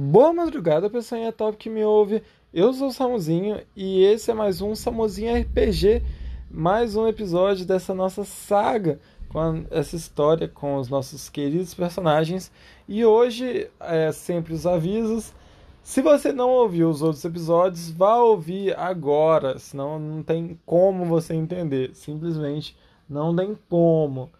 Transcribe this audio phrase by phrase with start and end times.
[0.00, 2.22] Boa madrugada, pessoal top que me ouve.
[2.54, 6.04] Eu sou o Samuzinho e esse é mais um Samuzinho RPG,
[6.48, 12.48] mais um episódio dessa nossa saga com essa história com os nossos queridos personagens.
[12.88, 15.34] E hoje é sempre os avisos.
[15.82, 21.34] Se você não ouviu os outros episódios, vá ouvir agora, senão não tem como você
[21.34, 21.90] entender.
[21.96, 22.76] Simplesmente
[23.10, 24.30] não tem como.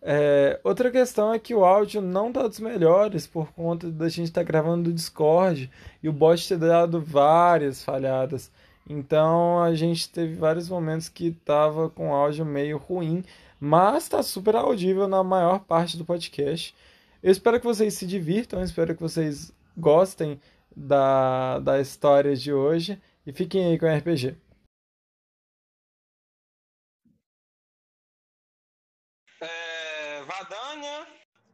[0.00, 4.28] É, outra questão é que o áudio não tá dos melhores por conta da gente
[4.28, 5.70] estar tá gravando do Discord
[6.02, 8.50] e o bot ter dado várias falhadas.
[8.88, 13.24] Então a gente teve vários momentos que tava com áudio meio ruim,
[13.60, 16.74] mas está super audível na maior parte do podcast.
[17.22, 20.40] Eu espero que vocês se divirtam, espero que vocês gostem
[20.74, 24.47] da, da história de hoje e fiquem aí com o RPG.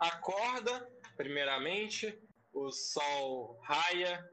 [0.07, 2.19] Acorda, primeiramente,
[2.53, 4.25] o sol raia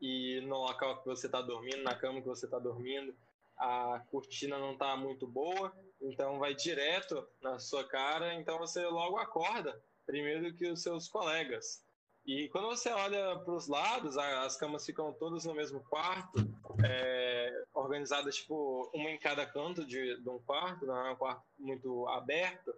[0.00, 3.14] e no local que você está dormindo, na cama que você está dormindo,
[3.56, 9.16] a cortina não está muito boa, então vai direto na sua cara, então você logo
[9.16, 11.84] acorda primeiro que os seus colegas.
[12.26, 16.38] E quando você olha para os lados, as camas ficam todas no mesmo quarto,
[16.84, 21.44] é, organizadas tipo uma em cada canto de, de um quarto, não é um quarto
[21.56, 22.74] muito aberto.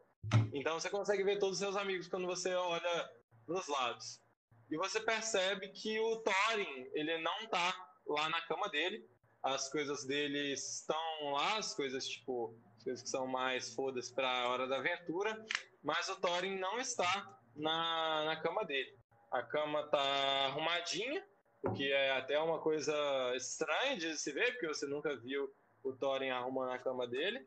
[0.53, 3.11] Então você consegue ver todos os seus amigos quando você olha
[3.47, 4.21] nos lados.
[4.71, 7.75] E você percebe que o Thorin, ele não tá
[8.07, 9.09] lá na cama dele.
[9.43, 14.29] As coisas dele estão lá, as coisas tipo, as coisas que são mais fodas para
[14.29, 15.47] a hora da aventura,
[15.83, 18.95] mas o Thorin não está na, na cama dele.
[19.31, 20.01] A cama tá
[20.47, 21.25] arrumadinha,
[21.63, 22.95] o que é até uma coisa
[23.37, 25.51] estranha de se ver, porque você nunca viu
[25.85, 27.47] o Thorin arrumando a cama dele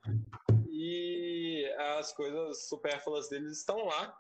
[0.72, 1.31] e
[1.78, 4.18] as coisas supérfluas deles estão lá.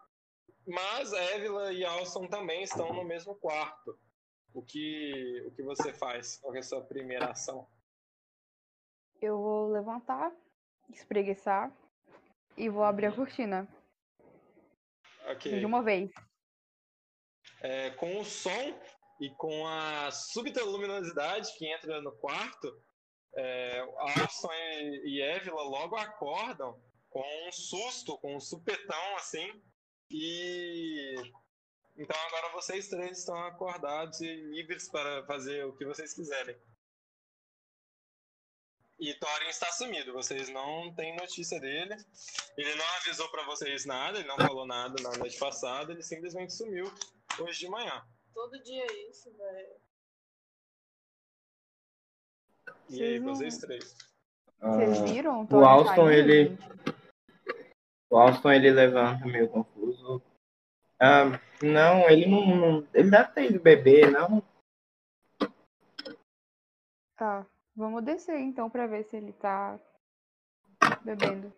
[0.67, 3.97] Mas Évila e Alson também estão no mesmo quarto.
[4.53, 6.37] O que, o que você faz?
[6.37, 7.67] Qual é a sua primeira ação?
[9.21, 10.31] Eu vou levantar,
[10.89, 11.71] espreguiçar
[12.57, 13.67] e vou abrir a cortina.
[15.25, 15.59] Ok.
[15.59, 16.11] De uma vez.
[17.61, 18.79] É, com o som
[19.19, 22.67] e com a súbita luminosidade que entra no quarto,
[23.35, 29.61] é, Alson e Évila logo acordam com um susto, com um supetão assim.
[30.09, 31.15] E
[31.97, 36.57] então agora vocês três estão acordados e livres para fazer o que vocês quiserem.
[38.99, 41.95] E Thorin está sumido, vocês não têm notícia dele.
[42.55, 46.53] Ele não avisou para vocês nada, ele não falou nada na noite passada, ele simplesmente
[46.53, 46.85] sumiu
[47.39, 48.05] hoje de manhã.
[48.33, 49.81] Todo dia é isso, velho.
[52.89, 53.95] E aí, vocês três?
[54.59, 55.47] Vocês ah, viram?
[55.49, 56.57] O Alston, ele.
[58.11, 60.21] O Alston, ele levanta meio confuso.
[60.99, 64.43] Ah, não, ele não, não, Ele deve ter ido beber, não?
[67.15, 67.45] Tá.
[67.73, 69.79] Vamos descer então pra ver se ele tá
[71.05, 71.53] bebendo.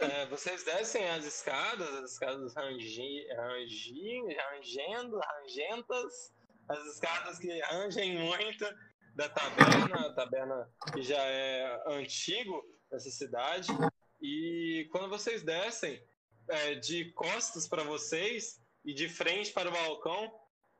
[0.00, 6.34] É, vocês descem as escadas, as escadas rangi, rangi, rangendo, rangentas,
[6.66, 8.64] as escadas que rangem muito
[9.14, 13.68] da taberna, a taberna que já é antigo nessa cidade.
[14.26, 16.02] E quando vocês descem,
[16.48, 20.32] é, de costas para vocês e de frente para o balcão,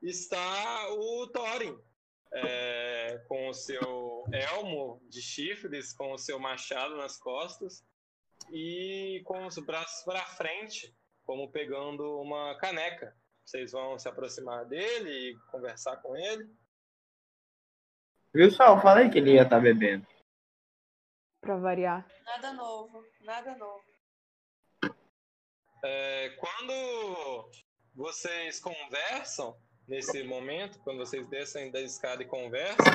[0.03, 1.79] está o Thorin.
[2.33, 7.85] É, com o seu elmo de chifres, com o seu machado nas costas
[8.51, 13.15] e com os braços para frente, como pegando uma caneca.
[13.45, 16.49] Vocês vão se aproximar dele e conversar com ele.
[18.33, 18.49] Viu?
[18.49, 20.14] Eu falei que ele ia estar tá bebendo.
[21.45, 22.07] Pra variar.
[22.25, 23.85] Nada novo, nada novo.
[25.85, 27.51] É, quando
[27.95, 29.55] vocês conversam,
[29.87, 32.95] nesse momento, quando vocês descem da escada e conversam,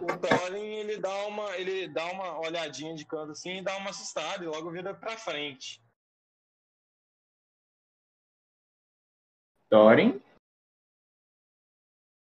[0.00, 3.90] o Thorin ele dá uma, ele dá uma olhadinha de canto assim e dá uma
[3.90, 5.82] assustada e logo vira pra frente.
[9.68, 10.22] Thorin?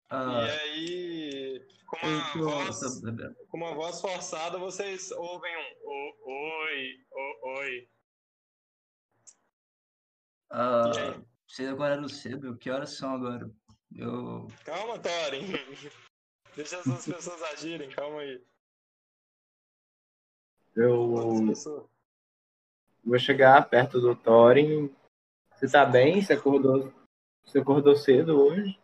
[0.08, 0.46] Ah.
[0.46, 1.23] E aí
[2.00, 3.00] com uma, voz,
[3.48, 5.84] com uma voz forçada, vocês ouvem um
[6.26, 7.06] oi,
[7.42, 7.88] oi.
[10.50, 12.56] Ah, sei agora era cedo.
[12.56, 13.50] Que horas são agora?
[13.94, 14.46] Eu...
[14.64, 15.52] Calma, Thorin.
[16.56, 18.40] Deixa as outras pessoas agirem, calma aí.
[20.76, 21.52] Eu
[23.04, 24.94] vou chegar perto do Thorin.
[25.52, 26.20] Você tá bem?
[26.20, 26.92] Você acordou,
[27.44, 28.78] você acordou cedo hoje?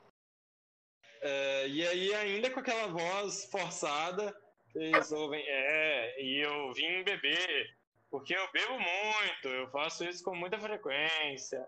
[1.60, 4.34] É, e aí, ainda com aquela voz forçada,
[4.74, 7.76] eles ouvem, é, e eu vim beber,
[8.10, 11.66] porque eu bebo muito, eu faço isso com muita frequência.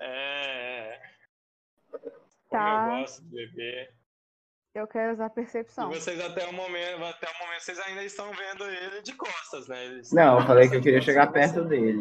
[0.00, 0.98] É...
[2.50, 2.86] Tá.
[2.94, 3.92] Eu gosto de beber.
[4.74, 5.90] Eu quero usar E percepção.
[5.90, 9.84] vocês até o momento, até o momento vocês ainda estão vendo ele de costas, né?
[9.84, 12.00] Eles- Não, eu falei que eu queria chegar perto dele.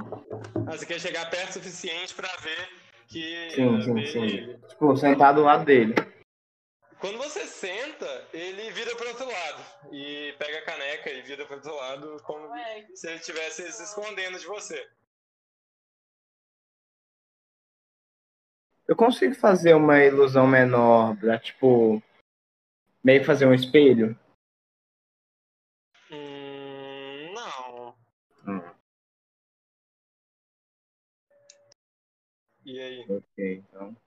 [0.68, 2.69] Ah, você quer chegar perto o suficiente pra ver
[3.07, 4.24] que Sim, sim, sim.
[4.24, 4.57] ele.
[4.68, 5.95] Tipo, sentar do lado dele.
[7.00, 11.56] Quando você senta, ele vira pro outro lado e pega a caneca e vira pro
[11.56, 14.90] outro lado como Ué, se ele estivesse se escondendo de você.
[18.88, 22.02] Eu consigo fazer uma ilusão menor pra, tipo,
[23.04, 24.18] meio fazer um espelho?
[26.10, 27.96] Hum, não.
[28.48, 28.76] Hum.
[32.66, 33.06] E aí?
[33.08, 34.06] Ok, então.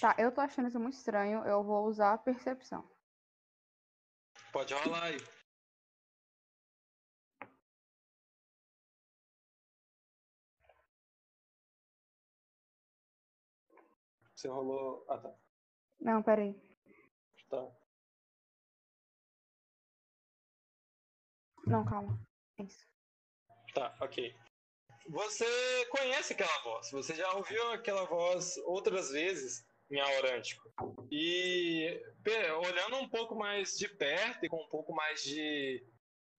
[0.00, 1.44] Tá, eu tô achando isso muito estranho.
[1.44, 2.88] Eu vou usar a percepção.
[4.52, 5.18] Pode rolar aí.
[14.34, 15.04] Você rolou.
[15.08, 15.34] Ah, tá.
[16.00, 16.54] Não, peraí.
[17.50, 17.68] Tá.
[21.66, 22.16] Não, calma.
[22.60, 22.86] Isso.
[23.74, 24.32] Tá, ok.
[25.08, 30.72] Você conhece aquela voz, você já ouviu aquela voz outras vezes em Aurântico.
[31.10, 32.00] E
[32.66, 35.84] olhando um pouco mais de perto e com um pouco mais de,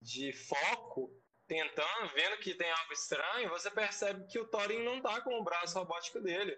[0.00, 1.12] de foco,
[1.46, 5.44] tentando, vendo que tem algo estranho, você percebe que o Thorin não tá com o
[5.44, 6.56] braço robótico dele.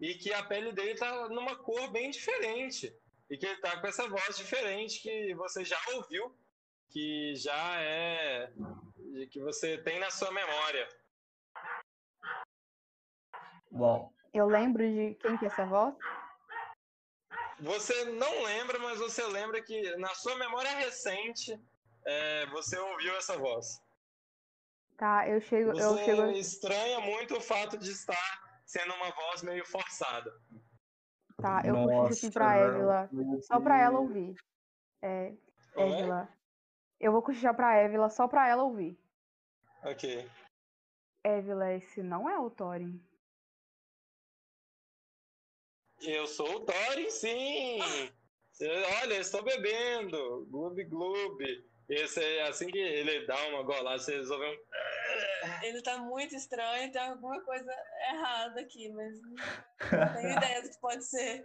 [0.00, 2.96] E que a pele dele tá numa cor bem diferente.
[3.28, 6.36] E que ele tá com essa voz diferente que você já ouviu,
[6.90, 8.52] que já é
[9.30, 10.88] que você tem na sua memória.
[13.70, 15.94] Bom, Eu lembro de quem que é essa voz?
[17.60, 21.60] Você não lembra, mas você lembra que na sua memória recente
[22.04, 23.80] é, você ouviu essa voz.
[24.96, 26.30] Tá, eu chego, eu Você chego.
[26.30, 30.32] estranha muito o fato de estar sendo uma voz meio forçada.
[31.36, 33.10] Tá, eu puxo assim pra Évila.
[33.42, 34.34] Só pra ela ouvir.
[35.02, 35.32] É?
[35.76, 36.28] Évila.
[36.98, 38.98] Eu vou cochichar pra Évila só pra ela ouvir.
[39.82, 40.28] Ok.
[41.24, 43.02] Évila, esse não é o Thorin.
[46.04, 47.78] Eu sou o Thorin, sim!
[49.02, 50.46] Olha, eu estou bebendo.
[50.50, 51.72] Gloob gloob.
[51.88, 55.64] Esse é assim que ele dá uma golada, você resolveu um.
[55.64, 57.72] ele tá muito estranho, tem alguma coisa
[58.10, 61.44] errada aqui, mas não tenho ideia do que pode ser.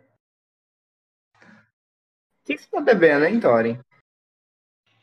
[1.34, 3.80] O que, que você tá bebendo, hein, Thorin?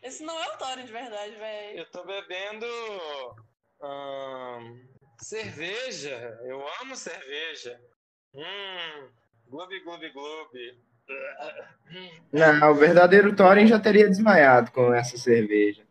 [0.03, 1.79] Esse não é o Thorin de verdade, velho.
[1.79, 2.67] Eu tô bebendo
[3.83, 4.81] ahn,
[5.21, 6.41] cerveja.
[6.45, 7.81] Eu amo cerveja.
[8.35, 9.13] Hum,
[9.49, 10.79] gloob, gloob, gloob.
[12.33, 15.87] Não, o verdadeiro Thorin já teria desmaiado com essa cerveja.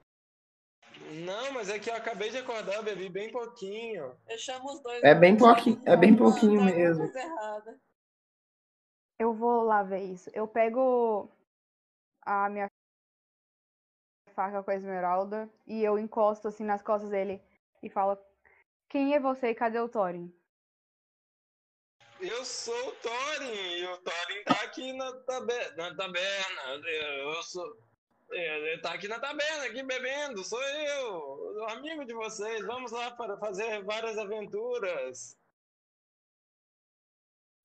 [1.25, 4.15] Não, mas é que eu acabei de acordar, eu bebi bem pouquinho.
[4.27, 5.03] Eu chamo os dois.
[5.03, 7.11] É bem pouquinho- é bem pouquinho alguma mesmo.
[9.19, 10.29] Eu vou lá ver isso.
[10.33, 11.29] Eu pego
[12.25, 12.67] a minha
[14.33, 17.39] faca com a esmeralda e eu encosto assim nas costas dele
[17.81, 18.17] e falo:
[18.89, 20.33] Quem é você e cadê o Thorin?
[22.23, 26.61] Eu sou o Thorin e o Thorin tá aqui na, na taberna.
[26.87, 27.77] Eu sou.
[28.31, 30.41] Ele tá aqui na taberna, aqui bebendo.
[30.43, 32.65] Sou eu, o amigo de vocês.
[32.65, 35.37] Vamos lá para fazer várias aventuras.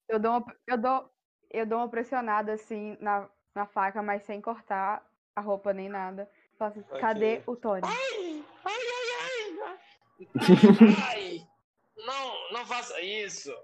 [0.09, 1.15] Eu dou uma, eu dou,
[1.51, 6.29] eu dou uma pressionada assim na, na faca, mas sem cortar a roupa nem nada.
[6.59, 7.01] Falo assim, Ok.
[7.01, 7.83] cadê o Thorin?
[7.85, 8.87] Ai, ai,
[9.21, 9.79] ai,
[11.07, 11.07] ai.
[11.07, 11.49] Ai,
[11.97, 13.55] não, não faça isso.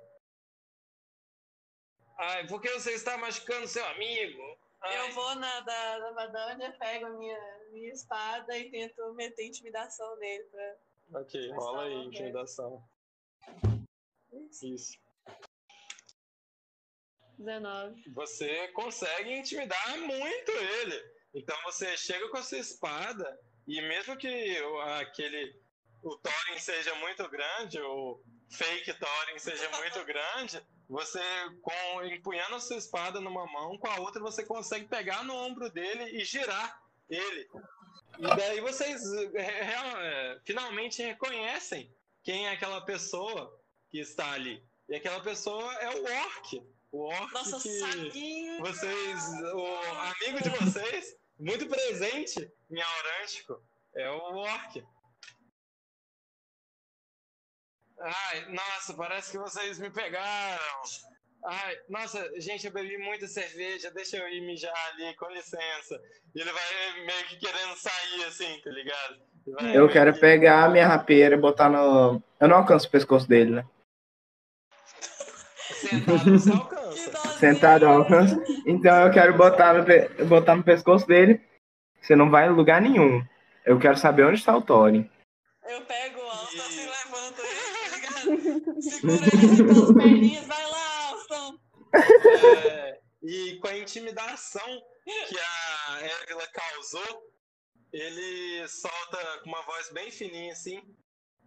[2.18, 4.40] Ai, por que você está machucando seu amigo?
[4.80, 9.46] Ai, Eu vou na da, da Madânia, pego a minha, minha espada e tento meter
[9.46, 10.76] intimidação nele pra.
[11.20, 12.82] Ok, rola aí, intimidação.
[14.62, 14.98] Isso.
[17.38, 18.10] 19.
[18.12, 21.14] Você consegue intimidar muito ele.
[21.34, 25.60] Então você chega com a sua espada e mesmo que o- aquele
[26.02, 28.22] o Thorin seja muito grande, o
[28.54, 31.20] fake Thorin seja muito grande, você
[31.62, 35.68] com empunhando a sua espada numa mão, com a outra você consegue pegar no ombro
[35.70, 37.48] dele e girar ele.
[38.18, 39.02] E daí vocês
[39.34, 41.92] eh, real- eh, finalmente reconhecem
[42.22, 44.62] quem é aquela pessoa que está ali.
[44.88, 46.62] E aquela pessoa é o Orc.
[46.92, 49.66] O Orc Nossa, que vocês, o
[50.12, 53.60] amigo de vocês, muito presente em Aurântico,
[53.96, 54.84] é o Orc.
[58.04, 60.82] Ai, nossa, parece que vocês me pegaram.
[61.46, 66.00] Ai, nossa, gente, eu bebi muita cerveja, deixa eu ir mijar ali, com licença.
[66.34, 66.62] E ele vai
[67.06, 69.16] meio que querendo sair assim, tá ligado?
[69.74, 72.22] Eu quero que- pegar a minha rapeira e botar no.
[72.40, 73.64] Eu não alcanço o pescoço dele, né?
[75.60, 77.18] Sentado você alcança.
[77.38, 78.36] Sentado ao alcance.
[78.66, 81.40] Então eu quero botar no, pe- botar no pescoço dele.
[82.00, 83.22] Você não vai em lugar nenhum.
[83.64, 85.10] Eu quero saber onde está o Thorin.
[85.66, 87.42] Eu pego o Alston assim, levanto
[88.26, 88.82] ele, tá ligado?
[88.82, 91.58] Segura ele pelas perninhas, vai lá, Alston.
[92.66, 94.82] É, e com a intimidação
[95.28, 97.32] que a Évila causou,
[97.92, 100.82] ele solta com uma voz bem fininha assim.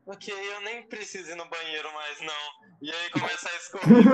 [0.05, 2.77] Ok, eu nem preciso ir no banheiro mais não.
[2.81, 4.05] E aí começa a escorrer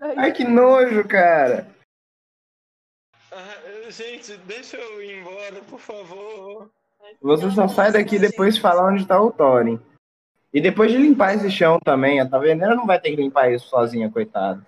[0.00, 1.76] e Ai, que nojo, cara.
[3.30, 6.72] Ah, Gente, deixa eu ir embora, por favor.
[7.22, 9.80] Você só sai daqui depois de falar onde está o Thorin.
[10.52, 13.68] E depois de limpar esse chão também, a taverneira não vai ter que limpar isso
[13.68, 14.64] sozinha, coitado.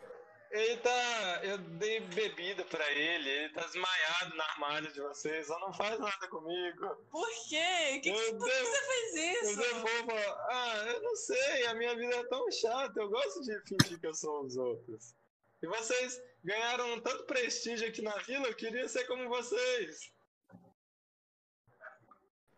[0.51, 1.41] Ele tá.
[1.43, 5.99] Eu dei bebida pra ele, ele tá desmaiado no armário de vocês, só não faz
[5.99, 6.95] nada comigo.
[7.11, 7.99] Por quê?
[8.01, 9.61] Que, por que você fez Eu isso?
[9.61, 10.13] devolvo.
[10.51, 14.07] Ah, eu não sei, a minha vida é tão chata, eu gosto de fingir que
[14.07, 15.15] eu sou os outros.
[15.63, 20.12] E vocês ganharam tanto prestígio aqui na vila, eu queria ser como vocês.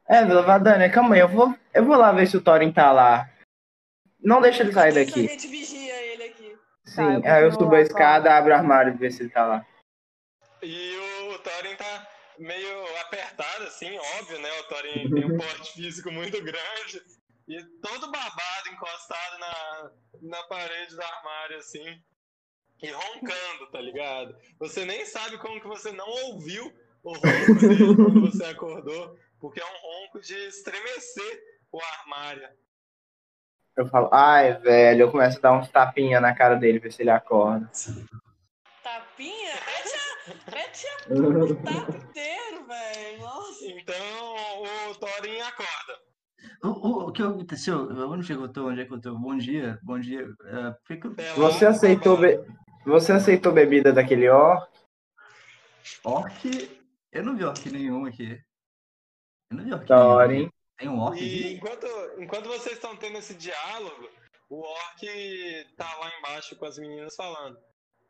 [0.07, 2.93] É, Vila Vadania, calma aí, eu vou, eu vou lá ver se o Thorin tá
[2.93, 3.31] lá.
[4.21, 5.29] Não deixa ele sair Isso A daqui.
[5.29, 6.59] gente vigia ele aqui.
[6.85, 9.23] Sim, Tá, eu aí eu subo a lá escada, abro o armário e ver se
[9.23, 9.67] ele tá lá.
[10.63, 10.97] E
[11.33, 12.09] o Thorin tá
[12.39, 14.49] meio apertado, assim, óbvio, né?
[14.61, 17.03] O Thorin tem um porte físico muito grande.
[17.47, 19.91] E todo babado, encostado na,
[20.23, 22.03] na parede do armário, assim.
[22.83, 24.35] E roncando, tá ligado?
[24.59, 29.17] Você nem sabe como que você não ouviu o ronco dele quando você acordou.
[29.45, 32.49] Porque é um ronco de estremecer o armário.
[33.77, 37.03] Eu falo, ai, velho, eu começo a dar uns tapinha na cara dele, ver se
[37.03, 37.71] ele acorda.
[38.83, 39.53] Tapinha?
[39.53, 40.97] Mete a, mete a
[41.63, 43.19] tapa inteiro, velho.
[43.19, 43.67] Nossa.
[43.67, 46.01] Então o Thorin acorda.
[46.63, 47.81] O, o, o que aconteceu?
[47.83, 48.69] Onde é que eu tô?
[48.69, 49.15] Onde é que eu tô?
[49.15, 50.23] Bom dia, bom dia.
[50.23, 51.11] É, fica...
[51.11, 52.41] Pelado, Você aceitou, be...
[52.87, 54.73] Você aceitou bebida daquele orc?
[56.03, 56.81] Orc.
[57.13, 58.43] Eu não vi orc nenhum aqui.
[59.59, 60.17] Eu não vi orc nenhum.
[60.17, 60.53] Thorin.
[60.77, 61.87] Tem um orc E enquanto,
[62.19, 64.09] enquanto vocês estão tendo esse diálogo,
[64.49, 65.01] o Orc
[65.77, 67.59] tá lá embaixo com as meninas falando.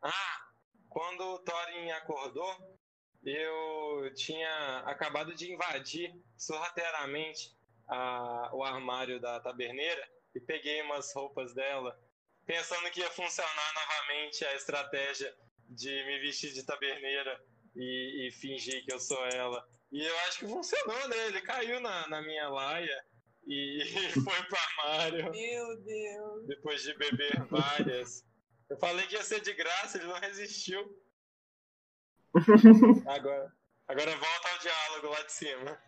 [0.01, 0.41] Ah,
[0.89, 2.77] quando o Thorin acordou,
[3.23, 7.55] eu tinha acabado de invadir sorrateiramente
[7.87, 11.97] a- o armário da taberneira e peguei umas roupas dela,
[12.45, 15.33] pensando que ia funcionar novamente a estratégia
[15.69, 17.41] de me vestir de taberneira
[17.75, 19.67] e, e fingir que eu sou ela.
[19.91, 21.27] E eu acho que funcionou, né?
[21.27, 23.05] Ele caiu na, na minha laia
[23.47, 23.79] e
[24.23, 26.47] foi pro armário Meu Deus.
[26.47, 28.25] depois de beber várias.
[28.69, 30.81] Eu falei que ia ser de graça, ele não resistiu.
[33.07, 33.53] Agora,
[33.87, 35.79] agora volta ao diálogo lá de cima.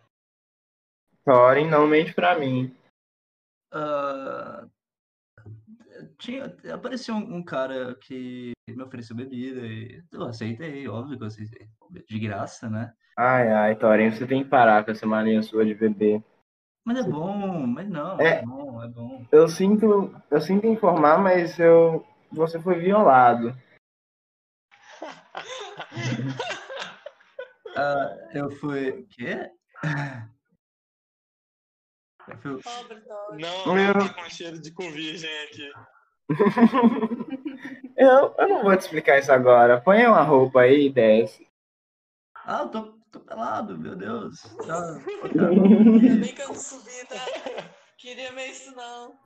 [1.24, 2.74] Thorin não mente pra mim.
[3.70, 4.66] Ah,
[6.18, 11.28] tinha, apareceu um, um cara que me ofereceu bebida e eu aceitei, óbvio que eu
[11.28, 11.68] aceitei.
[12.06, 12.94] De graça, né?
[13.20, 16.22] Ai, ai, Thorin, você tem que parar com essa mania sua de beber.
[16.84, 18.38] Mas é bom, mas não, É.
[18.38, 19.26] é bom, é bom.
[19.32, 23.52] Eu sinto, eu sinto informar, mas eu, você foi violado.
[27.76, 29.06] Ah, eu fui.
[29.10, 29.50] Quê?
[32.26, 32.60] Eu fui-.
[33.30, 35.70] Não, não tá com cheiro de cu virgem aqui.
[37.96, 39.80] Eu, eu não vou te explicar isso agora.
[39.80, 41.46] Põe uma roupa aí e desce.
[42.44, 44.40] Ah, eu tô, tô pelado, meu Deus.
[44.68, 47.24] Ah, Ainda bem que eu não subi, tá?
[47.96, 49.18] Queria ver isso não.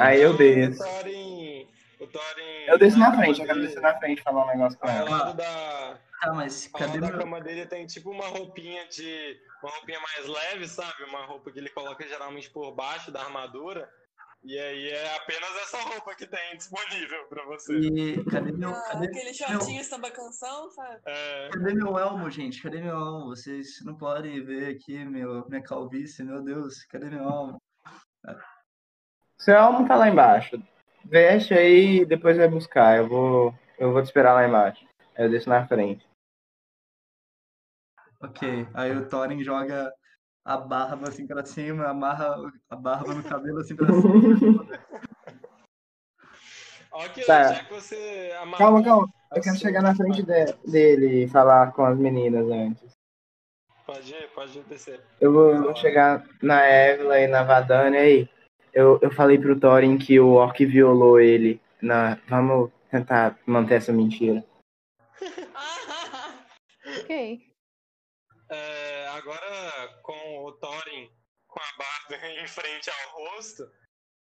[0.00, 0.82] Aí eu O desço.
[0.82, 1.68] Thorin.
[2.00, 2.64] O Thorin.
[2.66, 4.94] Eu desço na frente, eu quero descer na frente e falar um negócio com Ao
[4.96, 5.10] ela.
[5.10, 7.18] lado da, Tá, mas ao cadê lado da meu.
[7.18, 9.36] cama dele tem tipo uma roupinha de.
[9.62, 11.04] Uma roupinha mais leve, sabe?
[11.04, 13.88] Uma roupa que ele coloca geralmente por baixo da armadura.
[14.44, 17.72] E aí é apenas essa roupa que tem disponível pra você.
[17.78, 18.68] E cadê meu.
[18.68, 21.00] Ah, Cadê, aquele meu, shortinho samba canção, sabe?
[21.06, 22.62] É, cadê meu elmo, gente?
[22.62, 23.28] Cadê meu elmo?
[23.28, 26.84] Vocês não podem ver aqui meu, minha calvície, meu Deus.
[26.84, 27.56] Cadê meu elmo?
[29.38, 30.62] Seu almo tá lá embaixo.
[31.06, 32.98] Veste aí e depois vai buscar.
[32.98, 34.86] Eu vou, eu vou te esperar lá embaixo.
[35.16, 36.06] Eu desço na frente.
[38.20, 38.68] Ok.
[38.74, 39.90] Aí o Thorin joga
[40.44, 42.36] a barba assim pra cima, amarra
[42.70, 44.66] a barba no cabelo assim pra cima.
[46.92, 47.54] ok, Tá.
[47.54, 49.08] já que você amarrou Calma, calma.
[49.34, 52.92] Eu quero chegar na frente de- dele e falar com as meninas antes.
[53.84, 55.00] Pode ir, pode descer.
[55.20, 58.28] Eu vou, eu vou chegar na Évila e na Vadania aí.
[58.72, 61.60] Eu, eu falei pro Thorin que o Orc violou ele.
[61.82, 64.42] Na, vamos tentar manter essa mentira.
[65.54, 66.34] Ah,
[67.00, 67.52] Ok.
[68.50, 71.10] É, agora com o Thorin
[71.48, 71.93] com a barba
[72.42, 73.70] em frente ao rosto,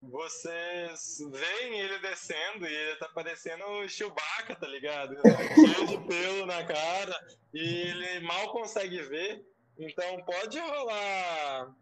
[0.02, 5.16] vocês veem ele descendo e ele tá parecendo o Chewbacca, tá ligado?
[5.56, 9.46] Cheio de pelo na cara e ele mal consegue ver.
[9.78, 11.74] Então pode rolar.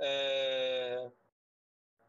[0.00, 1.10] é,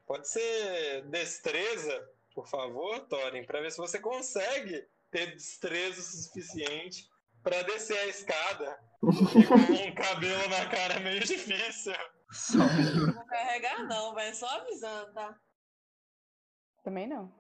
[0.06, 7.08] Pode ser destreza, por favor, Thorin, pra ver se você consegue ter destreza o suficiente
[7.42, 8.80] pra descer a escada.
[9.04, 11.94] E com um cabelo na cara meio difícil.
[12.34, 12.58] Só.
[13.06, 15.40] Não vou carregar, não, vai só avisando, tá?
[16.84, 17.34] Também não.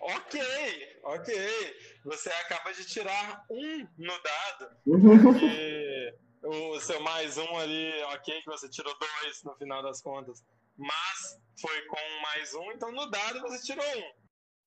[0.00, 1.76] Ok, ok.
[2.04, 4.76] Você acaba de tirar um no dado.
[6.42, 10.44] E o seu mais um ali, ok, que você tirou dois no final das contas.
[10.76, 14.12] Mas foi com mais um, então no dado você tirou um.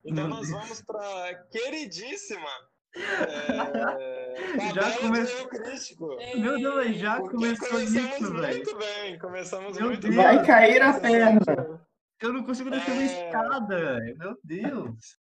[0.04, 6.18] Então nós vamos para queridíssima é, Já tabela come- de erro crítico.
[6.38, 7.94] Meu Deus, já Porque começou isso,
[8.34, 8.56] velho.
[8.56, 10.16] muito bem, começamos Meu muito Deus.
[10.16, 10.24] bem.
[10.26, 11.86] Vai cair a perna.
[12.22, 13.06] Eu não consigo descer uma É.
[13.06, 14.18] escada, velho.
[14.18, 15.18] Meu Deus.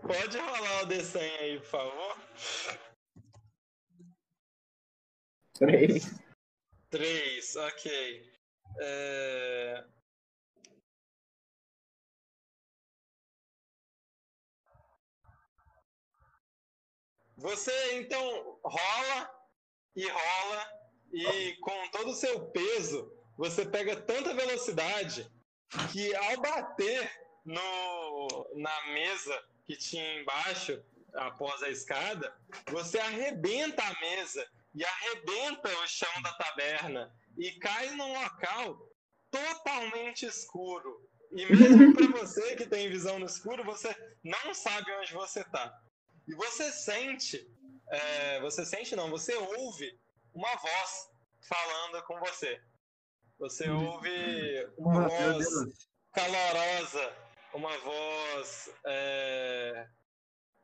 [0.00, 2.16] Pode rolar o desenho aí, por favor.
[5.54, 6.14] Três.
[6.90, 8.32] Três, ok.
[8.80, 9.84] É,
[17.38, 19.30] Você então rola
[19.94, 20.72] e rola
[21.12, 25.30] e com todo o seu peso você pega tanta velocidade
[25.92, 27.10] que ao bater
[27.44, 30.82] no, na mesa que tinha embaixo
[31.14, 32.36] após a escada,
[32.70, 38.90] você arrebenta a mesa e arrebenta o chão da taberna e cai num local
[39.30, 41.08] totalmente escuro.
[41.30, 45.80] E mesmo para você que tem visão no escuro, você não sabe onde você tá.
[46.28, 47.50] E você sente,
[47.90, 49.98] é, você sente não, você ouve
[50.34, 52.62] uma voz falando com você.
[53.38, 57.16] Você ouve uma voz calorosa,
[57.54, 59.88] uma voz é,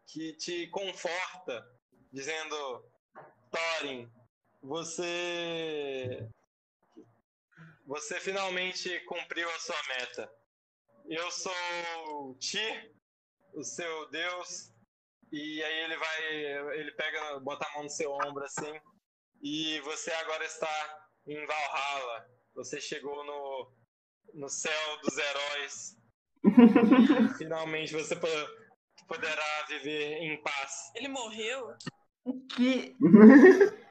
[0.07, 1.67] que te conforta,
[2.13, 2.85] dizendo:
[3.51, 4.13] Thorin,
[4.63, 6.29] você.
[7.87, 10.31] Você finalmente cumpriu a sua meta.
[11.07, 12.93] Eu sou Ti,
[13.55, 14.74] o seu Deus,
[15.35, 16.79] e aí ele vai.
[16.79, 18.73] Ele pega, bota a mão no seu ombro assim,
[19.43, 22.31] e você agora está em Valhalla.
[22.55, 23.73] Você chegou no,
[24.35, 25.97] no céu dos heróis.
[27.39, 30.93] Finalmente você po- poderá viver em paz.
[30.95, 31.75] Ele morreu?
[32.25, 32.95] O que?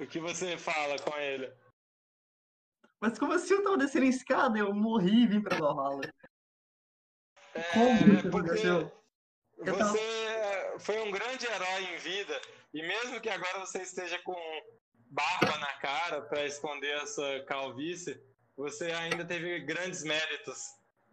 [0.00, 1.56] O que você fala com ele?
[3.00, 4.58] Mas como assim eu tava descendo a escada?
[4.58, 6.02] Eu morri e vim pra Valhalla.
[7.54, 9.03] É, Como isso porque aconteceu?
[9.64, 12.40] Você foi um grande herói em vida,
[12.72, 14.36] e mesmo que agora você esteja com
[15.10, 18.20] barba na cara para esconder essa calvície,
[18.56, 20.58] você ainda teve grandes méritos.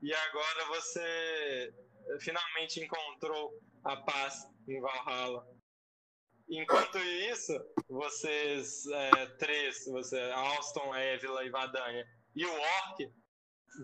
[0.01, 1.73] E agora você
[2.19, 5.45] finalmente encontrou a paz em Valhalla.
[6.49, 7.53] Enquanto isso,
[7.87, 13.13] vocês é, três, você, Alston, Évila e Vadanha, e o Orc,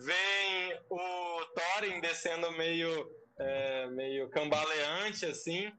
[0.03, 5.71] veem o Thorin descendo meio, é, meio cambaleante, assim,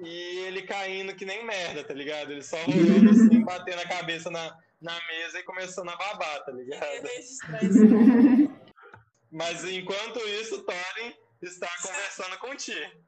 [0.00, 2.32] e ele caindo que nem merda, tá ligado?
[2.32, 6.52] Ele só rolando assim, batendo a cabeça na, na mesa e começando a babar, tá
[6.52, 7.06] ligado?
[7.18, 7.40] isso.
[9.30, 13.02] Mas enquanto isso, Thorin está conversando com Ti.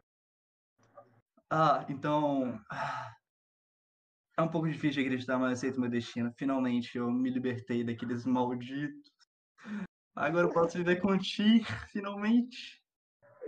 [1.50, 2.58] Ah, então.
[2.70, 3.14] ah,
[4.38, 6.32] É um pouco difícil de acreditar, mas eu aceito meu destino.
[6.36, 9.12] Finalmente eu me libertei daqueles malditos.
[10.16, 12.83] Agora eu posso viver com ti, finalmente.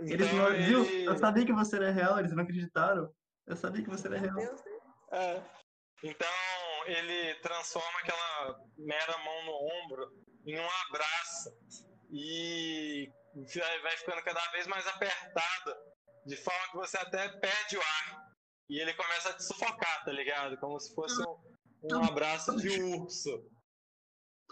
[0.01, 0.51] Eles Então, não.
[0.65, 0.85] Viu?
[0.85, 3.11] ele- Eu sabia que você era real, eles não acreditaram.
[3.45, 4.35] Eu sabia que você era real.
[4.35, 4.61] Deus.
[5.11, 5.41] É.
[6.03, 6.27] Então
[6.85, 10.11] ele transforma aquela mera mão no ombro
[10.45, 11.49] em um abraço
[12.11, 13.09] e
[13.81, 15.75] vai ficando cada vez mais apertado,
[16.25, 18.27] de forma que você até perde o ar.
[18.69, 20.57] E ele começa a te sufocar, tá ligado?
[20.57, 21.37] Como se fosse um,
[21.93, 23.49] um abraço de urso.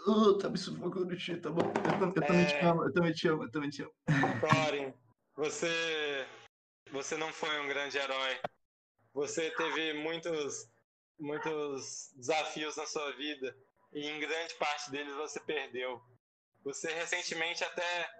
[0.08, 1.66] Uh, tá me sufocando, Ti, tá bom.
[1.66, 2.64] Eu, tam- eu também te É.
[2.64, 3.92] amo, eu também te amo, eu também te amo.
[4.40, 4.94] Thorin,
[5.36, 6.26] você,
[6.90, 8.40] você não foi um grande herói.
[9.12, 10.68] Você teve muitos,
[11.18, 13.54] muitos desafios na sua vida
[13.92, 16.02] e em grande parte deles você perdeu.
[16.64, 18.10] Você recentemente até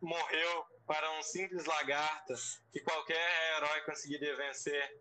[0.00, 2.34] morreu para um simples lagarto
[2.72, 5.00] que qualquer herói conseguiria vencer.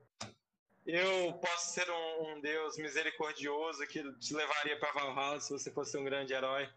[0.85, 5.97] Eu posso ser um, um deus misericordioso que te levaria para Valhalla se você fosse
[5.97, 6.69] um grande herói,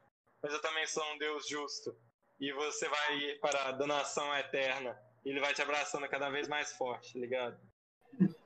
[0.43, 1.97] mas eu também sou um deus justo
[2.41, 4.97] e você vai ir para a danação eterna.
[5.25, 7.59] E ele vai te abraçando cada vez mais forte, tá ligado?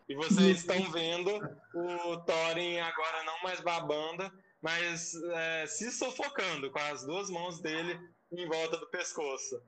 [0.08, 1.30] E vocês estão vendo
[1.74, 7.98] o Thorin agora não mais babando, mas é, se sufocando com as duas mãos dele
[8.32, 9.62] em volta do pescoço.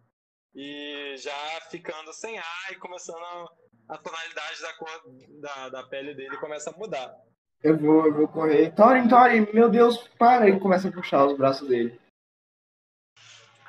[0.55, 3.49] E já ficando sem ar e começando a,
[3.91, 5.03] a tonalidade da cor
[5.41, 7.15] da, da pele dele começa a mudar.
[7.63, 8.75] Eu vou, eu vou correr.
[8.75, 10.49] Thorin, Thorin, meu Deus, para!
[10.49, 11.99] E começa a puxar os braços dele.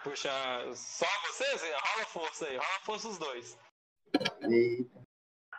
[0.04, 0.30] Puxa,
[0.76, 1.62] só vocês?
[1.62, 3.58] Rola força aí, rola força os dois.
[4.42, 5.02] Eita.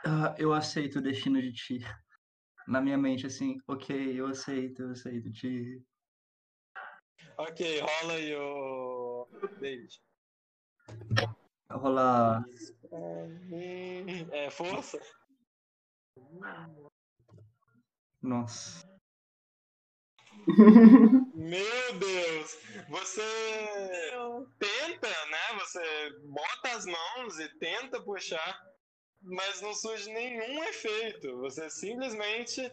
[0.06, 1.80] Ah, eu aceito o destino de ti.
[2.68, 5.82] Na minha mente, assim, ok, eu aceito, eu aceito ti.
[7.38, 9.26] Ok, rola aí o
[9.58, 10.02] David.
[11.70, 12.44] Rolar.
[14.30, 15.00] É, força?
[18.20, 18.93] Nossa.
[21.34, 22.58] Meu Deus!
[22.88, 23.22] Você
[24.58, 25.58] tenta, né?
[25.60, 28.60] Você bota as mãos e tenta puxar,
[29.22, 31.38] mas não surge nenhum efeito.
[31.38, 32.70] Você simplesmente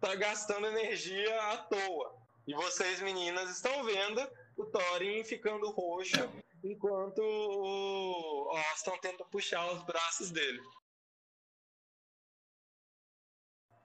[0.00, 2.22] tá gastando energia à toa.
[2.46, 4.20] E vocês, meninas, estão vendo
[4.56, 6.18] o Thorin ficando roxo
[6.64, 10.60] enquanto o Austin tenta puxar os braços dele.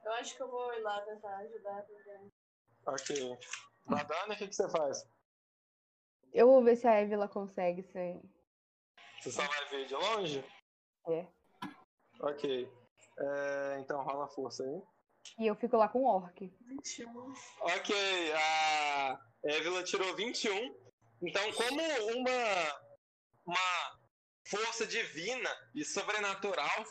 [0.06, 1.84] Eu acho que eu vou ir lá tentar ajudar.
[1.84, 2.47] Porque...
[2.88, 3.38] Ok.
[3.86, 5.06] Madonna, o que, que você faz?
[6.34, 8.21] Eu vou ver se a Evila consegue ser.
[9.21, 10.45] Você só vai ver de longe?
[11.08, 11.28] É.
[12.19, 12.71] Ok.
[13.19, 14.82] É, então rola força aí.
[15.39, 16.39] E eu fico lá com o Orc.
[16.62, 17.34] 21.
[17.60, 17.95] Ok,
[18.34, 20.76] a Évila tirou 21.
[21.21, 21.82] Então, como
[22.15, 22.82] uma,
[23.45, 24.00] uma
[24.47, 26.86] força divina e sobrenatural,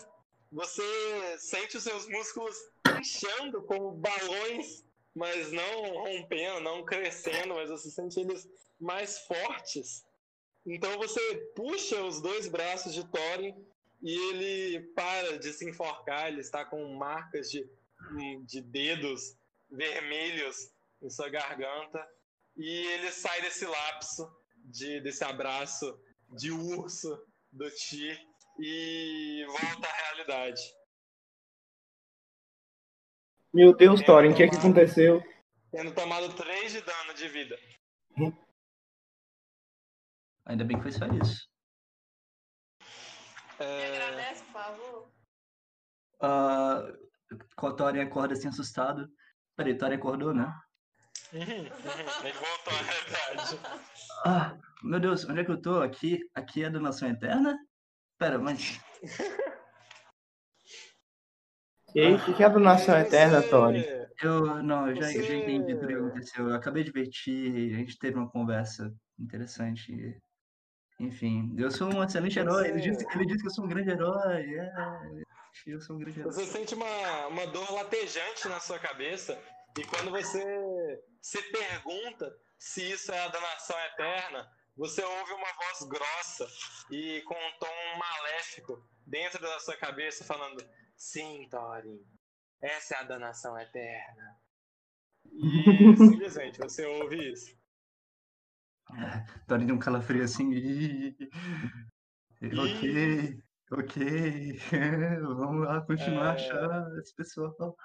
[0.52, 2.56] você sente os seus músculos
[2.98, 4.85] inchando como balões,
[5.16, 8.46] mas não rompendo, não crescendo, mas você sente eles
[8.79, 10.05] mais fortes.
[10.66, 11.20] Então você
[11.57, 13.55] puxa os dois braços de Thorin
[14.02, 17.66] e ele para de se enforcar, ele está com marcas de,
[18.44, 19.35] de dedos
[19.70, 22.07] vermelhos em sua garganta
[22.55, 24.31] e ele sai desse lapso,
[24.66, 25.98] de, desse abraço
[26.29, 27.18] de urso
[27.50, 28.18] do Ti
[28.59, 30.61] e volta à realidade.
[33.57, 35.23] Meu Deus, Thorin, o que, é que aconteceu?
[35.73, 37.59] Tendo tomado 3 de dano de vida.
[40.45, 41.49] Ainda bem que foi só isso.
[43.59, 45.11] Me É, agradece, por favor.
[47.57, 49.09] Com a Thorin acorda assim assustado.
[49.57, 50.53] Peraí, Thorin acordou, né?
[51.33, 53.59] ele voltou à realidade.
[54.27, 55.81] Ah, meu Deus, onde é que eu tô?
[55.81, 57.59] Aqui, aqui é a Nação Eterna?
[58.19, 58.79] Pera, mas.
[61.96, 63.80] E aí, o que, que é a donação eterna, Thorin?
[63.82, 64.62] Você- Eu.
[64.62, 66.48] Não, eu já, eu já Você- entendi tudo que aconteceu.
[66.50, 70.14] Eu acabei de ver ti, a gente teve uma conversa interessante.
[71.00, 72.68] Enfim, eu sou um excelente herói.
[72.68, 74.42] Ele disse, ele disse que eu sou um grande herói.
[74.42, 74.72] É,
[75.66, 76.32] eu sou um grande herói.
[76.32, 79.38] Você sente uma, uma dor latejante na sua cabeça
[79.78, 80.42] e quando você
[81.22, 86.46] se pergunta se isso é a danação eterna, você ouve uma voz grossa
[86.90, 90.62] e com um tom maléfico dentro da sua cabeça falando
[90.96, 92.02] Sim, Thorin,
[92.61, 94.40] essa é a danação eterna.
[95.30, 97.54] E simplesmente você ouve isso.
[99.46, 100.52] Thorin deu um calafrio assim.
[100.52, 101.16] "Ih,
[102.59, 104.52] Ok, ok.
[105.37, 106.35] Vamos lá continuar a É.
[106.35, 107.76] achar esse pessoal.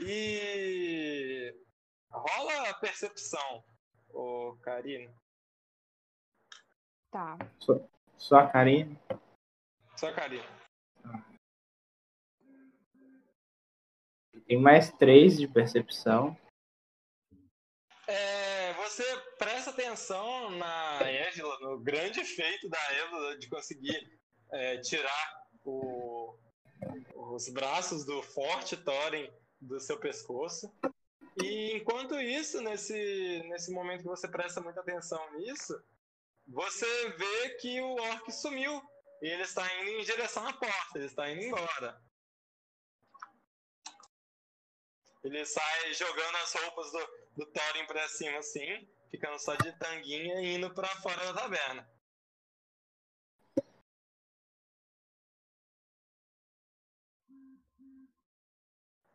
[0.00, 1.54] E
[2.10, 3.64] rola a percepção,
[4.10, 5.12] ô Karine.
[7.10, 7.38] Tá.
[8.16, 8.98] Só a Karine?
[9.96, 10.44] Só Karine.
[14.46, 16.36] Tem mais três de percepção.
[18.06, 19.04] É, você
[19.38, 26.36] presta atenção na Évila, no grande feito da Évila de conseguir é, tirar o-
[27.16, 30.70] os braços do forte Thorin do seu pescoço.
[31.42, 35.82] E enquanto isso, nesse, nesse momento que você presta muita atenção nisso,
[36.46, 38.82] você vê que o orc sumiu.
[39.22, 41.98] E ele está indo em direção à porta, ele está indo embora.
[45.24, 46.98] Ele sai jogando as roupas do,
[47.36, 51.88] do Thorin pra cima assim, ficando só de tanguinha e indo pra fora da taverna.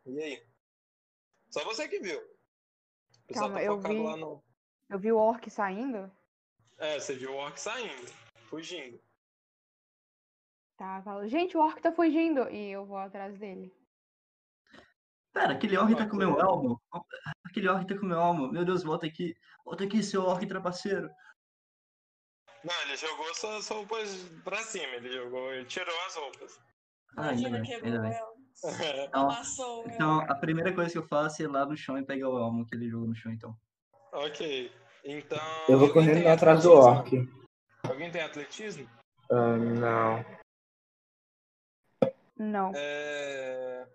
[0.05, 0.47] E aí?
[1.49, 2.19] Só você que viu.
[2.19, 4.43] O pessoal Calma, tá eu vi- lá no.
[4.89, 6.09] Eu vi o Orc saindo.
[6.77, 8.11] É, você viu o orc saindo,
[8.49, 9.01] fugindo.
[10.77, 12.47] Tá, falo, gente, o Orc tá fugindo.
[12.51, 13.75] E eu vou atrás dele.
[15.37, 16.81] Pera, aquele orc tá com meu elmo.
[17.45, 18.51] Aquele orc tá com meu elmo.
[18.51, 19.35] Meu Deus, volta aqui.
[19.63, 21.07] Volta aqui, seu orc trapaceiro.
[22.63, 26.59] Não, ele jogou suas roupas pra cima, ele jogou, ele tirou as roupas.
[27.15, 28.13] Ah, ainda quebrou bem.
[28.13, 28.37] ela.
[29.07, 29.85] Então, Amassou.
[29.85, 29.93] meu.
[29.93, 32.39] então, a primeira coisa que eu faço é ir lá no chão e pegar o
[32.39, 33.55] elmo que ele jogou no chão, então.
[34.11, 34.71] ok.
[35.05, 35.37] Então.
[35.69, 37.11] Eu vou correndo atrás do orc.
[37.83, 38.89] Alguém tem atletismo?
[39.31, 40.25] Ah, não.
[42.35, 42.71] Não.
[42.75, 43.87] É,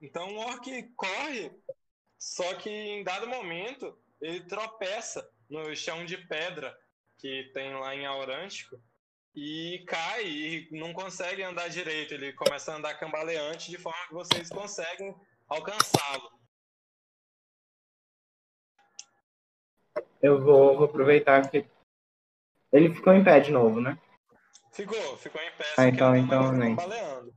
[0.00, 1.50] Então o orc corre,
[2.18, 6.76] só que em dado momento ele tropeça no chão de pedra
[7.18, 8.80] que tem lá em Aurântico
[9.34, 12.14] e cai e não consegue andar direito.
[12.14, 15.14] Ele começa a andar cambaleante de forma que vocês conseguem
[15.48, 16.30] alcançá-lo.
[20.22, 21.66] Eu vou, vou aproveitar que.
[22.72, 23.98] Ele ficou em pé de novo, né?
[24.72, 26.76] Ficou, ficou em pé, Ah, então- ele então, tá nem.
[26.76, 27.34] cambaleando.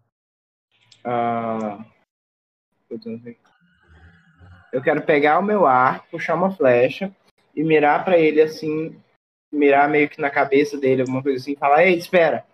[1.03, 1.85] Ah.
[4.71, 7.15] Eu quero pegar o meu arco, puxar uma flecha
[7.55, 8.99] e mirar pra ele assim,
[9.51, 12.45] mirar meio que na cabeça dele, alguma coisa assim, falar, ei, espera.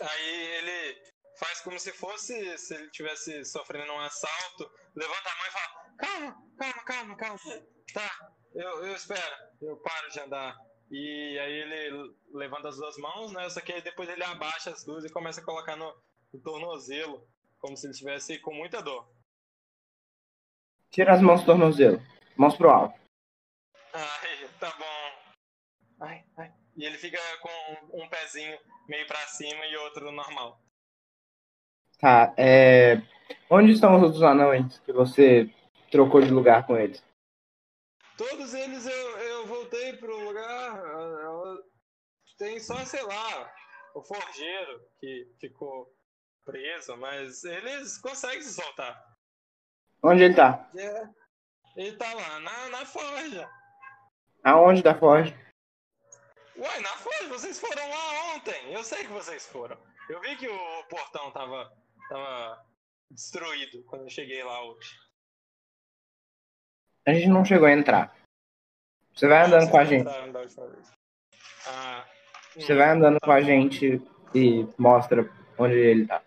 [0.00, 0.98] Aí ele
[1.38, 5.68] faz como se fosse, se ele tivesse sofrendo um assalto, levanta a mão e fala,
[5.96, 7.38] calma, calma, calma, calma.
[7.94, 10.56] Tá, eu, eu espero, eu paro de andar.
[10.90, 13.48] E aí ele levanta as duas mãos, né?
[13.48, 15.94] Só que aí depois ele abaixa as duas e começa a colocar no
[16.44, 17.26] tornozelo,
[17.58, 19.08] como se ele estivesse com muita dor.
[20.90, 22.00] Tira as mãos do tornozelo.
[22.36, 22.98] Mãos pro alto.
[23.92, 26.04] Ai, tá bom.
[26.04, 26.52] Ai, ai.
[26.76, 30.60] E ele fica com um pezinho meio pra cima e outro normal.
[31.98, 32.96] Tá, é.
[33.50, 35.50] Onde estão os outros anões que você
[35.90, 37.02] trocou de lugar com eles?
[38.18, 40.78] Todos eles eu, eu voltei pro lugar.
[40.78, 41.56] ah,
[42.38, 43.52] Tem só, sei lá,
[43.94, 45.95] o forjeiro que ficou
[46.50, 49.04] preso, mas eles conseguem se soltar.
[50.02, 50.70] Onde ele tá?
[50.76, 51.08] É,
[51.76, 53.50] Ele tá lá na, na forja.
[54.44, 55.34] Aonde da Forja?
[56.56, 58.72] Uai, na forja, vocês foram lá ontem.
[58.72, 59.76] Eu sei que vocês foram.
[60.08, 61.70] Eu vi que o portão tava,
[62.08, 62.64] tava
[63.10, 64.96] destruído quando eu cheguei lá hoje.
[67.06, 68.16] A gente não chegou a entrar.
[69.12, 70.08] Você vai andando com a gente.
[71.68, 72.06] Ah,
[72.54, 73.44] Você vai andando tá com a bom.
[73.46, 74.02] gente
[74.34, 75.28] e mostra
[75.58, 76.22] onde ele tá.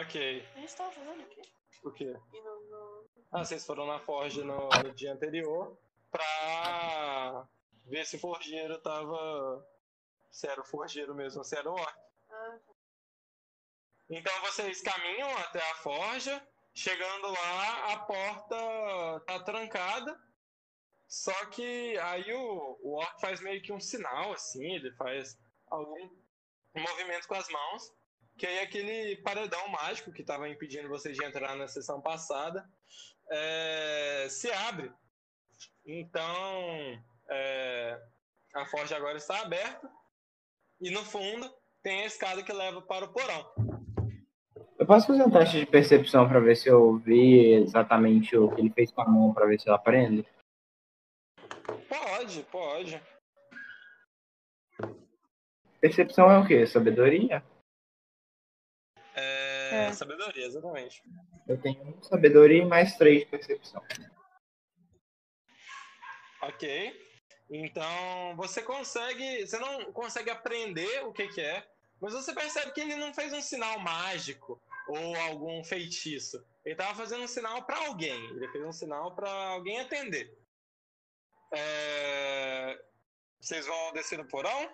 [0.00, 0.46] Ok.
[0.54, 1.42] A gente tava fazendo o quê?
[1.84, 2.04] O quê?
[2.32, 3.10] No, no...
[3.32, 5.76] Ah, vocês foram na Forge no, no dia anterior
[6.10, 7.48] pra
[7.84, 9.66] ver se o forjeiro tava.
[10.30, 11.98] Se era o forjeiro mesmo, se era o orc.
[12.30, 12.58] Ah,
[14.10, 20.18] Então vocês caminham até a forja, chegando lá, a porta tá trancada.
[21.08, 26.10] Só que aí o, o orc faz meio que um sinal, assim, ele faz algum
[26.76, 27.97] movimento com as mãos.
[28.38, 32.64] Que aí aquele paredão mágico que estava impedindo vocês de entrar na sessão passada
[33.28, 34.92] é, se abre.
[35.84, 38.00] Então é,
[38.54, 39.90] a forja agora está aberta.
[40.80, 43.44] E no fundo tem a escada que leva para o porão.
[44.78, 48.60] Eu posso fazer um teste de percepção pra ver se eu vi exatamente o que
[48.60, 50.24] ele fez com a mão pra ver se eu aprendo?
[51.88, 53.02] Pode, pode.
[55.80, 56.64] Percepção é o quê?
[56.64, 57.42] Sabedoria?
[59.70, 59.92] É, É.
[59.92, 61.02] Sabedoria, exatamente.
[61.46, 63.82] Eu tenho um sabedoria e mais três de percepção.
[66.42, 67.06] Ok.
[67.50, 69.46] Então você consegue.
[69.46, 71.66] Você não consegue aprender o que, que é,
[72.00, 76.44] mas você percebe que ele não fez um sinal mágico ou algum feitiço.
[76.64, 78.22] Ele estava fazendo um sinal para alguém.
[78.30, 80.36] Ele fez um sinal para alguém atender.
[81.52, 82.78] É,
[83.40, 84.70] Vocês vão descer no porão?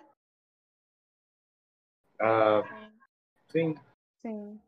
[2.19, 2.63] Ah,
[3.49, 3.75] sim.
[4.21, 4.61] Sim.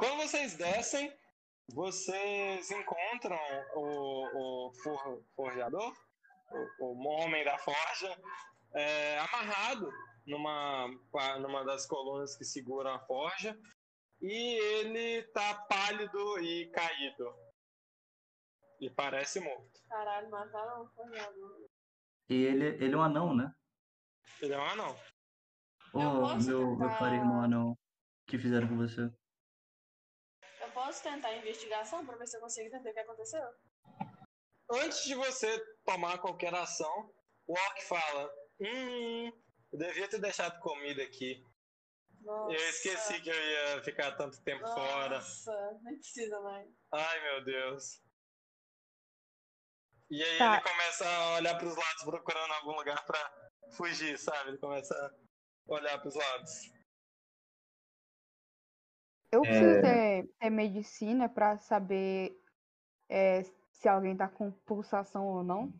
[0.00, 1.12] Quando vocês descem,
[1.68, 3.38] vocês encontram
[3.74, 5.94] o, o for- forjador,
[6.80, 8.20] o, o homem da forja,
[8.74, 9.88] é, amarrado
[10.26, 10.88] numa,
[11.40, 13.56] numa das colunas que seguram a forja,
[14.22, 17.34] e ele tá pálido e caído.
[18.80, 19.80] E parece morto.
[19.88, 21.68] caralho, mataram o forjador.
[22.30, 23.54] E ele, ele é um anão, né?
[24.40, 24.96] Ele é um anão.
[25.92, 27.72] Ô, posso meu, meu tentar- caro irmão anão.
[27.72, 27.76] O
[28.26, 29.10] que fizeram com você?
[30.90, 33.48] Eu posso tentar a investigação pra ver se eu consigo entender o que aconteceu?
[34.72, 37.14] Antes de você tomar qualquer ação,
[37.46, 38.28] o Orc fala:
[38.60, 39.32] Hum,
[39.72, 41.46] eu devia ter deixado comida aqui.
[42.22, 42.52] Nossa.
[42.52, 45.14] Eu esqueci que eu ia ficar tanto tempo fora.
[45.14, 46.68] Nossa, nem precisa mais.
[46.92, 48.02] Ai, meu Deus.
[50.10, 50.54] E aí Tá.
[50.54, 54.50] ele começa a olhar pros lados procurando algum lugar pra fugir, sabe?
[54.50, 56.79] Ele começa a olhar pros lados.
[59.32, 59.82] Eu preciso É.
[59.82, 62.36] ter, ter medicina pra saber
[63.08, 65.72] é, se alguém tá com pulsação ou não.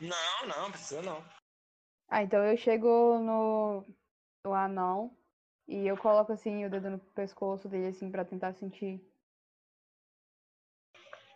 [0.00, 1.24] Não, não, precisa não.
[2.08, 3.84] Ah, então eu chego no,
[4.44, 5.16] no anão
[5.66, 9.00] E eu coloco assim o dedo no pescoço dele assim pra tentar sentir.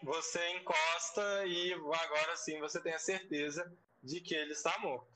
[0.03, 3.71] Você encosta e agora sim você tem a certeza
[4.03, 5.11] de que ele está morto.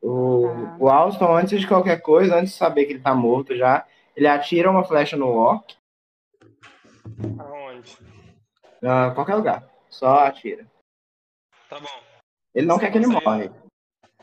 [0.00, 0.76] O, Tá.
[0.78, 4.26] o Alston, antes de qualquer coisa, antes de saber que ele tá morto já, ele
[4.26, 5.76] atira uma flecha no orc,
[7.38, 7.96] Aonde?
[8.84, 9.68] ah, qualquer lugar.
[9.88, 10.66] Só atira.
[11.68, 12.02] Tá bom.
[12.54, 13.50] Ele não Você quer que ele consegue- morre.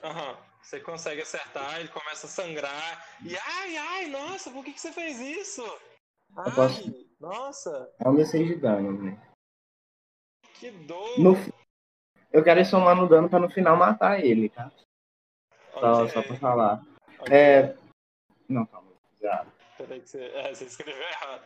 [0.04, 0.38] Aham.
[0.62, 3.06] Você consegue acertar, ele começa a sangrar.
[3.24, 5.64] E ai, ai, nossa, por que, que você fez isso?
[6.36, 9.18] Ai, posso- nossa, É um D6 de dano, né?
[10.56, 11.20] que dor.
[11.20, 11.34] No
[12.34, 14.70] Eu quero ir somando dano pra no final matar ele, tá?
[15.72, 16.84] Só, Ok, só pra falar.
[17.20, 17.34] ok.
[17.34, 17.78] É.
[18.50, 18.92] Não, calma.
[19.22, 19.46] Já.
[19.78, 21.44] Peraí que você, é, você escreveu errado.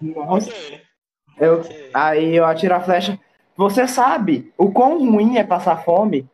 [0.00, 0.50] Nossa.
[0.50, 0.82] Ok,
[1.38, 1.60] Eu...
[1.60, 1.90] ok.
[1.94, 3.18] Aí eu atiro a flecha.
[3.56, 6.28] Você sabe o quão ruim é passar fome?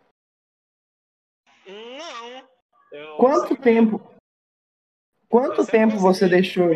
[1.66, 2.48] Não.
[2.92, 4.00] Eu Quanto tempo?
[5.28, 6.70] Quanto sempre tempo você deixou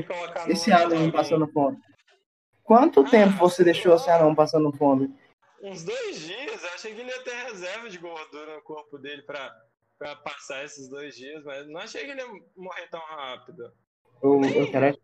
[0.49, 1.79] esse anão passando fome?
[2.64, 5.16] Quanto Ah, tempo você deixou esse anão passando fome?
[5.62, 9.23] Uns dois dias, eu achei que ele ia ter reserva de gordura no corpo dele
[9.23, 9.55] pra,
[10.00, 13.70] pra passar esses dois dias, mas não achei que ele ia morrer tão rápido.
[14.22, 14.98] Eu, eu, quero,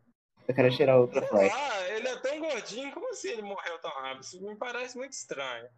[0.49, 1.55] eu quero tirar outra flecha.
[1.55, 4.23] lá, ele é tão gordinho, como assim ele morreu tão rápido?
[4.23, 5.69] Isso me parece muito estranho.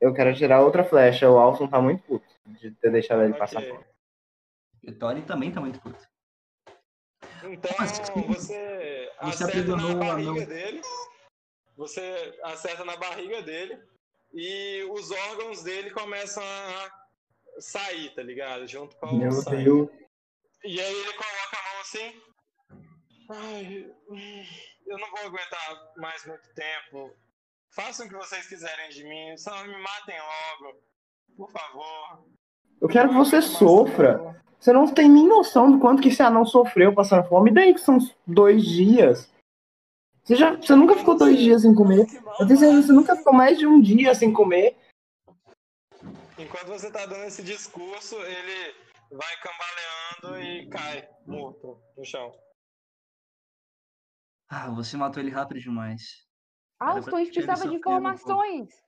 [0.00, 1.28] Eu quero tirar outra flecha.
[1.28, 3.70] O Alson tá muito puto de ter deixado ele passar Ok.
[3.72, 3.84] fome.
[4.84, 5.98] E o Thorin também tá muito puto.
[7.42, 7.98] Então Mas-
[8.28, 10.46] você Você acerta na o barriga anão.
[10.46, 10.80] dele.
[11.76, 13.82] Você acerta na barriga dele
[14.36, 16.90] e os órgãos dele começam a
[17.58, 18.66] sair, tá ligado?
[18.66, 19.64] Junto com Meu o sangue.
[19.64, 19.88] Deus.
[20.62, 22.22] E aí ele coloca a mão assim.
[23.30, 23.90] Ai,
[24.86, 27.10] eu não vou aguentar mais muito tempo.
[27.74, 30.78] Façam o que vocês quiserem de mim, só me matem logo.
[31.36, 32.26] Por favor.
[32.80, 34.42] Eu quero que você sofra.
[34.60, 37.50] Você não tem nem noção do quanto que esse anão sofreu passando fome.
[37.50, 39.30] E daí que são dois dias?
[40.26, 42.00] Você, já, você nunca ficou dois dias sem comer?
[42.40, 44.76] Eu tenho certeza que você nunca ficou mais de um dia sem comer.
[46.36, 48.74] Enquanto você tá dando esse discurso, ele
[49.12, 52.34] vai cambaleando e cai morto no chão.
[54.50, 56.26] Ah, você matou ele rápido demais.
[56.80, 58.84] Alston, a gente precisava de informações.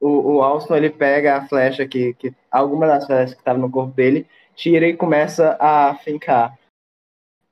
[0.00, 2.34] O, o Alston ele pega a flecha que, que.
[2.50, 4.26] Alguma das flechas que estavam no corpo dele,
[4.56, 6.58] tira e começa a fincar.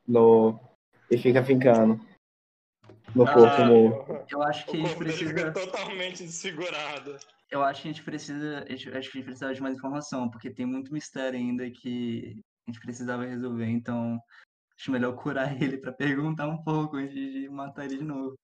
[0.06, 0.58] No.
[1.10, 2.07] E fica fincando.
[3.18, 4.24] No Ah, corpo.
[4.30, 5.52] Eu acho O que a gente precisa.
[5.52, 7.16] totalmente desfigurado.
[7.50, 8.64] Eu acho que a gente precisa.
[8.70, 12.70] Acho que a gente precisava de mais informação, porque tem muito mistério ainda que a
[12.70, 13.66] gente precisava resolver.
[13.66, 14.20] Então,
[14.78, 18.36] acho melhor curar ele pra perguntar um pouco antes de matar ele de novo.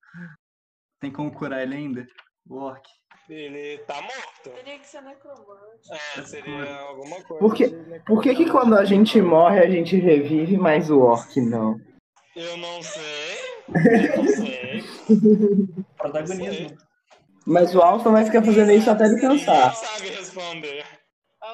[1.01, 2.07] Tem como curar ele ainda?
[2.49, 2.83] O orc.
[3.29, 4.51] Ele tá morto.
[4.51, 5.93] Teria que ser necromante.
[6.17, 7.39] É, seria alguma coisa.
[7.41, 7.69] Por que-
[8.07, 11.79] Por que, que quando a gente morre a gente revive, mas o orc não?
[12.37, 13.54] Eu não sei.
[14.37, 14.83] Sei.
[15.97, 16.77] Protagonismo.
[17.47, 19.75] Mas o Alston vai ficar fazendo isso até ele cansar.
[19.75, 20.85] sabe responder.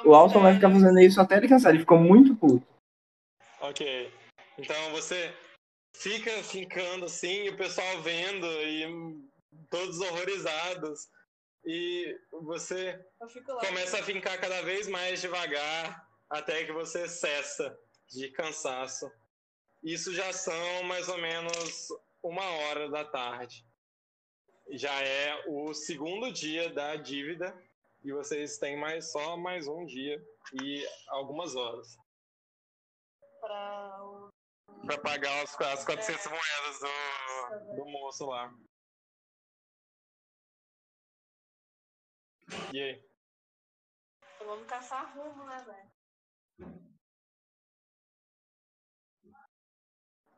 [0.04, 1.72] O Alston vai ficar fazendo isso até ele cansar.
[1.72, 2.66] Ele ficou muito puto.
[3.60, 4.10] Ok.
[4.58, 5.34] Então você
[5.96, 9.20] fica fincando assim, e o pessoal vendo e
[9.68, 11.08] todos horrorizados.
[11.64, 12.98] E você
[13.66, 17.76] começa a fincar cada vez mais devagar até que você cessa
[18.08, 19.10] de cansaço.
[19.82, 21.88] Isso já são mais ou menos
[22.22, 23.66] uma hora da tarde.
[24.72, 27.56] Já é o segundo dia da dívida
[28.04, 30.22] e vocês têm mais só mais um dia
[30.62, 31.96] e algumas horas
[33.40, 34.28] Pra o-
[34.86, 38.54] para pagar as, as 400 moedas do, do moço lá.
[42.72, 43.04] E aí?
[44.40, 45.64] Vamos caçar rumo, né,
[46.58, 46.89] velho?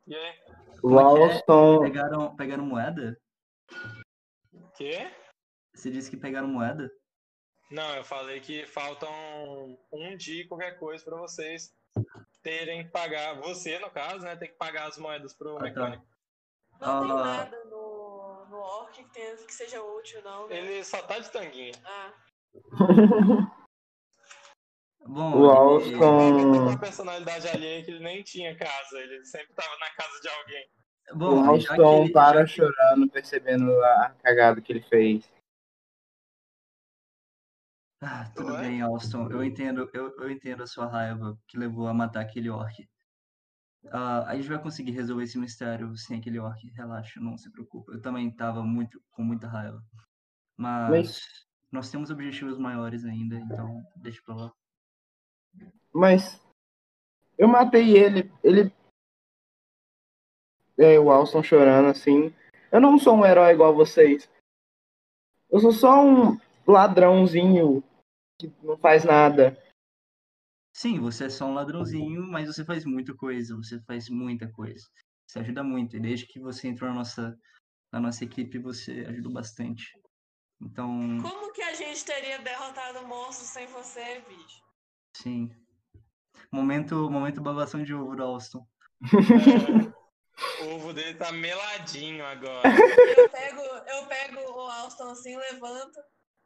[0.07, 0.21] E aí?
[0.21, 0.99] É é?
[1.01, 1.79] Alston.
[1.81, 3.17] Pegaram, pegaram moeda?
[4.75, 5.09] Quê?
[5.73, 6.91] Você disse que pegaram moeda?
[7.71, 9.09] Não, eu falei que faltam
[9.91, 11.73] um dia e qualquer coisa pra vocês
[12.43, 13.39] terem que pagar.
[13.41, 14.35] Você, no caso, né?
[14.35, 15.63] Tem que pagar as moedas pro Ah, tá.
[15.63, 16.05] mecânico.
[16.79, 17.23] Não tem Ah.
[17.23, 20.47] nada no, no orc que, tenha, que seja útil, não.
[20.47, 20.57] Né?
[20.57, 21.73] Ele só tá de tanguinha.
[21.85, 22.13] Ah,
[25.05, 26.61] Bom, O ele- Alston.
[26.63, 28.97] Uma personalidade alheia que ele nem tinha casa.
[28.99, 30.69] Ele sempre tava na casa de alguém.
[31.11, 35.29] O Bom, que Alston ele- para chorando, percebendo a cagada que ele fez.
[38.01, 38.61] Ah, tudo Ué?
[38.61, 39.29] bem, Alston.
[39.31, 42.87] Eu entendo, eu, eu entendo a sua raiva que levou a matar aquele orc.
[43.91, 46.61] Ah, a gente vai conseguir resolver esse mistério sem aquele orc.
[46.75, 47.91] Relaxa, não se preocupa.
[47.93, 49.81] Eu também tava muito, com muita raiva.
[50.57, 51.21] Mas, Mas-
[51.71, 54.53] nós temos objetivos maiores ainda, então deixa pra lá.
[55.93, 56.41] Mas
[57.37, 58.31] eu matei ele.
[58.43, 58.71] Ele.
[60.77, 62.33] É, o Alston chorando assim.
[62.71, 64.29] Eu não sou um herói igual vocês.
[65.49, 67.83] Eu sou só um ladrãozinho
[68.39, 69.57] que não faz nada.
[70.75, 74.83] Sim, você é só um ladrãozinho, mas você faz muita coisa, você faz muita coisa.
[75.27, 77.39] Você ajuda muito, e desde que você entrou na nossa,
[77.91, 79.85] na nossa equipe, você ajudou bastante.
[80.59, 80.87] Então,
[81.21, 84.63] Como que a gente teria derrotado o monstro sem você, bicho?
[85.13, 85.49] Sim.
[86.51, 88.65] Momento, momento babação de ovo do Alston.
[89.03, 92.69] É, o ovo dele tá meladinho agora.
[93.17, 95.99] Eu pego, eu pego o Alston assim, levanto,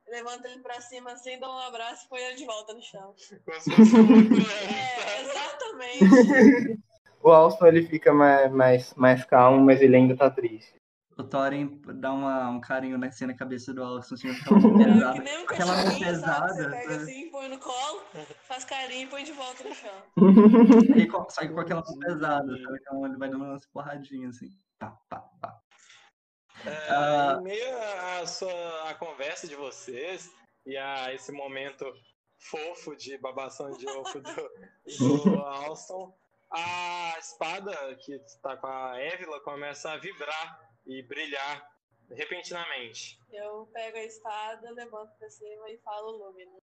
[0.08, 3.16] levanto ele pra cima assim, dou um abraço e põe ele de volta no chão.
[3.48, 6.80] É, exatamente.
[7.22, 10.77] O Alston ele fica mais, mais, mais calmo, mas ele ainda tá triste.
[11.18, 14.82] O Thorin dá uma, um carinho na, assim, na cabeça do Alston, assim, aquela mão
[14.82, 15.24] É, que pesada.
[15.24, 16.12] nem um Aquela mão cachorrinho, sabe?
[16.14, 16.54] pesada.
[16.54, 16.96] Você pega sabe?
[17.04, 18.02] assim, põe no colo,
[18.48, 20.04] faz carinho e põe de volta no chão.
[20.96, 22.78] Ele co- sai com aquela mão pesada, sabe?
[22.82, 24.50] Então ele vai dando umas porradinhas assim.
[24.78, 25.60] Pá, pá, pá.
[26.66, 27.38] É, Ah.
[27.40, 27.78] Em meio
[28.22, 30.32] à sua, à conversa de vocês
[30.66, 31.86] e a esse momento
[32.40, 36.16] fofo de babação de ovo do, do Alston,
[36.52, 41.70] a espada que está com a Évila começa a vibrar e brilhar
[42.10, 43.20] repentinamente.
[43.32, 46.58] Eu pego a espada, levanto pra cima e falo Lumina.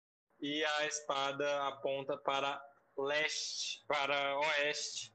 [0.41, 2.63] E a espada aponta para
[2.97, 5.15] leste, para oeste.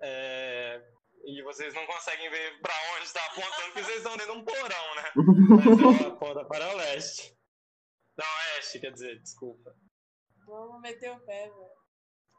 [0.00, 0.80] É,
[1.24, 4.44] e vocês não conseguem ver para onde está apontando, porque vocês estão dentro de um
[4.44, 5.12] porão, né?
[5.16, 7.36] Mas ela aponta para o leste.
[8.16, 9.74] Não, oeste, quer dizer, desculpa.
[10.46, 11.78] Vamos meter o pé, velho.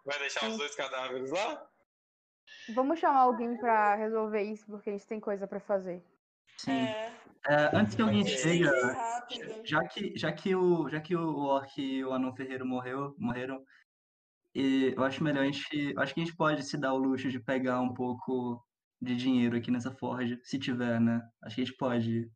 [0.05, 1.68] Vai deixar os dois cadáveres lá?
[2.73, 6.03] Vamos chamar alguém pra resolver isso, porque a gente tem coisa pra fazer.
[6.57, 6.83] Sim.
[6.83, 9.61] É, É, antes que alguém chega, rápido.
[9.63, 13.63] já que, já que o, já que o Orc e o Anão Ferreiro morreu, morreram,
[14.53, 17.29] e eu acho melhor a gente, acho que a gente pode se dar o luxo
[17.29, 18.61] de pegar um pouco
[19.01, 21.21] de dinheiro aqui nessa forja, se tiver, né?
[21.41, 22.29] Acho que a gente pode,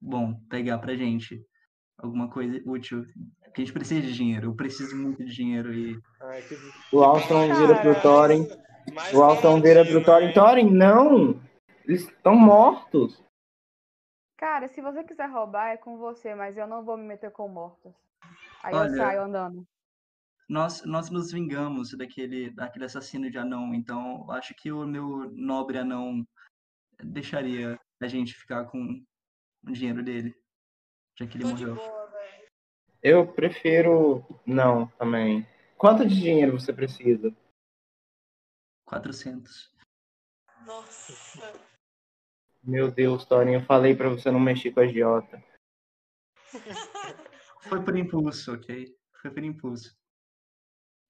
[0.00, 1.40] bom, pegar pra gente
[1.96, 3.06] alguma coisa útil,
[3.44, 6.56] porque a gente precisa de dinheiro, eu preciso muito de dinheiro e Ai, que...
[6.92, 8.00] O Alston vira pro.
[8.02, 8.48] Thorin.
[8.92, 10.32] Mais O Alston vira pro Thorin.
[10.32, 11.40] Thorin, não!
[11.84, 13.22] Eles estão mortos.
[14.36, 17.48] Cara, se você quiser roubar, é com você, mas eu não vou me meter com
[17.48, 17.92] mortos.
[18.62, 19.66] Aí Olha, eu saio andando.
[20.48, 25.30] nós, nós nos vingamos daquele, daquele assassino de anão, então eu acho que o meu
[25.32, 26.26] nobre anão
[27.02, 29.02] deixaria a gente ficar com
[29.66, 30.34] o dinheiro dele,
[31.18, 31.74] já que ele Tô morreu.
[31.74, 32.00] boa.
[33.02, 34.22] Eu prefiro.
[34.44, 35.46] Não, também.
[35.78, 37.34] Quanto de dinheiro você precisa?
[38.90, 39.72] 400.
[40.66, 41.52] Nossa.
[42.62, 45.42] Meu Deus, Thorin, eu falei pra você não mexer com a agiota.
[47.62, 48.92] Foi por impulso, ok?
[49.22, 49.96] Foi por impulso.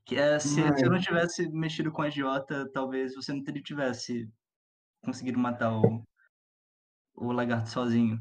[0.04, 3.62] Que é, se, se eu não tivesse mexido com a agiota, talvez você não teria
[3.62, 4.30] tivesse
[5.02, 6.04] conseguido matar o,
[7.14, 8.20] o lagarto sozinho.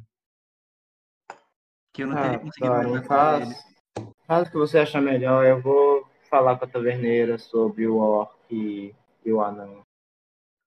[1.91, 3.53] Que eu não teria Ah, conseguido Thorin, matar ele.
[3.53, 5.45] faz, faz o que você achar melhor.
[5.45, 8.95] Eu vou falar com a taverneira sobre o orc
[9.25, 9.85] e, o anão.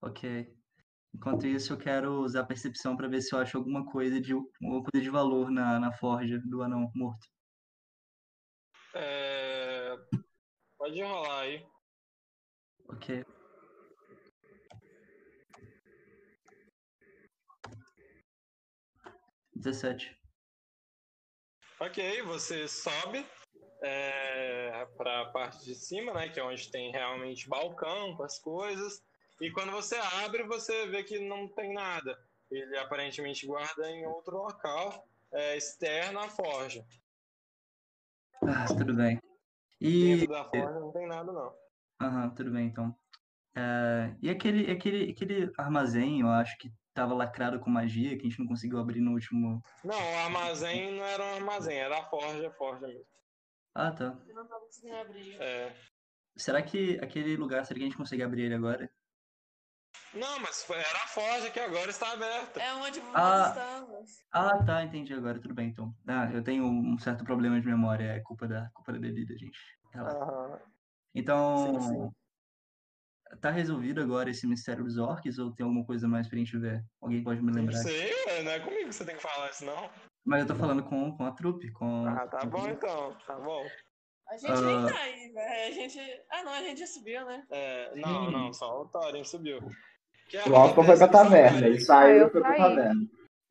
[0.01, 0.55] Ok.
[1.15, 4.33] Enquanto isso, eu quero usar a percepção para ver se eu acho alguma coisa de,
[4.33, 7.27] alguma coisa de valor na, na forja do anão morto.
[8.95, 9.97] É...
[10.79, 11.67] Pode enrolar aí.
[12.89, 13.25] Ok.
[19.55, 20.19] Dezessete.
[21.79, 23.27] Ok, você sobe
[23.83, 28.39] é, para a parte de cima, né, que é onde tem realmente balcão com as
[28.39, 29.03] coisas.
[29.41, 32.17] E quando você abre, você vê que não tem nada.
[32.51, 36.85] Ele aparentemente guarda em outro local, é, externo à forja.
[38.43, 39.21] Ah, tudo bem.
[39.81, 40.17] E.
[40.17, 41.55] Dentro da forja não tem nada, não.
[42.01, 42.97] Aham, tudo bem então.
[43.55, 48.29] É, e aquele, aquele, aquele armazém, eu acho que tava lacrado com magia, que a
[48.29, 49.63] gente não conseguiu abrir no último.
[49.83, 53.07] Não, o armazém não era um armazém, era a forja, a forja mesmo.
[53.75, 54.19] Ah, tá.
[54.27, 55.41] Eu não tô conseguindo abrir.
[55.41, 55.75] É.
[56.37, 58.91] Será que aquele lugar, será que a gente consegue abrir ele agora?
[60.15, 62.61] Não, mas era a forja que agora está aberta.
[62.61, 63.49] É onde nós Ah.
[63.49, 64.11] estamos.
[64.31, 65.95] Ah, tá, entendi agora, tudo bem então.
[66.07, 69.59] Ah, eu tenho um certo problema de memória, é culpa da, culpa da bebida, gente.
[71.15, 72.11] Então, Sim, sim.
[73.41, 76.83] tá resolvido agora esse mistério dos orcs ou tem alguma coisa mais pra gente ver?
[77.01, 77.79] Alguém pode me Não lembrar?
[77.79, 79.91] sei, ué, não é comigo que você tem que falar isso, não.
[80.25, 82.07] Mas eu tô falando com, com a trupe, com...
[82.07, 83.65] Ah, tá com- bom então, tá bom.
[84.29, 84.61] A gente Ah.
[84.61, 85.67] nem tá aí, velho.
[85.67, 85.99] A gente.
[86.31, 87.45] Ah, não, a gente já subiu, né?
[87.51, 89.59] É, não, não, só o Thorin subiu.
[90.51, 91.67] O Alston foi pra taverna.
[91.67, 93.03] Ele saiu Ah, e foi pra taverna.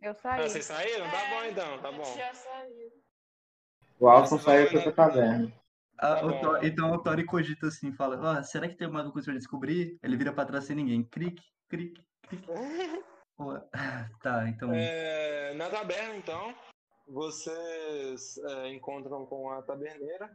[0.02, 0.42] Eu Ah, saí.
[0.50, 1.10] vocês saíram?
[1.12, 2.18] Tá É, bom então, tá A gente bom.
[2.18, 2.92] já saiu.
[4.00, 5.54] O Alson Você vai saiu pra na- taverna.
[6.00, 9.26] Ah, Tá o então o Tori cogita assim, fala, "Ah, será que tem alguma coisa
[9.30, 10.00] pra descobrir?
[10.02, 11.04] Ele vira pra trás sem ninguém.
[11.04, 12.48] Cric, cric, cric.
[14.22, 14.72] Tá, então.
[14.74, 16.54] É, na taberna, então,
[17.08, 20.30] vocês é, encontram com a taberneira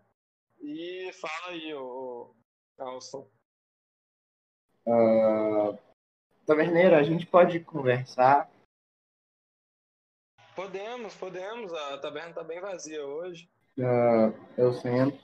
[0.60, 2.34] e fala aí, o
[2.78, 3.28] Alson.
[4.86, 5.76] Ah,
[6.46, 8.50] taverneira, a gente pode conversar.
[10.54, 13.48] Podemos, podemos, a taberna tá bem vazia hoje.
[13.78, 15.18] Ah, eu sento.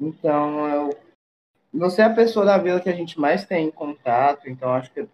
[0.00, 0.90] Então, eu...
[1.72, 5.00] você é a pessoa da vila que a gente mais tem contato, então acho que
[5.00, 5.08] é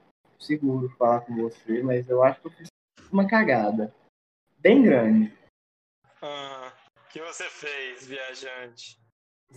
[0.45, 2.69] seguro falar com você, mas eu acho que eu fiz
[3.11, 3.95] uma cagada.
[4.59, 5.37] Bem grande.
[6.23, 8.99] Ah, o que você fez, viajante?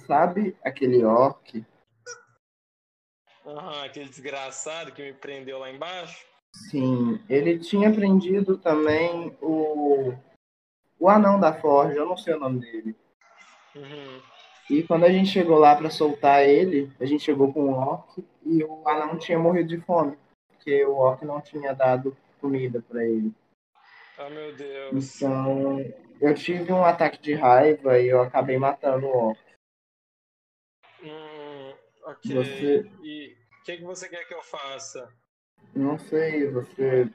[0.06, 1.66] Sabe aquele orc?
[3.46, 6.26] Aham, aquele desgraçado que me prendeu lá embaixo?
[6.70, 10.14] Sim, ele tinha prendido também o,
[11.00, 12.96] o anão da Forja, eu não sei o nome dele.
[13.76, 14.22] Uhum.
[14.70, 18.24] E quando a gente chegou lá pra soltar ele, a gente chegou com o orc
[18.44, 20.18] e o anão tinha morrido de fome,
[20.68, 23.34] porque o orc não tinha dado comida pra ele.
[24.18, 25.16] Ah, meu Deus.
[25.16, 25.78] Então,
[26.20, 29.40] eu tive um ataque de raiva e eu acabei matando o orc.
[31.02, 32.36] Hum, ok.
[32.36, 35.10] Você- E o que, que você quer que eu faça?
[35.74, 37.10] Não sei, você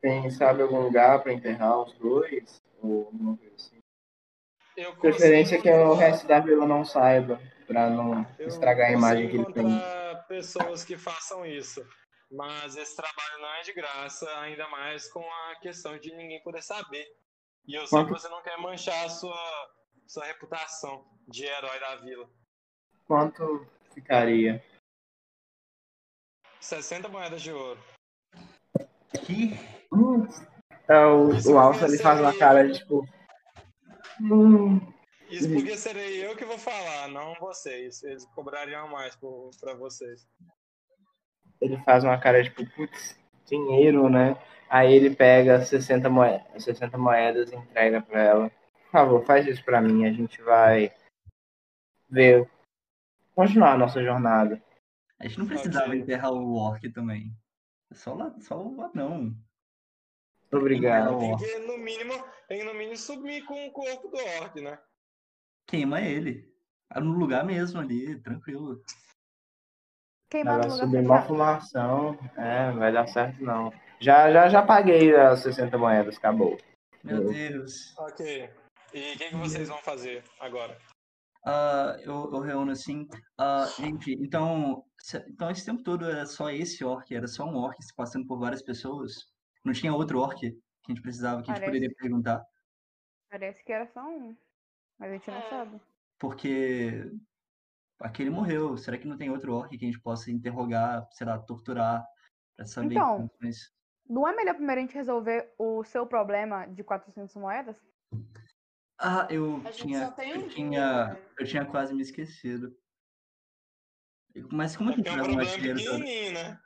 [0.00, 2.60] tem, sabe, algum lugar pra enterrar os dois?
[2.82, 3.78] Ou alguma coisa assim?
[4.76, 8.92] Eu Preferência consigo- que o resto da vila não saiba, pra não Eu estragar a
[8.92, 9.80] imagem que ele tem.
[10.26, 11.86] pessoas que façam isso.
[12.30, 16.62] Mas esse trabalho não é de graça, ainda mais com a questão de ninguém poder
[16.62, 17.04] saber.
[17.66, 19.70] E eu sei que você não quer manchar a sua,
[20.06, 22.30] sua reputação de herói da vila.
[23.06, 24.64] Quanto ficaria?
[26.60, 27.82] 60 moedas de ouro.
[29.26, 29.54] Que?
[29.92, 30.26] Hum.
[30.84, 32.38] Então, Isso o Alfa ele faz uma eu.
[32.38, 33.06] cara de tipo.
[34.20, 34.78] Hum,
[35.28, 38.02] Isso porque serei eu que vou falar, não vocês.
[38.02, 40.26] Eles cobrariam mais por- pra vocês.
[41.60, 44.36] Ele faz uma cara tipo, putz, dinheiro, né?
[44.68, 48.50] Aí ele pega 60 moedas, 60 moedas e entrega pra ela.
[48.50, 50.92] Por favor, faz isso pra mim, a gente vai
[52.08, 52.48] ver.
[53.34, 54.62] Continuar a nossa jornada.
[55.18, 57.32] A gente não precisava enterrar o orc também.
[57.90, 59.34] É Só, lá, só o anão.
[60.52, 61.18] Obrigado.
[61.18, 62.12] Tem que, no mínimo,
[62.48, 64.78] tem que, no mínimo sumir com o corpo do orc, né?
[65.66, 66.52] Queima ele.
[66.88, 68.82] Ah, No lugar mesmo ali, tranquilo.
[70.30, 72.18] Queimar Ela no lugar subir uma fumação.
[72.36, 73.72] É, não vai dar certo não.
[73.98, 76.56] Já, já, já paguei as 60 moedas, acabou.
[77.02, 77.96] Meu Eu- Deus.
[77.98, 78.48] Ok.
[78.94, 80.76] E o que, que vocês vão fazer agora?
[81.44, 83.08] Ah, eu, eu reúno assim.
[83.38, 87.56] Ah, gente, então, se- então esse tempo todo era só esse orc, era só um
[87.56, 89.12] orc se passando por várias pessoas.
[89.64, 91.78] Não tinha outro orc que a gente precisava, que a gente Parece.
[91.78, 92.42] poderia perguntar.
[93.30, 94.36] Parece que era só um.
[94.98, 95.48] Mas a gente não É.
[95.50, 95.80] sabe.
[96.18, 97.10] Porque
[98.00, 98.76] aquele morreu.
[98.76, 102.04] Será que não tem outro orc que a gente possa interrogar, sei lá, torturar,
[102.56, 103.14] pra saber Então.
[103.24, 103.72] informações?
[104.08, 107.76] Não é melhor primeiro a gente resolver o seu problema de 400 moedas?
[108.98, 111.22] Ah, eu tinha, tem eu um tinha, né?
[111.38, 112.76] eu tinha quase me esquecido.
[114.50, 115.98] Mas como É que a gente um vai arrumar esse dinheiro todo?
[115.98, 116.60] né?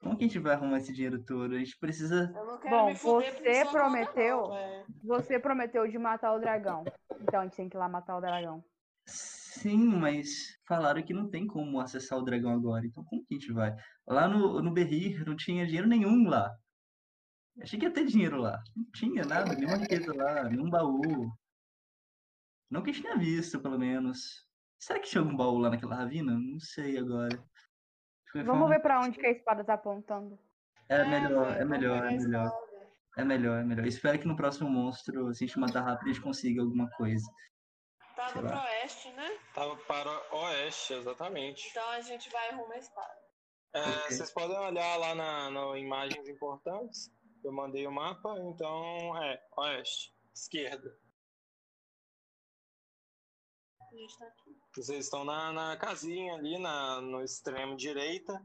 [0.00, 1.54] Como que a gente vai arrumar esse dinheiro todo?
[1.54, 2.32] A gente precisa.
[2.68, 4.84] Bom, você prometeu- não.
[5.04, 6.84] Você prometeu de matar o dragão.
[7.20, 8.64] Então a gente tem que ir lá matar o dragão.
[9.48, 12.84] Sim, mas falaram que não tem como acessar o dragão agora.
[12.84, 13.74] Então como que a gente vai?
[14.06, 16.54] Lá no, no Berrir não tinha dinheiro nenhum lá.
[17.62, 18.62] Achei que ia ter dinheiro lá.
[18.76, 21.32] Não tinha nada, nenhuma riqueza lá, nenhum baú.
[22.70, 24.46] Não que a gente tenha visto, pelo menos.
[24.78, 26.38] Será que tinha algum baú lá naquela ravina?
[26.38, 27.42] Não sei agora.
[28.44, 30.38] Vamos ver pra onde que a espada tá apontando.
[30.90, 32.44] É melhor, é melhor, é melhor.
[32.44, 32.68] espada.
[33.16, 33.86] É melhor, é melhor.
[33.86, 37.26] Espero que no próximo monstro, se a gente matar rápido, a gente consiga alguma coisa.
[38.18, 38.64] Tava pro lá.
[38.64, 39.37] oeste, né?
[39.58, 41.68] Tava para oeste, exatamente.
[41.70, 43.18] Então a gente vai arrumar a espada.
[43.74, 44.16] É, Ok.
[44.16, 47.10] Vocês podem olhar lá na, no imagens importantes.
[47.42, 50.96] Eu mandei o mapa, então é oeste, esquerda.
[53.80, 54.56] A gente tá aqui.
[54.76, 58.40] Vocês estão na, na casinha ali, na, no extremo direita,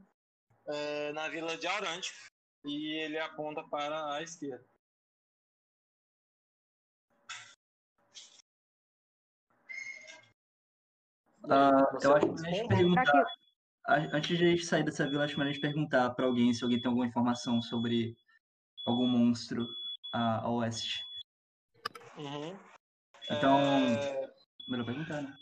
[0.66, 2.12] é, na vila de Aurante.
[2.64, 4.66] E ele aponta para a esquerda.
[11.50, 13.26] Ah, eu acho que a gente perguntar.
[13.86, 16.64] Antes de a gente sair dessa vila, acho melhor a gente perguntar pra alguém se
[16.64, 18.16] alguém tem alguma informação sobre
[18.86, 19.66] algum monstro
[20.12, 21.02] a, a oeste.
[22.16, 22.56] Uhum.
[23.30, 24.30] Então, É,
[24.68, 25.36] melhor perguntar, né?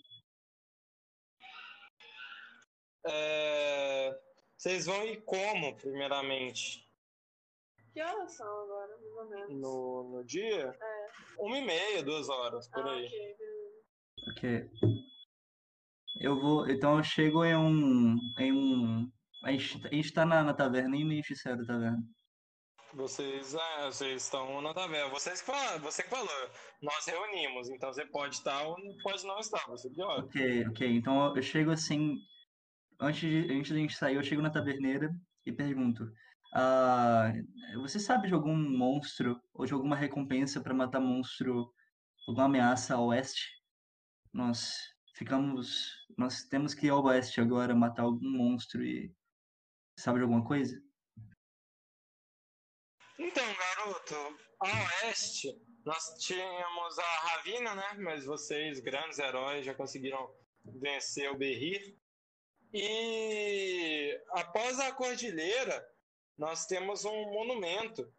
[3.07, 4.21] é,
[4.57, 6.89] vocês vão ir como, primeiramente?
[7.93, 9.61] Que horas são agora, mais ou menos?
[9.61, 10.77] No, no dia?
[10.81, 11.09] É.
[11.39, 13.07] Uma e meia, duas horas, por Ah, aí.
[13.07, 13.83] ok, beleza.
[14.31, 15.02] Ok.
[16.21, 16.69] Eu vou.
[16.69, 18.17] Então eu chego em um.
[18.39, 19.11] Em um.
[19.45, 22.03] A gente, a gente tá na, na taverna e nem saiu da taverna.
[22.95, 25.09] Vocês, é, vocês estão na taverna.
[25.11, 25.43] Vocês
[25.81, 26.29] você que falou.
[26.83, 29.65] Nós reunimos, então você pode estar ou pode não estar.
[29.69, 30.25] Você olha.
[30.25, 30.97] Ok, ok.
[30.97, 32.17] Então eu chego assim.
[33.01, 35.11] Antes de, antes de a gente sair, eu chego na taverneira
[35.47, 36.07] e pergunto:
[36.55, 37.33] ah,
[37.81, 41.73] Você sabe de algum monstro ou de alguma recompensa para matar monstro,
[42.29, 43.51] alguma ameaça ao oeste?
[44.33, 46.07] Nós ficamos.
[46.17, 49.15] Nós temos que ir ao oeste agora matar algum monstro e.
[49.99, 50.83] Sabe de alguma coisa?
[53.19, 54.15] Então, garoto,
[54.61, 55.55] a oeste,
[55.85, 57.95] nós tínhamos a Ravina, né?
[57.99, 60.35] Mas vocês, grandes heróis, já conseguiram
[60.65, 61.97] vencer o Berrir.
[62.73, 65.87] E após a cordilheira,
[66.39, 68.11] nós temos um monumento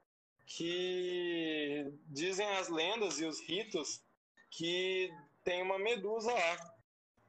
[0.46, 4.04] que dizem as lendas e os ritos
[4.52, 5.10] que
[5.44, 6.73] tem uma medusa lá.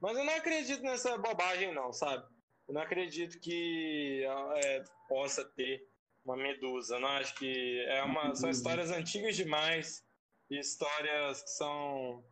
[0.05, 2.23] Mas eu não acredito nessa bobagem, não, sabe?
[2.69, 4.23] Eu não acredito que
[4.63, 5.83] é, possa ter
[6.23, 7.01] uma medusa.
[7.01, 10.05] Não acho que é uma são histórias antigas demais,
[10.51, 12.23] histórias que são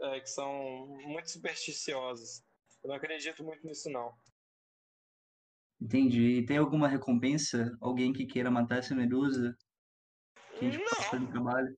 [0.00, 2.40] é, que são muito supersticiosas.
[2.84, 4.12] Eu não acredito muito nisso não.
[5.80, 6.38] Entendi.
[6.38, 7.76] E tem alguma recompensa?
[7.80, 9.56] Alguém que queira matar essa medusa?
[10.56, 11.76] Que a gente no trabalho?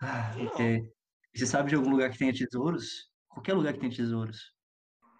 [0.00, 0.90] Ah, ok.
[1.36, 3.09] Você sabe de algum lugar que tenha tesouros?
[3.30, 4.52] Qualquer lugar que tenha tesouros.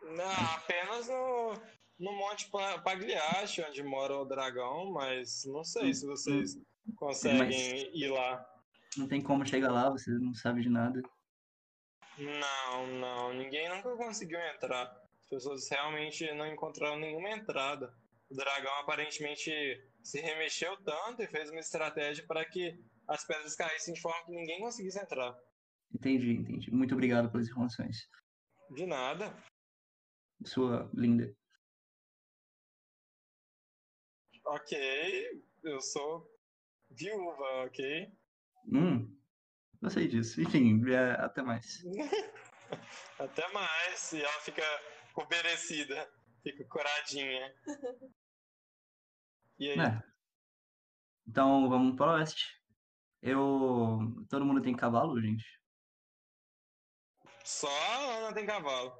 [0.03, 1.55] Não, apenas no,
[1.99, 6.59] no Monte Pagliache, onde mora o dragão, mas não sei se vocês
[6.97, 8.45] conseguem mas ir lá.
[8.97, 11.01] Não tem como chegar lá, você não sabe de nada.
[12.19, 13.33] Não, não.
[13.33, 14.85] Ninguém nunca conseguiu entrar.
[15.23, 17.95] As pessoas realmente não encontraram nenhuma entrada.
[18.29, 19.51] O dragão aparentemente
[20.03, 24.33] se remexeu tanto e fez uma estratégia para que as pedras caíssem de forma que
[24.33, 25.37] ninguém conseguisse entrar.
[25.93, 26.71] Entendi, entendi.
[26.71, 28.09] Muito obrigado pelas informações.
[28.71, 29.37] De nada.
[30.45, 31.35] Sua linda.
[34.45, 36.27] Ok, eu sou
[36.91, 38.13] viúva, ok?
[38.67, 39.17] Hum,
[39.81, 40.41] não sei disso.
[40.41, 41.83] Enfim, é, até mais.
[43.19, 44.13] até mais.
[44.13, 44.63] E ela fica
[45.15, 46.11] oberecida,
[46.43, 47.55] fica coradinha.
[49.59, 49.79] E aí?
[49.79, 50.03] É.
[51.27, 52.47] Então, vamos para o oeste.
[53.23, 53.99] Eu.
[54.29, 55.60] Todo mundo tem cavalo, gente?
[57.51, 58.97] Só a Ana tem cavalo.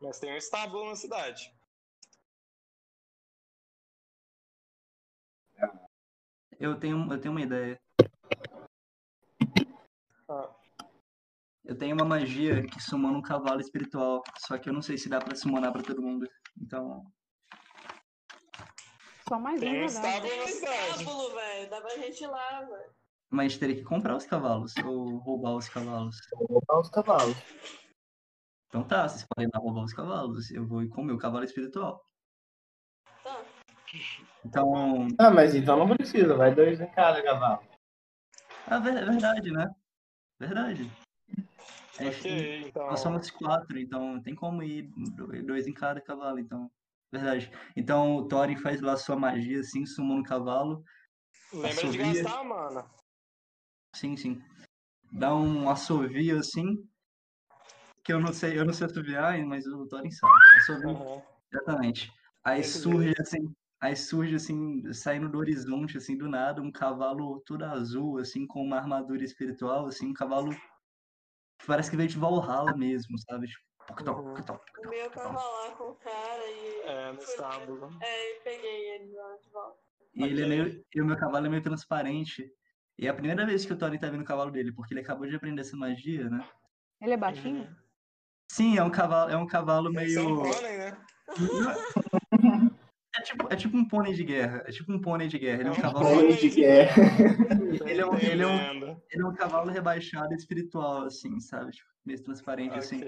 [0.00, 1.54] Mas tem um estábulo na cidade.
[6.58, 7.78] Eu tenho, eu tenho uma ideia.
[10.28, 10.56] Ah.
[11.64, 15.08] Eu tenho uma magia que sumona um cavalo espiritual, só que eu não sei se
[15.08, 16.26] dá pra summonar pra todo mundo.
[16.56, 17.04] Então.
[19.28, 19.84] Só mais tem um.
[19.84, 21.70] Estábulo tem um estábulo, velho.
[21.70, 22.90] Dá pra gente ir lá, velho.
[23.30, 26.16] Mas teria que comprar os cavalos ou roubar os cavalos.
[26.32, 27.36] Roubar os cavalos.
[28.68, 30.50] Então tá, vocês podem dar roubar os cavalos.
[30.50, 32.02] Eu vou ir com o meu cavalo espiritual.
[33.22, 33.44] Tá.
[34.44, 35.08] Então.
[35.18, 37.66] Ah, mas então não precisa, vai dois em cada cavalo.
[38.66, 39.70] Ah, é verdade, né?
[40.38, 40.90] Verdade.
[42.00, 42.86] Ok, então.
[42.86, 44.90] Nós somos quatro, então tem como ir
[45.44, 46.70] dois em cada cavalo, então.
[47.10, 47.50] Verdade.
[47.76, 50.84] Então o Thorin faz lá sua magia, assim, sumou no cavalo.
[51.52, 52.12] Lembra assovia.
[52.12, 52.90] de gastar, mano.
[53.94, 54.42] Sim, sim.
[55.10, 56.86] Dá um assovio assim,
[58.04, 60.32] que eu não sei, eu não sei assoviar, mas o Thorin sabe.
[60.58, 60.90] Assovio.
[60.90, 61.22] Uhum.
[61.52, 62.12] Exatamente.
[62.44, 67.40] Aí Esse surge assim, aí surge assim, saindo do horizonte, assim, do nada, um cavalo
[67.40, 72.18] todo azul, assim, com uma armadura espiritual, assim, um cavalo que parece que veio de
[72.18, 73.46] Valhalla mesmo, sabe?
[73.46, 74.32] Tipo, uhum.
[74.84, 76.82] O meu tava lá com o cara e.
[76.84, 77.90] É, no estábulo.
[78.02, 79.78] É, e peguei ele lá de volta.
[80.14, 80.84] E ele é meio.
[80.94, 82.50] E o meu cavalo é meio transparente.
[82.98, 85.00] E é a primeira vez que o Thorin tá vendo o cavalo dele, porque ele
[85.00, 86.44] acabou de aprender essa magia, né?
[87.00, 87.62] Ele é baixinho?
[87.62, 87.76] Uhum.
[88.50, 90.18] Sim, é um cavalo, é um cavalo meio.
[90.18, 90.98] é um pônei, né?
[93.18, 94.62] É tipo, é tipo um pônei de guerra.
[94.64, 95.60] É tipo um pônei de guerra.
[95.60, 96.04] Ele é um É um cavalo.
[96.04, 96.94] Pônei de guerra.
[97.88, 101.72] Ele é um, ele, é um, ele é um cavalo rebaixado espiritual, assim, sabe?
[101.72, 103.00] Tipo, meio transparente, assim.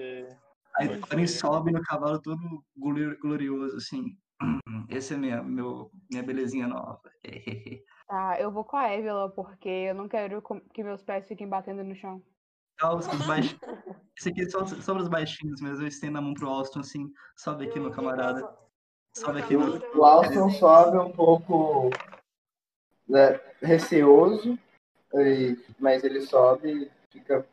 [0.81, 4.17] Aí o Thorin sobe no cavalo todo glori- glorioso, assim.
[4.89, 7.01] Essa é minha, meu, minha belezinha nova.
[8.07, 11.81] Tá, eu vou com a Évila, porque eu não quero que meus pés fiquem batendo
[11.81, 12.21] no chão.
[12.81, 13.55] Ah, os, os baix...
[14.17, 15.81] Esse aqui é só, só para os baixinhos mesmo.
[15.81, 17.13] Eu estendo a mão pro Austin, assim.
[17.37, 18.53] Sobe aqui, meu camarada.
[19.15, 19.79] Sobe aqui, meu.
[19.97, 21.89] O Alston sobe um pouco
[23.07, 24.59] né, receoso,
[25.79, 27.47] mas ele sobe e fica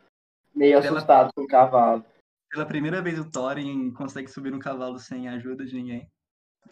[0.53, 2.05] meio assustado com o cavalo.
[2.51, 6.09] Pela primeira vez o Thorin consegue subir no cavalo sem a ajuda de ninguém.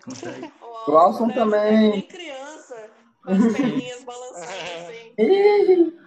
[0.04, 0.50] Consegue.
[0.88, 2.88] O Alson também- Nem criança.
[3.24, 4.46] Com as perninhas balançando
[4.88, 5.96] assim.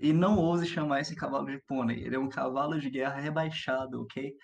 [0.00, 2.02] E não ouse chamar esse cavalo de pônei.
[2.04, 4.34] Ele é um cavalo de guerra rebaixado, ok?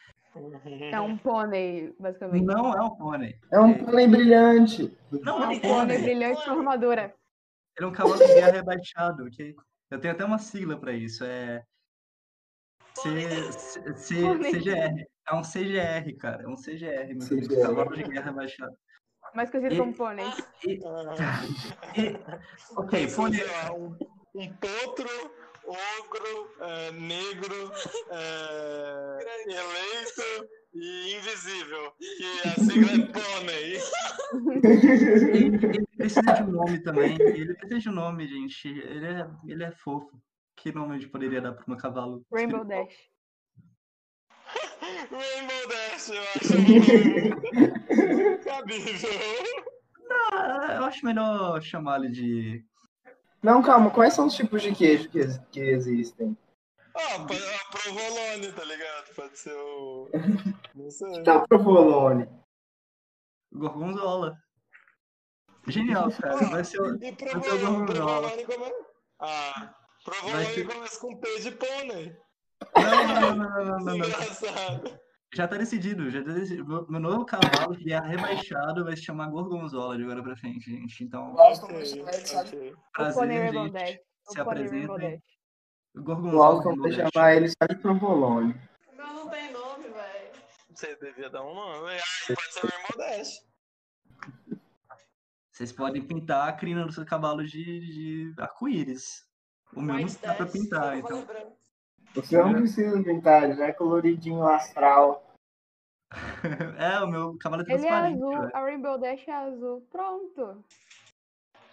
[0.92, 2.44] É um pônei, basicamente.
[2.44, 3.34] Não é um pônei.
[3.53, 3.84] É um ok?
[3.84, 4.96] pônei brilhante.
[5.11, 5.99] Não é É um um pônei pônei.
[6.03, 7.12] brilhante com armadura.
[7.76, 9.57] Ele é um cavalo de guerra rebaixado, ok?
[9.90, 11.24] Eu tenho até uma sigla pra isso.
[11.24, 11.64] É.
[12.95, 13.53] C...
[13.53, 13.95] C...
[13.97, 14.14] C...
[14.51, 15.05] CGR.
[15.30, 16.43] É um CGR, cara.
[16.43, 17.47] É um CGR, meu Deus.
[17.47, 17.62] CGR.
[17.62, 18.76] Cavalo de guerra rebaixado.
[19.34, 20.26] Mais conhecido E- como pônei.
[20.66, 20.80] E...
[22.76, 23.41] Ok, pônei.
[23.76, 23.95] um,
[24.34, 25.09] um potro,
[25.66, 27.70] ogro, é, negro,
[28.11, 31.93] é, eleito e invisível.
[31.99, 33.78] Que a sigla é pônei.
[34.64, 37.16] Ele, ele precisa de um nome também.
[37.20, 38.68] Ele precisa de um nome, gente.
[38.68, 40.18] Ele é, ele é fofo.
[40.62, 42.24] Que nome a gente poderia dar para um cavalo?
[42.32, 42.94] Rainbow Dash.
[45.11, 46.48] Rainbow Dash, eu acho
[48.44, 49.11] cabível.
[50.32, 52.64] Ah, eu acho melhor chamar ele de.
[53.42, 53.90] Não, calma.
[53.90, 56.36] Quais são os tipos de queijo que, que existem?
[56.96, 57.24] Ah, a
[57.70, 59.14] provolone, tá ligado?
[59.14, 60.11] Pode ser o.
[60.74, 61.22] Não sei.
[61.22, 62.28] Tá provolone.
[63.52, 64.36] Gorgonzola.
[65.68, 66.46] Genial, cara.
[66.48, 66.96] Vai ser o.
[66.96, 67.86] E provolone, gorgonzola.
[67.86, 68.72] provolone como é?
[69.20, 69.74] Ah,
[70.11, 72.16] provolone ser- começa com P de pônei.
[72.76, 73.94] Não, não, não, não, não, não, não.
[73.96, 75.00] Engraçado.
[75.34, 76.86] Já tá decidido, já tá decidido.
[76.88, 81.04] Meu, novo cavalo, que é rebaixado, vai se chamar Gorgonzola de agora pra frente, gente.
[81.04, 82.48] Então, Gosto Ok, muito de sabe?
[82.48, 82.72] ok.
[82.72, 84.92] O prazer, gente.
[84.92, 85.22] Se.
[85.94, 86.44] O Gorgonzola.
[86.46, 88.54] Alton vai chamar ele só de provolone.
[88.90, 90.30] O meu não tem nome, velho.
[90.74, 91.92] Você devia dar um nome.
[91.92, 93.46] Ah, pode ser Dash.
[95.52, 99.26] Vocês podem pintar a crina do seu cavalo de, de arco-íris.
[99.74, 101.18] O meu não dá pra pintar, então.
[101.20, 101.46] lembrar.
[102.14, 105.24] Você não precisa pintar, já é coloridinho astral.
[106.78, 108.14] É, o meu cavalo é Ele é transparente.
[108.16, 108.56] azul, velho.
[108.56, 109.86] a Rainbow Dash é azul.
[109.90, 110.64] Pronto.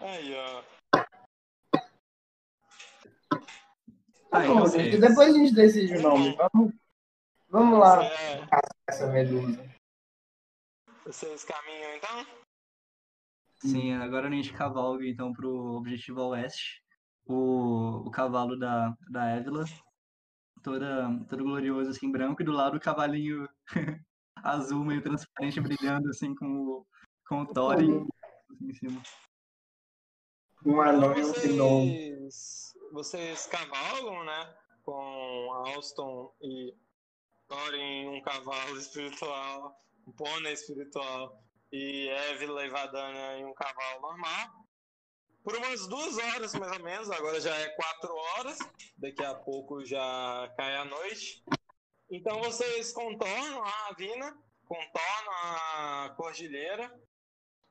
[0.01, 0.63] Aí, ó.
[4.29, 4.97] Tá Aí, bom, gente.
[4.97, 6.35] Depois a gente decide o nome.
[6.35, 6.73] Vamos,
[7.47, 8.41] vamos lá É,
[8.89, 9.63] essa medusa.
[11.05, 12.25] vocês caminham então?
[13.59, 16.83] Sim, agora a gente cavalga então pro objetivo a oeste.
[17.25, 19.65] O, o cavalo da, da Évila,
[20.63, 23.47] toda, todo glorioso assim, branco, e do lado o cavalinho
[24.37, 26.87] azul, meio transparente, brilhando assim com o,
[27.27, 28.07] com o Thorin
[28.51, 29.01] assim, em cima.
[30.65, 31.85] Um anão e um Então gnomo.
[31.85, 34.55] vocês, vocês cavalgam, né?
[34.83, 36.75] Com Alston e
[37.47, 44.64] Thorin, um cavalo espiritual, um pônei espiritual, e Évila e Vadania em um cavalo normal.
[45.45, 48.57] Por umas duas horas, mais ou menos, agora já é quatro horas,
[48.97, 51.45] daqui a pouco já cai a noite.
[52.09, 54.35] Então vocês contornam a Avina,
[54.65, 56.91] contornam a Cordilheira,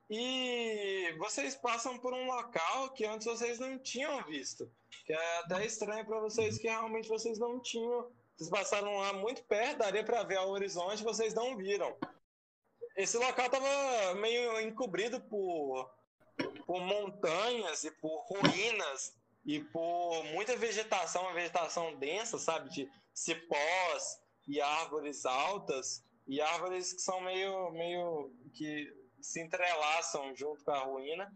[0.08, 4.70] e vocês passam por um local que antes vocês não tinham visto.
[5.04, 8.08] Que é até estranho para vocês que realmente vocês não tinham.
[8.36, 11.96] Vocês passaram lá muito perto, daria para ver ao horizonte, vocês não viram.
[12.96, 15.92] Esse local estava meio encobrido por,
[16.66, 19.12] por montanhas e por ruínas
[19.44, 22.70] e por muita vegetação, uma vegetação densa, sabe?
[22.70, 28.90] De cipós e árvores altas e árvores que são meio, meio que
[29.20, 31.32] se entrelaçam junto com a ruína.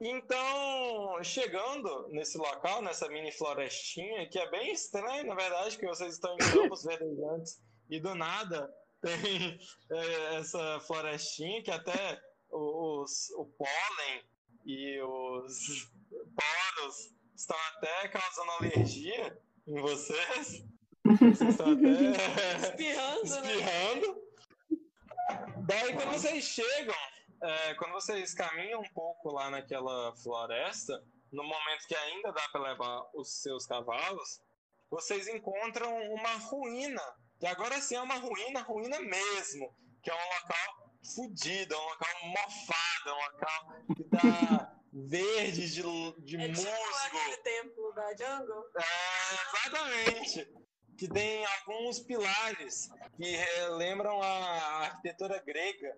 [0.00, 6.14] Então, chegando nesse local, nessa mini florestinha, que é bem estranho, na verdade, que vocês
[6.14, 8.68] estão em campos verdejantes e do nada
[9.00, 9.58] tem
[9.90, 12.20] é, essa florestinha que até
[12.52, 14.24] os, o pólen
[14.64, 20.64] e os poros estão até causando alergia em vocês.
[21.04, 23.56] Vocês estão até Espirrando, né?
[23.56, 24.22] espirrando.
[25.66, 26.94] Daí quando vocês chegam,
[27.42, 32.60] é, quando vocês caminham um pouco lá naquela floresta, no momento que ainda dá para
[32.60, 34.40] levar os seus cavalos,
[34.90, 37.02] vocês encontram uma ruína.
[37.40, 41.84] E agora sim é uma ruína, ruína mesmo, que é um local fudido, é um
[41.84, 45.82] local mofado, é um local que tá verde de,
[46.22, 47.06] de É tipo musgo.
[47.06, 48.64] aquele templo da Jungle.
[48.76, 49.34] É,
[49.64, 50.52] exatamente.
[50.98, 53.36] Que tem alguns pilares que
[53.76, 55.96] lembram a arquitetura grega.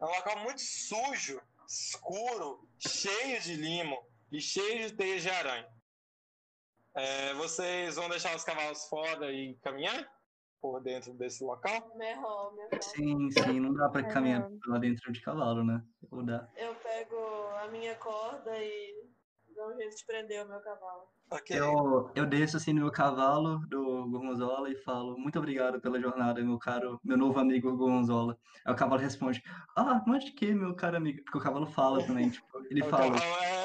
[0.00, 3.98] É um local muito sujo, escuro, cheio de limo
[4.30, 5.68] e cheio de teias de aranha.
[6.94, 10.08] É, vocês vão deixar os cavalos fora e caminhar
[10.60, 11.96] por dentro desse local?
[11.96, 12.80] Merrol, merrol.
[12.82, 14.58] Sim, sim, não dá pra É, caminhar não.
[14.66, 15.82] lá dentro de cavalo, né?
[16.10, 16.48] Ou dá.
[16.56, 17.16] Eu pego
[17.62, 18.94] a minha corda e
[19.54, 21.08] dar um jeito de prender o meu cavalo.
[21.30, 21.58] Ok.
[21.58, 26.42] Eu, eu desço assim no meu cavalo do Gorgonzola e falo, muito obrigado pela jornada,
[26.42, 28.38] meu caro, meu novo amigo Gorgonzola.
[28.64, 29.42] Aí o cavalo responde,
[29.76, 31.22] ah, mas de que, meu caro amigo?
[31.24, 33.57] Porque o cavalo fala também, tipo, ele O fala, cavalo é-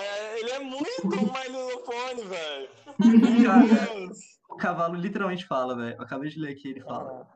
[0.43, 2.69] ele é muito Little Pony, velho.
[2.99, 4.19] Deus.
[4.49, 5.95] o cavalo literalmente fala, velho.
[5.95, 7.27] Eu acabei de ler aqui, ele fala.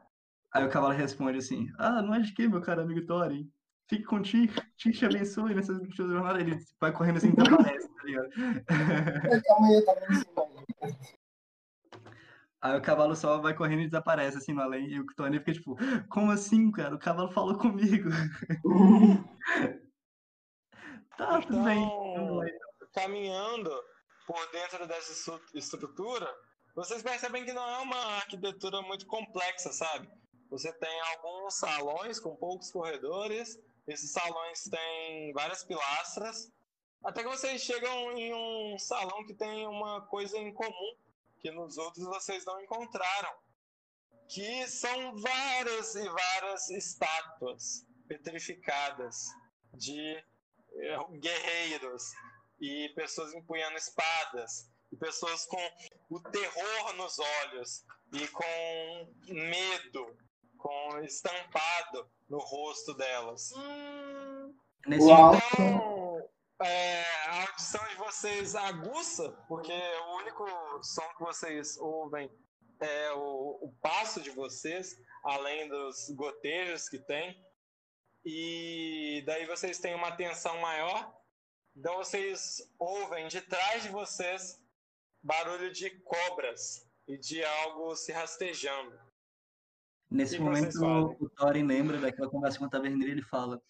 [0.54, 3.50] Aí o cavalo responde assim, ah, não é de que, meu caro amigo Thorin?
[3.90, 6.42] Fique contigo, te te abençoe nessa jornada.
[6.42, 8.30] Ele vai correndo assim e desaparece, tá ligado?
[9.46, 9.82] Calma aí,
[10.16, 10.48] cima.
[12.60, 14.88] Aí o cavalo só vai correndo e desaparece assim no além.
[14.90, 15.78] E o Tony fica tipo,
[16.10, 16.96] como assim, cara?
[16.96, 18.10] O cavalo falou comigo.
[21.18, 21.90] Tá, tudo bem.
[22.98, 23.70] Caminhando
[24.26, 26.28] por dentro dessa estru- estrutura,
[26.76, 30.10] vocês percebem que não é uma arquitetura muito complexa, sabe?
[30.50, 33.56] Você tem alguns salões com poucos corredores,
[33.88, 36.52] esses salões têm várias pilastras,
[37.06, 40.96] até que vocês chegam em um salão que tem uma coisa em comum
[41.40, 43.32] que nos outros vocês não encontraram,
[44.28, 49.18] que são várias e várias estátuas petrificadas
[49.76, 52.04] de eh, guerreiros
[52.60, 55.72] e pessoas empunhando espadas e pessoas com
[56.10, 60.18] o terror nos olhos e com medo,
[60.58, 63.52] com estampado no rosto delas.
[63.56, 64.56] Hum,
[64.88, 65.36] Nesse Uau.
[65.36, 66.30] Então,
[66.62, 70.46] é, a audição de vocês aguça, porque o único
[70.82, 72.32] som que vocês ouvem
[72.80, 77.38] é o, o passo de vocês, além dos gotejos que tem.
[78.26, 81.17] E daí vocês têm uma tensão maior.
[81.78, 84.60] Então vocês ouvem de trás de vocês
[85.22, 88.98] barulho de cobras e de algo se rastejando.
[90.10, 90.80] Nesse momento,
[91.20, 93.62] o Thorin lembra daquela conversa com o taverneiro e ele fala.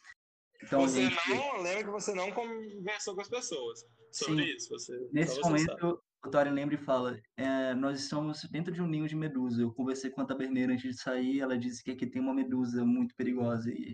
[0.64, 4.56] Então, você gente, não lembra que você não conversou com as pessoas sobre Sim.
[4.56, 4.70] isso.
[4.70, 5.54] Você, nesse você sabe.
[5.54, 9.62] momento, o Thorin lembra e fala: "É, Nós estamos dentro de um ninho de medusa.
[9.62, 11.42] Eu conversei com a taverneira antes de sair.
[11.42, 13.70] Ela disse que aqui tem uma medusa muito perigosa.
[13.70, 13.94] E...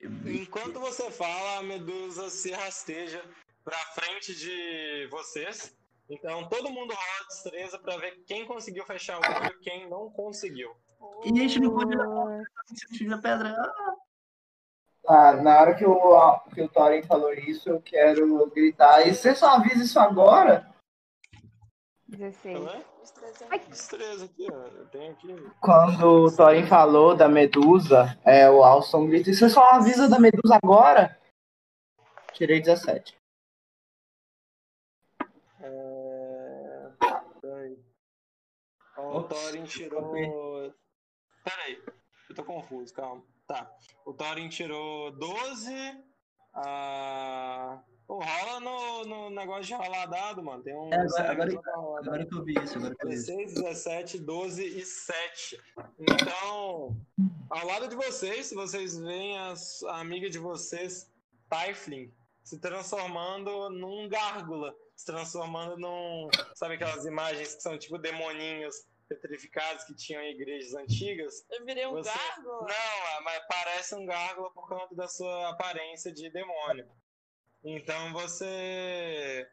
[0.00, 3.22] Enquanto você fala, a medusa se rasteja
[3.64, 5.76] pra frente de vocês.
[6.08, 10.10] Então todo mundo rola destreza pra ver quem conseguiu fechar o olho e quem não
[10.10, 10.70] conseguiu.
[11.24, 13.56] E a gente não pode a pedra.
[15.06, 19.06] Ah, na hora que o, que o Thorin falou isso, eu quero gritar.
[19.06, 20.68] E você só avisa isso agora?
[22.08, 22.64] 16.
[22.64, 22.84] Tá vendo?
[23.00, 23.46] destreza.
[23.68, 24.56] Destreza aqui, ó.
[24.56, 25.28] Eu tenho aqui.
[25.60, 30.58] Quando o Thorin falou da medusa, é, o Alston grita, você só avisa da medusa
[30.62, 31.18] agora?
[32.32, 33.18] Tirei 17.
[35.60, 36.92] É...
[37.40, 37.78] Peraí.
[38.96, 40.12] O Thorin tirou.
[41.44, 41.82] Peraí,
[42.28, 43.22] eu tô confuso, calma.
[43.46, 43.70] Tá.
[44.06, 45.74] O Thorin tirou 12.
[46.54, 47.82] Ah...
[48.08, 50.62] Rola no, no negócio de rolar dado, mano.
[50.62, 50.90] Tem um.
[50.92, 53.26] É, agora- agora- Agora que eu vi isso, agora que eu vi isso.
[53.26, 55.60] 16, 17, 12 e 7.
[55.98, 56.96] Então,
[57.50, 59.52] ao lado de vocês, se vocês veem a,
[59.88, 61.10] a amiga de vocês,
[61.50, 66.28] Typhling, se transformando num gárgula, se transformando num.
[66.54, 71.44] Sabe aquelas imagens que são tipo demoninhos petrificados que tinham em igrejas antigas?
[71.50, 72.60] Eu virei um Você- gárgula.
[72.68, 76.86] Não, mas parece um gárgula por conta da sua aparência de demônio.
[77.64, 79.48] Então você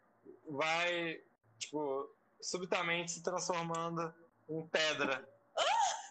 [0.49, 1.21] vai,
[1.57, 4.13] tipo, subitamente se transformando
[4.49, 5.27] em pedra.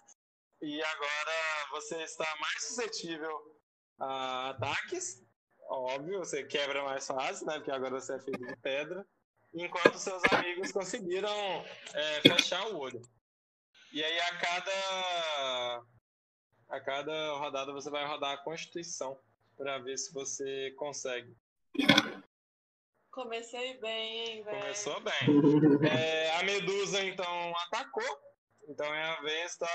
[0.62, 3.60] E agora você está mais suscetível
[4.00, 5.22] a ataques.
[5.68, 7.56] Óbvio, você quebra mais fácil, né?
[7.56, 9.06] Porque agora você é feito de pedra.
[9.52, 11.28] Enquanto seus amigos conseguiram
[11.92, 13.02] é, fechar o olho.
[13.92, 15.84] E aí a cada
[16.70, 19.20] a cada rodada você vai rodar a Constituição
[19.58, 21.36] para ver se você consegue.
[23.10, 24.60] Comecei bem, hein, velho.
[24.60, 25.12] Começou bem.
[25.88, 28.18] É, a Medusa então atacou.
[28.68, 29.68] Então é a vez, tá?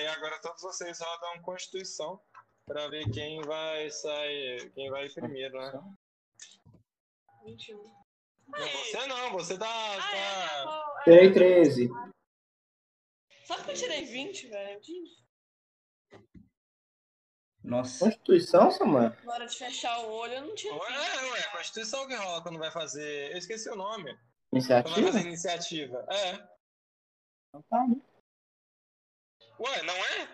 [0.00, 2.20] E agora todos vocês rodam Constituição
[2.66, 5.82] para ver quem vai sair, quem vai primeiro, né?
[7.44, 7.76] 21.
[8.48, 9.66] Não, você não, você tá.
[9.68, 11.04] Ah, tá- é, qual- é.
[11.04, 11.88] Tirei 13.
[13.44, 14.80] Sabe que eu tirei 20, velho?
[17.66, 18.04] Nossa.
[18.04, 19.12] Constituição, Samuel?
[19.24, 20.72] Na hora de fechar o olho, eu não tinha.
[20.72, 23.32] Ué, ué, Constituição que rola quando vai fazer.
[23.32, 24.04] Eu esqueci o nome.
[24.04, 25.06] Quando vai Iniciativa?
[25.12, 26.06] fazer iniciativa.
[26.08, 26.32] É.
[27.48, 27.96] Então tá, né?
[29.58, 30.28] Ué, não é?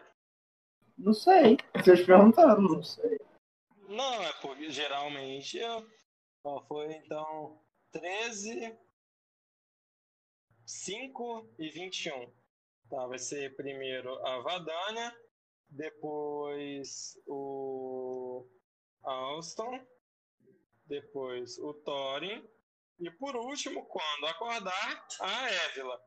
[0.98, 1.56] Não sei.
[1.74, 3.18] Estou te perguntando, não sei.
[3.88, 5.86] Não, é porque geralmente eu.
[6.44, 7.58] Ó, foi então
[7.92, 8.76] 13,
[10.66, 12.30] 5 e 21.
[12.90, 15.16] Tá, vai ser primeiro a Vadania,
[15.72, 18.46] depois o
[19.02, 19.80] Alston,
[20.86, 22.46] depois o Thorin,
[23.00, 25.98] E por último, quando acordar, a Évila.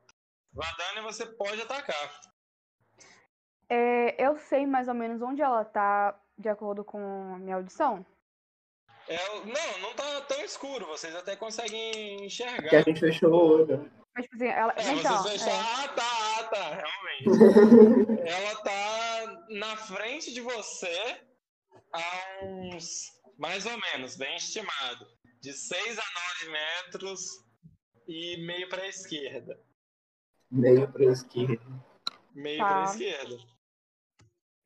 [0.52, 2.20] Vadania, você pode atacar.
[3.68, 8.06] É, eu sei mais ou menos onde ela tá, de acordo com a minha audição.
[9.08, 10.86] É, não, não tá tão escuro.
[10.86, 12.62] Vocês até conseguem enxergar.
[12.62, 13.90] Porque a gente fechou o olho.
[14.14, 14.72] Mas, tipo assim, ela.
[14.76, 15.58] É, então, vocês fecham.
[15.58, 15.60] é.
[15.60, 18.22] Ah, tá, ah, tá, realmente.
[18.26, 19.15] Ela tá
[19.50, 21.20] na frente de você
[21.92, 25.06] a uns, mais ou menos, bem estimado,
[25.40, 26.02] de 6 a
[26.46, 27.20] 9 metros
[28.08, 29.60] e meio para a esquerda.
[30.50, 31.60] Meio pra esquerda.
[32.34, 32.66] Meio Tá.
[32.68, 33.36] para a esquerda.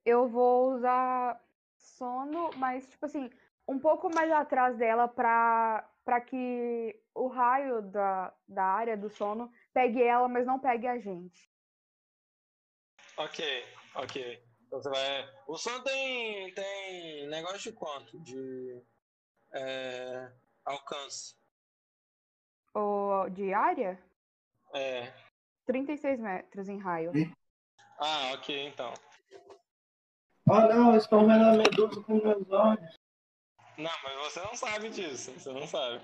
[0.04, 1.40] eu vou usar
[1.76, 3.30] sono, mas, tipo assim,
[3.68, 9.52] um pouco mais atrás dela pra, pra que o raio da, da área do sono
[9.72, 11.48] pegue ela, mas não pegue a gente.
[13.16, 13.64] Ok,
[13.94, 14.42] ok.
[14.70, 15.28] Então você vai.
[15.48, 18.20] O som tem, tem negócio de quanto?
[18.20, 18.80] De
[19.52, 20.30] é,
[20.64, 21.34] alcance.
[22.72, 24.00] O de área,
[24.72, 25.12] É.
[25.66, 27.10] 36 metros em raio.
[27.98, 28.94] Ah, ok, então.
[30.48, 32.96] Oh não, eu estou vendo a medusa com meus olhos.
[33.76, 36.00] Não, mas você não sabe disso, você não sabe.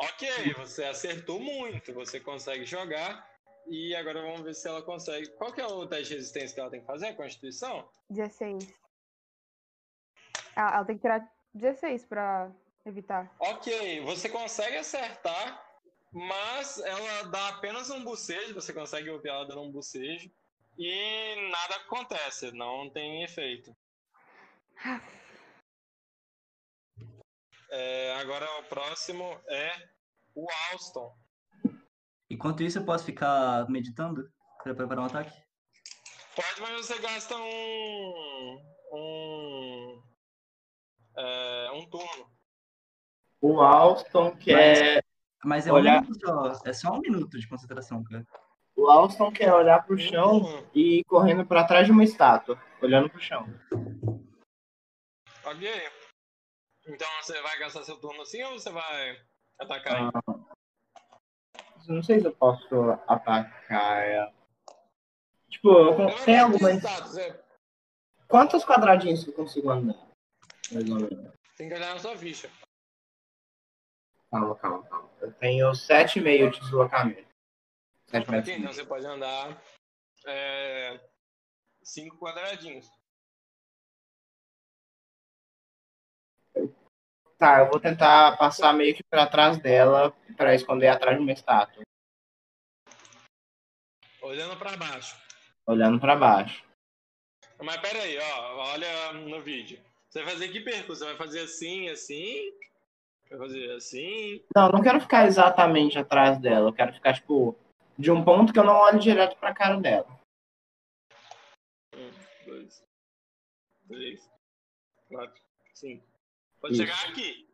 [0.00, 3.37] Ok, você acertou muito, você consegue jogar.
[3.70, 5.28] E agora vamos ver se ela consegue.
[5.32, 7.14] Qual que é o teste de resistência que ela tem que fazer?
[7.14, 7.88] Constituição?
[8.08, 8.72] 16.
[10.56, 12.50] Ah, ela tem que tirar 16 pra
[12.86, 13.30] evitar.
[13.38, 15.62] Ok, você consegue acertar,
[16.10, 20.30] mas ela dá apenas um bocejo, você consegue ouvir ela dando um bocejo.
[20.78, 23.76] E nada acontece, não tem efeito.
[27.70, 29.90] É, agora o próximo é
[30.34, 31.14] o Alston.
[32.30, 34.30] Enquanto isso, eu posso ficar meditando
[34.62, 35.30] para preparar um ataque?
[36.36, 38.62] Pode, mas você gasta um.
[38.92, 40.02] um.
[41.16, 42.30] é, um turno.
[43.40, 45.02] O Alston quer.
[45.44, 46.68] Mas é Olhar- um minuto só.
[46.68, 48.26] É só um minuto de concentração, cara.
[48.76, 50.70] O Alston quer olhar pro chão turno.
[50.74, 53.46] e ir correndo pra trás de uma estátua, olhando pro chão.
[55.44, 55.90] Ok.
[56.86, 59.20] Então você vai gastar seu turno assim ou você vai
[59.58, 60.10] atacar aí?
[61.88, 64.34] Não sei se eu posso atacar ela.
[65.48, 67.44] Tipo, eu con- Eu tem status, é.
[68.28, 69.96] Quantos quadradinhos que eu consigo andar?
[71.56, 72.50] Tem que olhar na sua ficha.
[74.30, 75.10] Calma, calma, calma.
[75.22, 77.26] Eu tenho 7,5 de deslocamento.
[78.08, 78.54] 7 metros.
[78.54, 79.62] Então você pode andar
[80.26, 81.00] é,
[81.82, 82.86] cinco quadradinhos.
[87.38, 91.30] Tá, eu vou tentar passar meio que pra trás dela pra esconder atrás de uma
[91.30, 91.84] estátua.
[94.20, 95.16] Olhando pra baixo.
[95.64, 96.64] Olhando pra baixo.
[97.62, 99.78] Mas pera aí, ó, olha no vídeo.
[100.08, 101.00] Você vai fazer que percurso?
[101.00, 102.52] Você vai fazer assim, assim?
[103.30, 104.42] Vai fazer assim?
[104.56, 106.70] Não, eu não quero ficar exatamente atrás dela.
[106.70, 107.56] Eu quero ficar, tipo,
[107.96, 110.08] de um ponto que eu não olho direto pra cara dela.
[111.94, 112.10] Um,
[112.46, 112.84] dois,
[113.86, 114.28] três,
[115.08, 115.40] quatro,
[115.72, 116.17] cinco.
[116.60, 116.82] Pode Isso.
[116.82, 117.48] chegar aqui.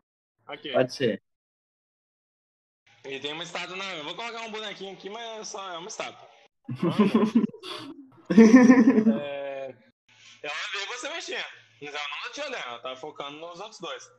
[0.46, 0.72] Aqui.
[0.72, 1.22] Pode ser.
[3.06, 3.84] E tem uma estátua na.
[3.96, 6.28] Eu vou colocar um bonequinho aqui, mas é só é uma estátua.
[8.26, 9.66] É...
[10.42, 11.44] Ela vê você mexendo.
[11.82, 14.10] Mas ela não tá te olhando, ela tá focando nos outros dois.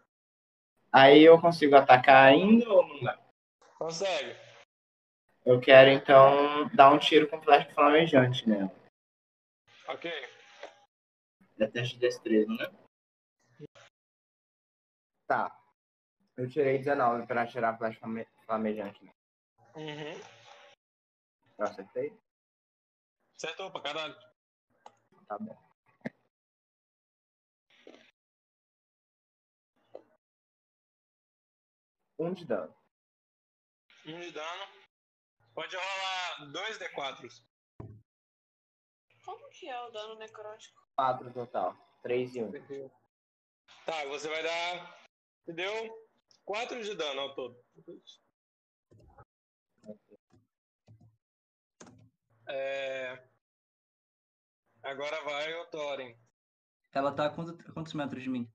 [0.92, 3.20] Aí eu consigo atacar ainda ou não dá?
[3.80, 4.36] Consegue.
[5.44, 8.72] Eu quero, então, dar um tiro com flecha flamejante nela.
[9.88, 10.12] Ok.
[11.60, 12.85] É teste de destreza, né?
[15.28, 15.52] Tá.
[16.38, 19.04] Eu tirei 19 pra atirar a flecha flame- flamejante.
[19.04, 19.16] nela.
[19.76, 20.22] Uhum.
[21.58, 22.18] Eu acertei?
[23.36, 24.16] Acertou pra caralho.
[25.28, 25.58] Tá bom.
[32.18, 32.74] Um de dano.
[34.06, 34.68] Um de dano.
[35.54, 37.30] Pode rolar dois D4.
[39.24, 40.82] Como que é o dano necrótico?
[40.96, 41.76] 4 total.
[42.04, 42.90] 3 e 1.
[43.86, 45.05] Tá, você vai dar.
[45.48, 46.10] Entendeu?
[46.44, 47.64] 4 de dano ao todo.
[52.48, 53.30] É...
[54.84, 56.16] Agora vai o Thorin.
[56.92, 58.52] Ela tá a quanto- a quantos metros de mim?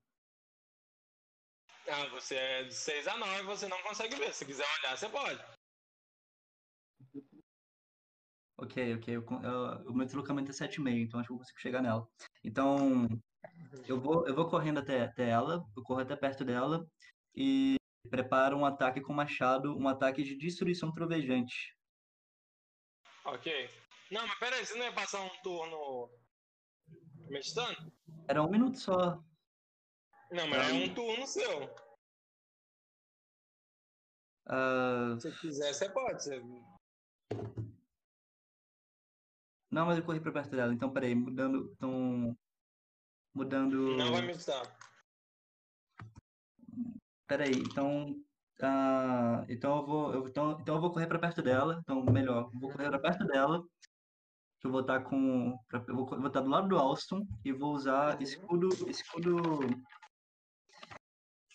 [1.88, 4.32] Ah, você é de 6 a 9, você não consegue ver.
[4.34, 5.40] Se quiser olhar, você pode.
[8.56, 9.16] Ok, ok.
[9.16, 12.06] eu con- eu- o meu deslocamento é 7,5, então acho que eu consigo chegar nela.
[12.44, 13.08] Então,
[13.86, 16.86] eu vou, eu vou correndo até, até ela, eu corro até perto dela
[17.34, 17.76] e
[18.08, 21.76] preparo um ataque com machado, um ataque de destruição trovejante.
[23.24, 23.70] Ok.
[24.10, 26.10] Não, mas pera aí, você não ia passar um turno
[27.28, 27.92] meditando?
[28.28, 29.22] Era um minuto só.
[30.30, 31.74] Não, mas é um turno seu.
[34.46, 36.22] Ah, Se quiser, você pode.
[36.22, 36.42] Você...
[39.70, 40.72] não, mas eu corri pra perto dela.
[40.72, 41.72] Então, peraí, mudando.
[41.72, 42.36] Então.
[43.34, 43.96] Mudando.
[43.96, 44.76] Não vai me ajudar.
[47.26, 48.16] Peraí, então.
[48.62, 50.14] ah, então eu vou.
[50.14, 51.78] eu- então, então eu vou correr pra perto dela.
[51.82, 53.62] Então, melhor, vou correr pra perto dela.
[54.60, 55.56] Que eu vou estar com.
[55.68, 58.22] pra- Eu vou, vou estar do lado do Alston e vou usar Uhum.
[58.22, 58.68] escudo.
[58.90, 59.38] Escudo.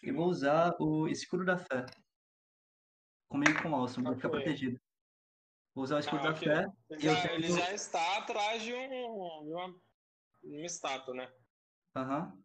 [0.01, 1.85] E vou usar o escudo da fé.
[3.29, 4.79] Comigo com o Alston, pra ficar protegido.
[5.73, 6.47] Vou usar o escudo Ah, da ok.
[6.47, 6.65] fé.
[6.89, 8.87] Ele já, ele já está atrás de, um,
[9.45, 9.81] de uma,
[10.43, 11.31] uma estátua, né?
[11.95, 12.37] Aham.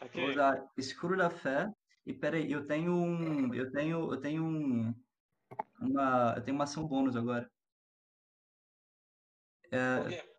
[0.00, 0.20] Ok.
[0.20, 1.68] Vou usar escuro da fé.
[2.06, 3.54] E peraí, eu tenho um.
[3.54, 4.12] Eu tenho.
[4.12, 4.94] Eu tenho um.
[5.80, 6.34] Uma.
[6.36, 7.50] Eu tenho uma ação bônus agora.
[9.70, 10.34] É, Por quê?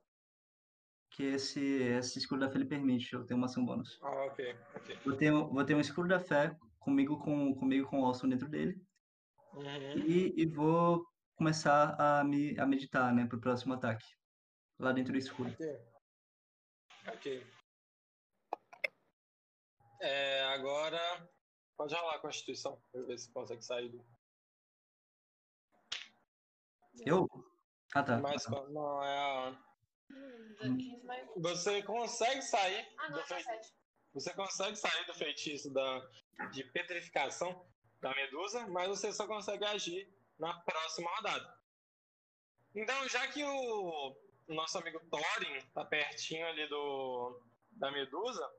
[1.16, 3.14] que esse, esse escuro da fé ele permite.
[3.14, 4.00] Eu tenho uma ação bônus.
[4.02, 4.56] Ah, ok.
[4.76, 5.00] ok.
[5.04, 8.50] Vou ter, vou ter um escuro da fé comigo com, comigo com o Alston dentro
[8.50, 8.80] dele.
[9.54, 9.98] Uhum.
[9.98, 11.06] E, e vou
[11.36, 14.06] começar a, me, a meditar, né, pro próximo ataque.
[14.78, 15.52] Lá dentro do escuro.
[15.52, 15.80] Ok.
[17.08, 17.55] Ok.
[20.06, 21.00] É, agora.
[21.76, 24.06] Pode rolar a Constituição, pra ver se consegue sair do.
[27.06, 27.28] Eu?
[27.94, 28.18] Ah, tá.
[28.20, 29.62] Mas não, é a.
[30.62, 31.28] 15 mais.
[31.38, 33.50] Você consegue sair Ah, não, do é feitiço.
[33.50, 33.74] 17.
[34.14, 36.10] Você consegue sair do feitiço da,
[36.52, 37.68] de petrificação
[38.00, 41.60] da medusa, mas você só consegue agir na próxima rodada.
[42.76, 44.16] Então, já que o,
[44.48, 47.42] o nosso amigo Thorin tá pertinho ali do
[47.72, 48.50] da medusa,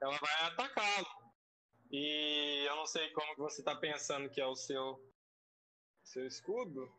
[0.00, 1.06] ela vai atacá-lo.
[1.90, 5.00] E eu não sei como que você tá pensando que é o seu
[6.04, 6.92] seu escudo.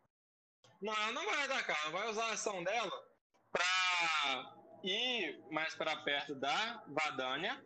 [0.81, 3.07] Não, ela não vai atacar, ela vai usar a ação dela
[3.51, 7.63] pra ir mais para perto da Vadania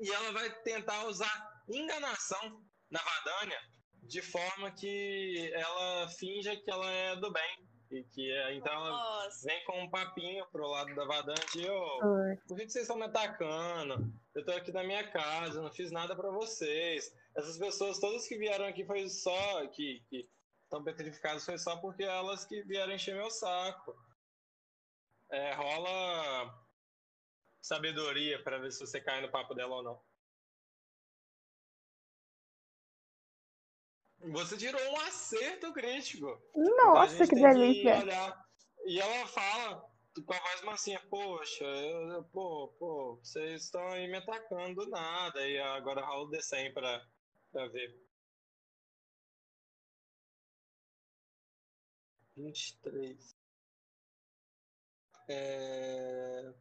[0.00, 3.60] e ela vai tentar usar enganação na Vadania
[4.02, 9.46] de forma que ela finja que ela é do bem e que então Nossa.
[9.46, 12.36] vem com um papinho pro lado da ô, Oi.
[12.48, 14.12] por que, vocês estão me atacando?
[14.34, 17.14] Eu tô aqui na minha casa, não fiz nada pra vocês.
[17.36, 20.02] Essas pessoas todas que vieram aqui foi só que
[20.64, 23.96] estão petrificadas foi só porque elas que vieram encher meu saco.
[25.30, 26.64] É, rola
[27.60, 30.02] sabedoria pra ver se você cai no papo dela ou não.
[34.32, 36.26] Você tirou um acerto crítico.
[36.56, 37.98] Então Nossa, gente que delícia.
[37.98, 38.46] olhar.
[38.86, 39.90] E ela fala
[40.26, 44.90] com a voz mansinha, poxa, eu, eu- pô, pô, vocês estão aí me atacando do
[44.90, 45.46] nada.
[45.46, 47.06] E agora o D100 pra,
[47.52, 48.00] pra ver.
[52.36, 53.36] 23.
[55.28, 56.54] É...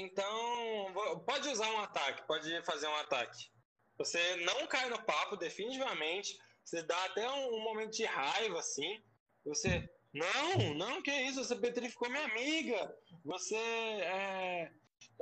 [0.00, 0.92] Então,
[1.26, 3.50] pode usar um ataque, pode fazer um ataque.
[3.98, 6.38] Você não cai no papo, definitivamente.
[6.64, 9.02] Você dá até um, um momento de raiva, assim.
[9.44, 12.96] Você, não, não, que isso, você petrificou minha amiga.
[13.24, 14.70] Você é,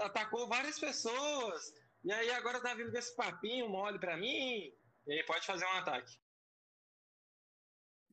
[0.01, 1.73] atacou várias pessoas.
[2.05, 4.71] E aí agora tá vindo com esse papinho mole pra mim.
[5.07, 6.13] E aí pode fazer um ataque.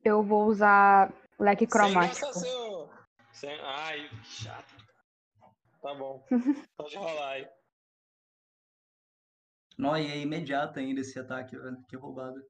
[0.02, 2.26] Eu vou usar leque Sem cromático.
[2.26, 2.90] gastar seu...
[3.32, 3.60] Sem...
[3.60, 4.73] Ai, que chato.
[5.84, 6.24] Tá bom.
[6.78, 7.48] Pode rolar aí.
[9.76, 11.84] Não, e é imediato ainda esse ataque, velho.
[11.86, 12.42] Que roubado.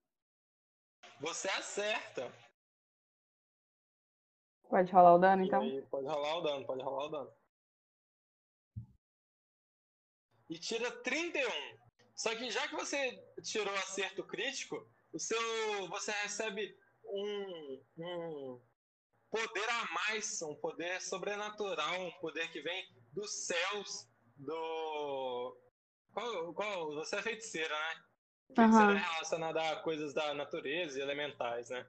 [1.18, 2.32] Você acerta.
[4.68, 5.62] Pode rolar o dano, então?
[5.90, 7.32] pode rolar o dano, pode rolar o dano.
[10.48, 11.50] E tira 31.
[12.14, 18.62] Só que já que você tirou acerto crítico, o seu você recebe um, um
[19.28, 25.56] poder a mais, um poder sobrenatural, um poder que vem dos céus do
[26.12, 28.04] qual, qual você é feiticeira, né?
[28.54, 31.86] Feiticeira é relacionada a coisas da natureza e elementais, né?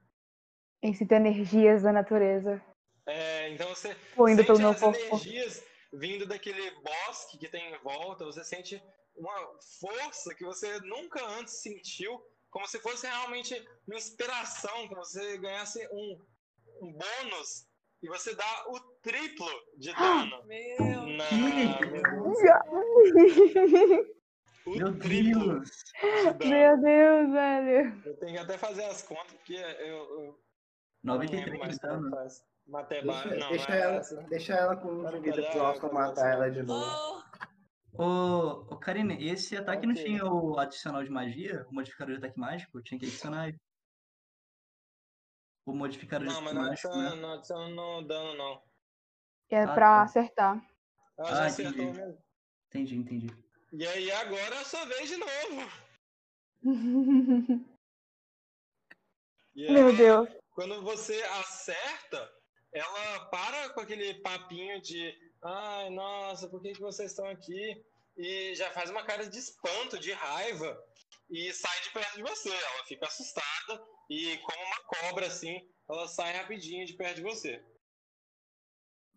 [0.81, 2.61] Incita energias da natureza.
[3.07, 4.97] É, então você Fluindo sente pelo meu as corpo.
[4.97, 8.81] energias vindo daquele bosque que tem em volta, você sente
[9.15, 13.53] uma força que você nunca antes sentiu, como se fosse realmente
[13.87, 16.25] uma inspiração, como se você ganhasse um,
[16.81, 17.67] um bônus
[18.03, 19.47] e você dá o triplo
[19.77, 21.05] de dano Meu.
[21.17, 22.61] na medusa.
[24.67, 25.69] O Meu triplo Deus!
[26.01, 26.49] de dano.
[26.49, 28.01] Meu Deus, velho.
[28.03, 30.39] Eu tenho que até fazer as contas, porque eu, eu
[31.03, 32.09] não lembro 93 mais de como dano.
[32.09, 32.43] faz.
[32.67, 33.13] Mateba...
[33.13, 34.15] Deixa, Não, deixa não é ela, essa.
[34.23, 37.23] deixa ela com um vida pro fazer matar ela de novo.
[37.93, 40.03] Oh, Ô, ô Karine, esse ataque não Ok.
[40.03, 41.63] tinha o adicional de magia?
[41.69, 42.81] O modificador de ataque mágico?
[42.81, 43.53] Tinha que adicionar
[45.67, 45.75] ele.
[45.75, 47.21] O modificador de Não, mas não adiciona, né?
[47.21, 48.63] não adiciona no dano, não.
[49.49, 50.01] É Ah, pra tá.
[50.03, 50.65] acertar.
[51.17, 51.99] Ela Ah, já acertou entendi.
[51.99, 52.23] mesmo.
[52.67, 53.27] Entendi, entendi.
[53.71, 55.71] E aí agora é a sua vez de novo.
[59.55, 60.29] E Meu ela- Deus.
[60.51, 62.29] Quando você acerta,
[62.73, 67.81] ela para com aquele papinho de ai, nossa, por que, que vocês estão aqui?
[68.17, 70.77] E já faz uma cara de espanto, de raiva,
[71.29, 72.49] e sai de perto de você.
[72.49, 77.63] Ela fica assustada e, como uma cobra, assim, ela sai rapidinho de perto de você.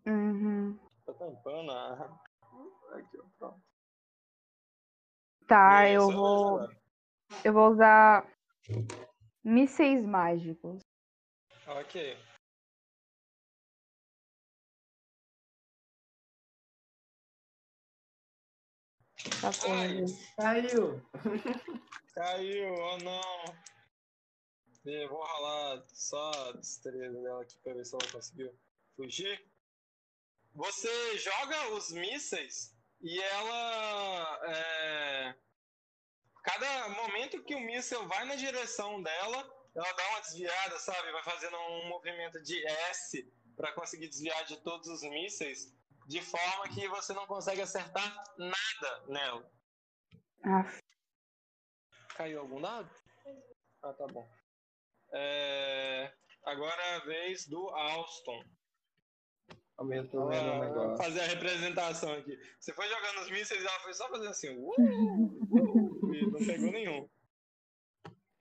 [0.05, 0.77] Uhum.
[1.05, 2.19] Tá tampando a.
[2.93, 3.63] Aqui, ó, pronto.
[5.47, 6.59] Tá, eu vou.
[7.43, 8.27] Eu vou usar
[9.43, 10.81] mísseis mágicos.
[11.67, 12.17] Ok.
[19.41, 20.05] Tá Ai.
[20.35, 21.01] Caiu!
[22.13, 23.69] caiu, oh não.
[24.85, 28.57] Eu vou rolar só a destreza dela aqui pra ver se ela conseguiu
[28.95, 29.45] fugir.
[30.53, 34.39] Você joga os mísseis e ela.
[34.45, 35.35] é,
[36.43, 41.11] Cada momento que o míssil vai na direção dela, ela dá uma desviada, sabe?
[41.11, 45.73] Vai fazendo um movimento de S para conseguir desviar de todos os mísseis,
[46.09, 49.51] de forma que você não consegue acertar nada nela.
[50.43, 50.65] Ah,
[52.15, 52.89] Caiu algum dado?
[53.83, 54.27] Ah, tá bom.
[55.13, 56.11] É,
[56.45, 58.43] Agora é a vez do Alston.
[59.77, 60.97] Aumentou vendo um Ela negócio.
[61.03, 62.35] fazer a representação aqui.
[62.59, 64.49] Você foi jogando os mísseis e ela foi só fazendo assim.
[64.57, 67.09] "Uh, uh", e não pegou nenhum.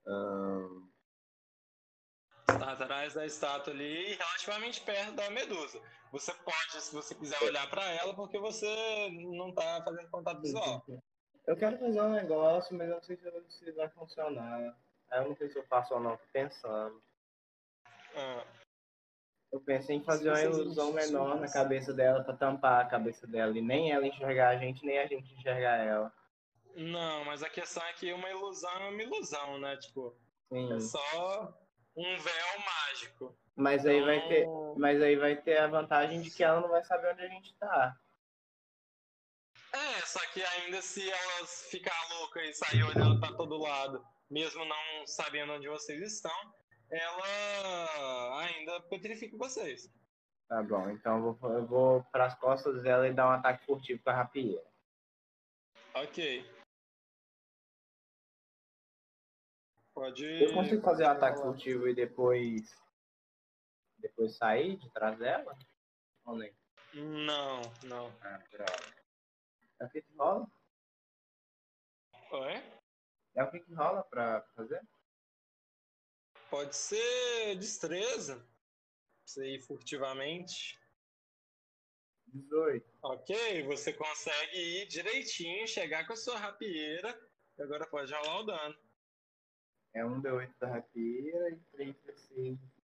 [0.07, 0.89] Ahn,
[2.51, 5.79] Está atrás da estátua ali, relativamente perto da medusa.
[6.11, 10.85] Você pode, se você quiser olhar para ela, porque você não tá fazendo contato visual.
[11.47, 14.75] Eu quero fazer um negócio, mas eu não sei se, vai funcionar.
[15.11, 17.03] Aí eu não sei se eu faço ou não, tô pensando.
[18.15, 18.45] Ah,
[19.53, 23.57] Eu pensei em fazer uma ilusão menor na cabeça dela pra tampar a cabeça dela.
[23.57, 26.13] E nem ela enxergar a gente, nem a gente enxergar ela.
[26.77, 29.77] não, mas a questão é que uma ilusão é uma ilusão, né?
[29.77, 30.15] Tipo,
[30.51, 30.73] Sim.
[30.73, 31.55] é só
[31.97, 33.37] um véu mágico.
[33.59, 34.43] Mas aí vai ter.
[34.43, 37.29] Então, Mas aí vai ter a vantagem de que ela não vai saber onde a
[37.29, 37.97] gente tá.
[39.73, 44.65] É, só que ainda se elas ficar louca e sair olhando pra todo lado, mesmo
[44.65, 46.55] não sabendo onde vocês estão,
[46.89, 49.93] ela ainda petrifica vocês.
[50.49, 54.03] Tá bom, então eu vou, eu vou pras costas dela e dar um ataque furtivo
[54.03, 54.65] com a rapieira.
[55.95, 56.49] Ok.
[59.93, 60.25] Pode.
[60.45, 62.88] Eu consigo fazer um ataque furtivo e depois.
[63.99, 65.57] Depois sair de trás dela?
[66.25, 66.55] Ou nem?
[66.95, 68.13] Não, não.
[68.23, 68.97] Ah, droga.
[69.81, 70.51] É o que que rola?
[72.31, 72.53] Oi?
[73.35, 74.83] É o que que rola pra fazer?
[76.51, 78.45] Pode ser destreza.
[79.25, 80.79] Você ir furtivamente.
[82.27, 82.99] 18.
[83.03, 87.19] Ok, você consegue ir direitinho, chegar com a sua rapieira.
[87.57, 88.79] E agora pode rolar o dano.
[89.95, 92.78] É um D8 da rapieira e 3 D6 do furtivo.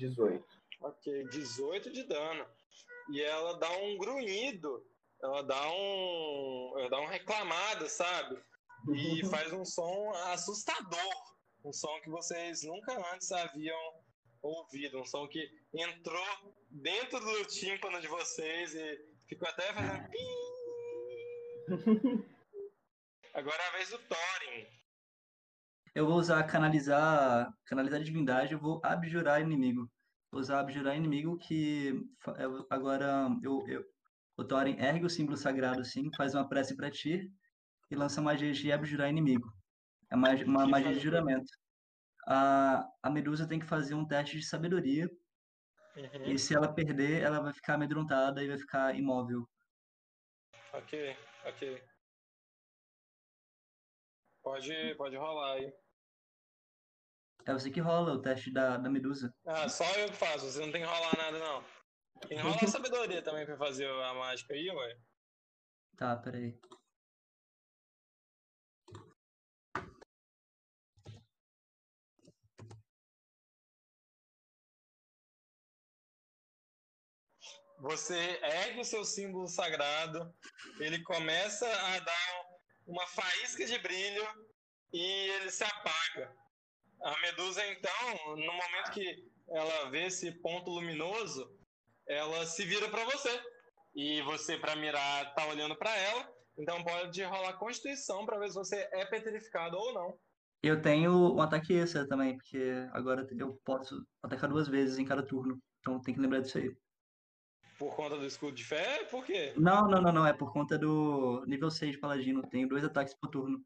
[0.00, 0.44] 18.
[0.80, 2.46] Ok, 18 de dano.
[3.10, 4.84] E ela dá um grunhido.
[5.22, 6.74] Ela dá um.
[6.78, 8.40] Ela dá um reclamado, sabe?
[8.94, 11.34] E faz um som assustador.
[11.62, 13.78] Um som que vocês nunca antes haviam
[14.40, 15.00] ouvido.
[15.00, 20.08] Um som que entrou dentro do tímpano de vocês e ficou até fazendo.
[23.34, 24.79] Agora é a vez do Thorin.
[25.94, 29.90] Eu vou usar canalizar, canalizar divindade, eu vou abjurar inimigo.
[30.30, 31.92] Vou usar abjurar inimigo que
[32.68, 33.84] agora eu, eu,
[34.36, 37.32] o Thorin ergue o símbolo sagrado assim, faz uma prece pra ti
[37.90, 39.52] e lança magia de abjurar inimigo.
[40.08, 41.50] É uma Que magia de juramento.
[42.26, 45.10] A, a Medusa tem que fazer um teste de sabedoria
[45.96, 46.32] Uhum.
[46.32, 49.48] e se ela perder, ela vai ficar amedrontada e vai ficar imóvel.
[50.72, 51.82] Ok, ok.
[54.42, 55.72] Pode, pode rolar aí.
[57.46, 59.34] É você que rola o teste da, da Medusa.
[59.46, 61.64] Ah, só eu que faço, você não tem que rolar nada, não.
[62.28, 64.98] Tem que rolar sabedoria também pra fazer a mágica aí, ué.
[65.96, 66.58] Tá, peraí.
[77.80, 80.34] Você ergue o seu símbolo sagrado,
[80.78, 82.49] ele começa a dar
[82.90, 84.26] uma faísca de brilho
[84.92, 86.34] e ele se apaga.
[87.02, 91.56] A medusa, então, no momento que ela vê esse ponto luminoso,
[92.06, 93.42] ela se vira para você.
[93.94, 96.28] E você, para mirar, tá olhando para ela.
[96.58, 100.18] Então pode rolar Constituição para ver se você é petrificado ou não.
[100.62, 105.22] Eu tenho um ataque extra também, porque agora eu posso atacar duas vezes em cada
[105.22, 105.58] turno.
[105.80, 106.76] Então tem que lembrar disso aí.
[107.80, 109.04] Por conta do escudo de fé?
[109.04, 109.54] Por quê?
[109.56, 110.26] Não, não, não, não.
[110.26, 112.46] É por conta do nível 6 de paladino.
[112.46, 113.64] Tenho dois ataques por turno.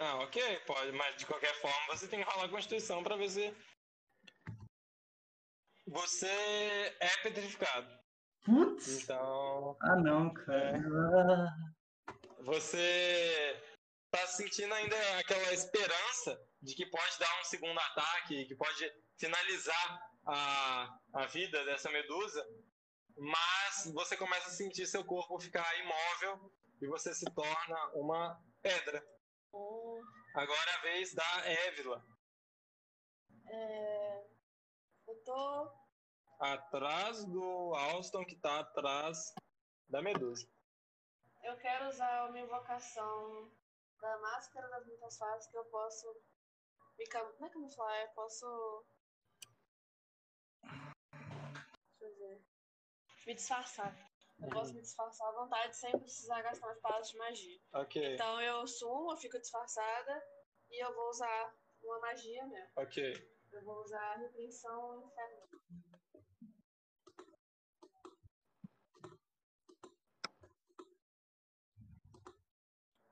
[0.00, 3.30] Ah, ok, pode, mas de qualquer forma você tem que rolar a constituição pra ver
[3.30, 3.54] se.
[5.86, 6.26] Você
[6.98, 7.96] é petrificado.
[8.44, 9.04] Putz!
[9.04, 9.76] Então.
[9.82, 10.76] Ah, não, cara.
[10.76, 13.62] Ah, Você
[14.10, 20.10] tá sentindo ainda aquela esperança de que pode dar um segundo ataque, que pode finalizar
[20.26, 22.44] a, a vida dessa medusa,
[23.16, 29.04] mas você começa a sentir seu corpo ficar imóvel e você se torna uma pedra.
[29.52, 30.00] Ou,
[30.34, 32.04] Agora é a vez da Évila.
[33.46, 34.26] é,
[35.08, 35.80] eu tô.
[36.38, 39.34] Atrás do Alston, que tá atrás
[39.88, 40.48] da Medusa.
[41.42, 43.50] Eu quero usar uma invocação
[44.00, 46.06] da máscara das muitas fases que eu posso.
[46.98, 47.24] Me cam...
[47.38, 48.84] Não é camuflar, eu posso.
[50.62, 52.42] Deixa eu ver.
[53.26, 53.94] Me disfarçar.
[54.42, 57.60] Eu posso me disfarçar à vontade sem precisar gastar as palavras de magia.
[57.74, 60.22] Ok, Então eu sumo, eu fico disfarçada
[60.70, 62.72] e eu vou usar uma magia mesmo.
[62.76, 63.12] ok.
[63.52, 65.48] Eu vou usar a repreensão infernal.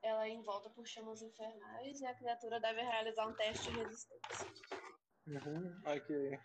[0.01, 4.47] Ela é envolta por chamas infernais e a criatura deve realizar um teste de resistência.
[5.27, 6.39] Uhum, ok.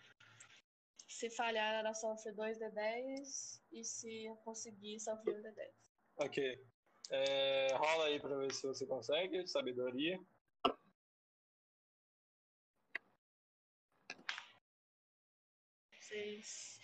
[1.15, 5.71] Se falhar, ela sofre 2d10 e se conseguir, sofre 1d10.
[6.17, 6.67] Ok.
[7.09, 9.47] É, rola aí pra ver se você consegue.
[9.47, 10.19] Sabedoria.
[16.01, 16.79] Seis.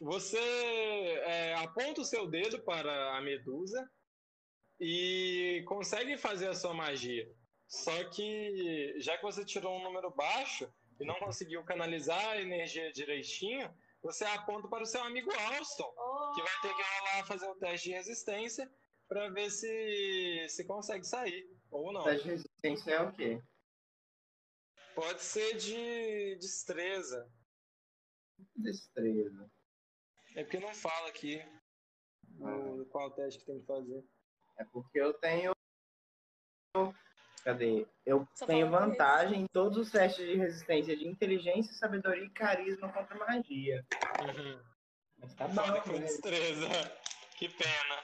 [0.00, 3.90] Você é, aponta o seu dedo para a medusa
[4.78, 7.28] e consegue fazer a sua magia.
[7.66, 12.92] Só que, já que você tirou um número baixo e não conseguiu canalizar a energia
[12.92, 17.48] direitinho, você aponta para o seu amigo Alston, Oh, que vai ter que rolar fazer
[17.48, 18.70] o teste de resistência
[19.08, 22.04] para ver se, se consegue sair ou não.
[22.04, 23.42] Teste de resistência é o quê?
[24.94, 27.28] Pode ser de destreza.
[28.56, 29.50] Destreza.
[30.36, 31.42] É porque não fala aqui
[32.22, 34.04] do- qual teste que tem que fazer.
[34.58, 35.52] É porque eu tenho.
[37.44, 37.86] Cadê?
[38.06, 42.90] Eu Só tenho vantagem em todos os testes de resistência de inteligência, sabedoria e carisma
[42.90, 43.84] contra magia.
[45.18, 45.98] Mas tá bom, com né?
[45.98, 46.66] destreza.
[47.36, 48.02] Que pena.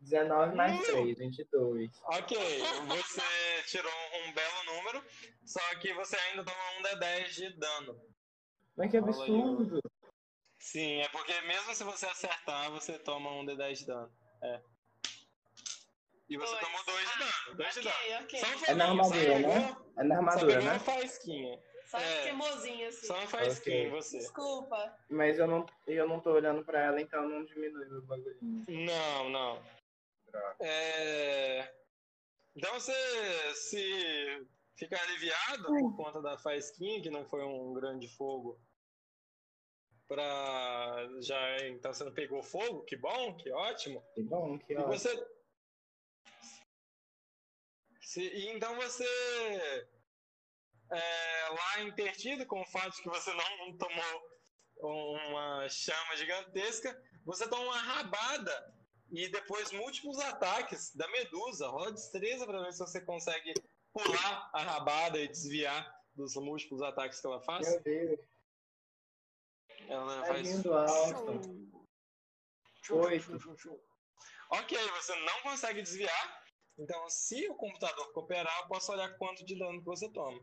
[0.00, 1.90] 19 mais 3, 22.
[2.04, 2.36] Ok,
[2.88, 3.22] você
[3.66, 3.92] tirou
[4.26, 5.02] um belo número,
[5.46, 7.98] só que você ainda toma um D10 de dano.
[8.76, 9.80] Mas que absurdo!
[10.58, 14.12] Sim, é porque mesmo se você acertar, você toma um D10 de dano.
[14.42, 14.60] É.
[16.34, 16.66] E você Dois.
[16.66, 17.56] tomou 2 de dano.
[17.56, 17.96] 2 de dano.
[17.96, 18.40] ok, ok.
[18.40, 19.76] Só um É na armadura, né?
[19.96, 20.70] É na só armadura, pegou né?
[20.72, 21.62] uma faísquinha.
[21.84, 22.30] Só É.
[22.30, 22.90] assim.
[23.06, 24.18] Só uma faísquinha você.
[24.18, 24.98] Desculpa.
[25.08, 28.64] Mas eu não, eu não tô olhando pra ela, então não diminui meu bagulhinho.
[28.68, 29.62] Não, não.
[30.58, 31.72] É...
[32.56, 32.92] Então você
[33.54, 34.44] se
[34.76, 38.60] fica aliviado por conta da faísquinha, que não foi um grande fogo.
[40.08, 44.04] Pra já então você não pegou fogo, que bom, que ótimo.
[44.14, 44.92] Que bom, que E ótimo.
[44.92, 45.33] você.
[48.14, 49.88] Se, e então você.
[50.92, 54.22] É, lá intertido com o fato de que você não tomou
[54.76, 58.74] uma chama gigantesca, você toma uma rabada
[59.10, 61.66] e depois múltiplos ataques da medusa.
[61.66, 63.52] Rola destreza para ver se você consegue
[63.92, 67.68] pular a rabada e desviar dos múltiplos ataques que ela faz.
[67.68, 68.20] Meu Deus.
[69.88, 70.48] Ela Tá faz.
[70.48, 71.74] vindo alto.
[72.90, 73.82] Oito.
[74.50, 76.43] Ok, você não consegue desviar.
[76.76, 80.40] Então, se o computador cooperar, eu posso olhar quanto de dano que você toma.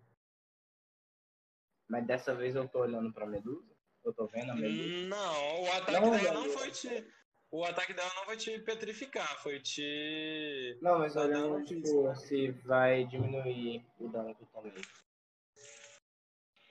[1.89, 3.75] Mas dessa vez eu tô olhando pra Medusa?
[4.03, 5.07] Eu tô vendo a Medusa?
[5.07, 6.49] Não, o ataque Não, dela não.
[6.49, 7.13] foi te.
[7.51, 10.77] O ataque dela não foi te petrificar, foi te.
[10.81, 14.81] Não, mas Tá olhando, tipo, se vai diminuir o dano que eu tomei.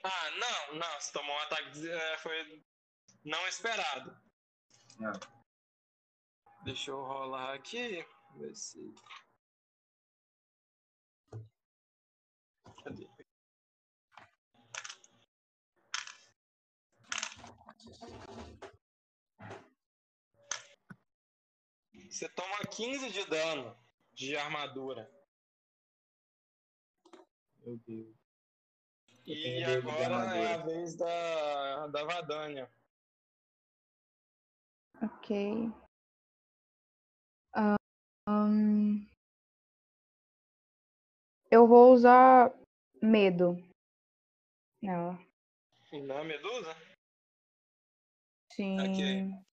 [0.03, 0.99] Ah, não, não.
[0.99, 1.87] Você tomou um ataque.
[1.87, 2.63] é, foi
[3.23, 4.19] não esperado.
[4.99, 5.13] Não.
[6.63, 8.03] Deixa eu rolar aqui.
[8.37, 8.93] Ver se.
[12.83, 13.07] Cadê?
[22.11, 23.73] Você toma 15 de dano
[24.13, 25.09] de armadura.
[27.61, 28.13] Meu Deus.
[29.25, 32.69] Eu E agora é a vez da, da Vadania.
[35.01, 35.71] Ok.
[38.27, 39.07] Ahn,
[41.49, 42.53] eu vou usar
[43.01, 43.55] medo
[44.81, 45.17] nela.
[45.93, 46.75] Na Medusa?
[48.51, 48.79] Sim.
[48.81, 49.50] Ok.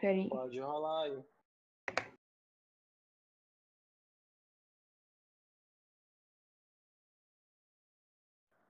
[0.00, 0.28] Peraí.
[0.28, 1.24] Pode rolar aí.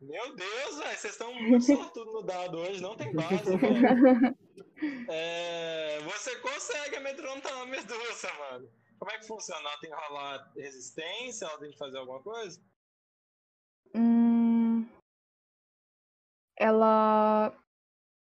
[0.01, 3.51] Meu Deus, vocês estão muito sortudos no dado hoje, não tem base.
[5.11, 8.66] É, você consegue amedrontar uma medusa, mano.
[8.98, 9.61] Como é que funciona?
[9.61, 11.44] Ela tem que rolar resistência?
[11.44, 12.59] Ela tem que fazer alguma coisa?
[13.94, 14.89] Hum,
[16.57, 17.55] ela,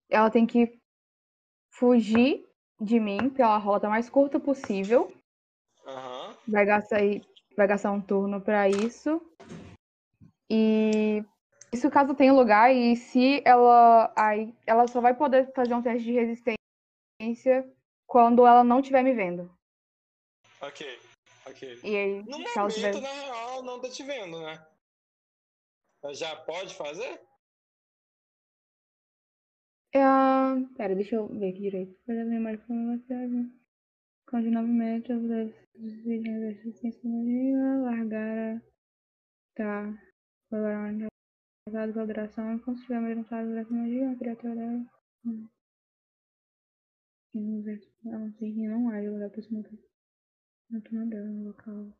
[0.09, 0.77] ela tem que
[1.69, 2.50] fugir
[2.81, 5.13] de mim pela rota mais curta possível.
[5.85, 6.35] Aham.
[6.47, 6.99] Vai gastar,
[7.55, 9.21] vai gastar um turno pra isso.
[10.49, 11.23] E
[11.71, 14.11] isso caso tenha lugar, e se ela.
[14.15, 17.71] Aí, ela só vai poder fazer um teste de resistência
[18.07, 19.49] quando ela não estiver me vendo.
[20.59, 20.99] Ok,
[21.47, 21.79] ok.
[21.83, 23.01] E aí, No se ela momento, tiver.
[23.01, 24.67] na real, não tá te vendo, né?
[26.13, 27.21] Já pode fazer?
[29.93, 31.97] Ah, pera, deixa eu ver aqui direito.
[32.05, 33.51] Fazer a memória foi uma cidade.
[34.27, 35.43] Com de 9 metros, da
[36.47, 38.61] resistência magia, largar a.
[39.55, 40.01] Tá.
[40.51, 41.09] Agora,
[41.67, 44.85] usado pela duração, quando estiver amedrontado duração magia, a criatura dela.
[45.25, 45.47] Hum.
[47.33, 47.63] E
[48.05, 49.79] ela tem que não há lugar pra se mover.
[50.69, 51.93] Não tô dela no local.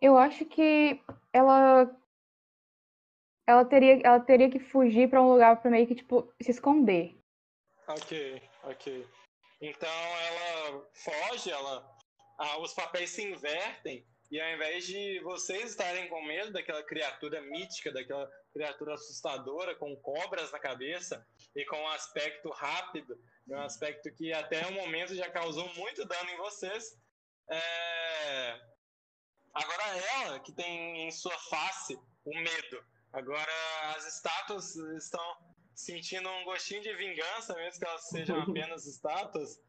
[0.00, 1.00] Eu acho que
[1.32, 1.86] ela
[3.46, 7.16] ela teria, ela teria que fugir pra um lugar pra meio que, tipo, se esconder.
[7.86, 9.06] Ok, ok.
[9.60, 11.96] Então ela foge, ela.
[12.38, 17.40] ah, os papéis se invertem, e ao invés de vocês estarem com medo daquela criatura
[17.42, 23.16] mítica, daquela criatura assustadora, com cobras na cabeça e com um aspecto rápido,
[23.48, 26.84] um aspecto que até o momento já causou muito dano em vocês.
[27.50, 28.60] é,
[29.54, 29.84] Agora
[30.22, 32.84] ela, que tem em sua face o medo.
[33.14, 33.52] Agora
[33.96, 35.36] as estátuas estão
[35.72, 39.60] sentindo um gostinho de vingança, mesmo que elas sejam apenas estátuas,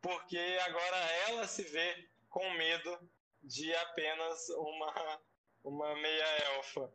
[0.00, 0.96] porque agora
[1.28, 2.98] ela se vê com medo
[3.42, 5.20] de apenas uma,
[5.62, 6.24] uma meia
[6.54, 6.90] elfa.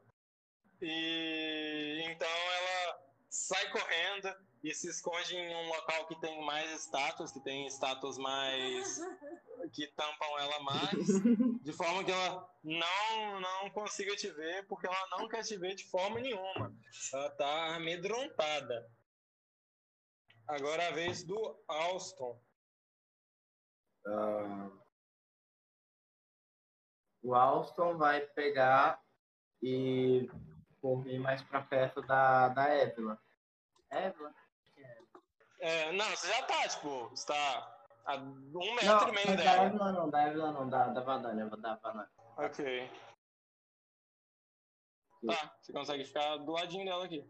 [0.82, 3.00] E então ela
[3.30, 8.18] sai correndo e se esconde em um local que tem mais estátuas, que tem estátuas
[8.18, 9.00] mais
[9.70, 10.92] que tampam ela mais,
[11.64, 15.76] de forma que ela não não consiga te ver, porque ela não quer te ver
[15.76, 16.74] de forma nenhuma.
[17.14, 18.90] Ela tá amedrontada.
[20.48, 22.40] Agora é a vez do Alston.
[24.06, 24.70] Ah,
[27.24, 29.02] o Alston vai pegar
[29.62, 30.30] e
[30.80, 33.20] correr mais pra perto da, da Évila.
[33.90, 34.34] Évila?
[35.60, 37.75] É, não, você já tá, tipo, você tá
[38.06, 39.64] a um metro Não, e meio mas da dela.
[39.66, 42.10] Évila não, da Évila não, da, da Vadania, da Vanania.
[42.38, 42.90] Ok.
[45.28, 47.28] Tá, você consegue ficar do ladinho dela aqui.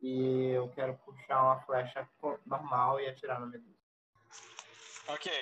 [0.00, 2.08] E eu quero puxar uma flecha
[2.46, 3.78] normal e atirar na medusa.
[5.08, 5.32] Ok,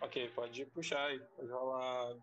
[0.00, 1.18] ok, pode puxar aí.
[1.36, 2.14] Pode rolar.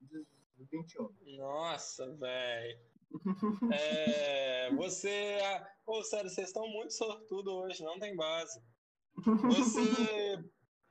[0.00, 0.26] Des-
[0.70, 1.14] 21.
[1.36, 2.89] Nossa, velho.
[3.72, 5.38] É, você.
[5.84, 8.62] Pô, sério, vocês estão muito sortudos hoje, não tem base.
[9.16, 10.44] Você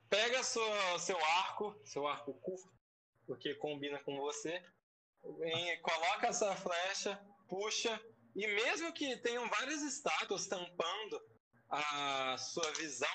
[0.08, 2.72] pega sua, seu arco, seu arco curto,
[3.26, 4.62] porque combina com você,
[5.24, 8.00] e coloca essa flecha, puxa,
[8.34, 11.20] e mesmo que tenham várias estátuas tampando
[11.68, 13.08] a sua visão,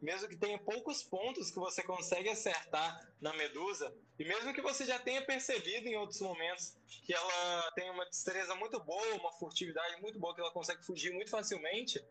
[0.00, 4.84] mesmo que tenha poucos pontos que você consegue acertar na medusa, e mesmo que você
[4.84, 10.00] já tenha percebido em outros momentos que ela tem uma destreza muito boa, uma furtividade
[10.00, 12.04] muito boa, que ela consegue fugir muito facilmente,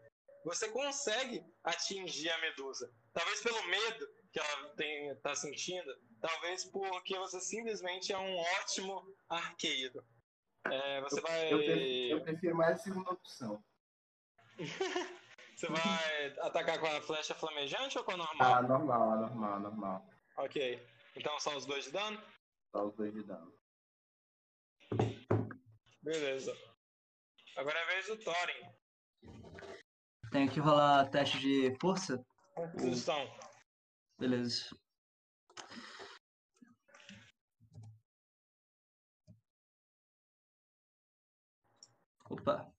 [0.44, 2.92] você consegue atingir a medusa.
[3.14, 10.04] Talvez pelo medo que ela está sentindo, talvez porque você simplesmente é um ótimo arqueiro.
[10.66, 11.54] É, você vai.
[11.54, 13.64] Eu prefiro, eu prefiro mais a segunda opção.
[15.58, 18.54] Você vai atacar com a flecha flamejante ou com a normal?
[18.54, 20.10] A normal, a normal, a normal.
[20.38, 20.88] Ok.
[21.16, 22.22] Então são os dois de dano?
[22.72, 23.52] Só os dois de dano.
[26.04, 26.56] Beleza.
[27.56, 28.72] Agora é a vez do Thorin.
[30.32, 32.24] Tenho que rolar teste de força?
[32.54, 33.28] Constituição.
[34.20, 34.70] Beleza.
[42.30, 42.72] Opa.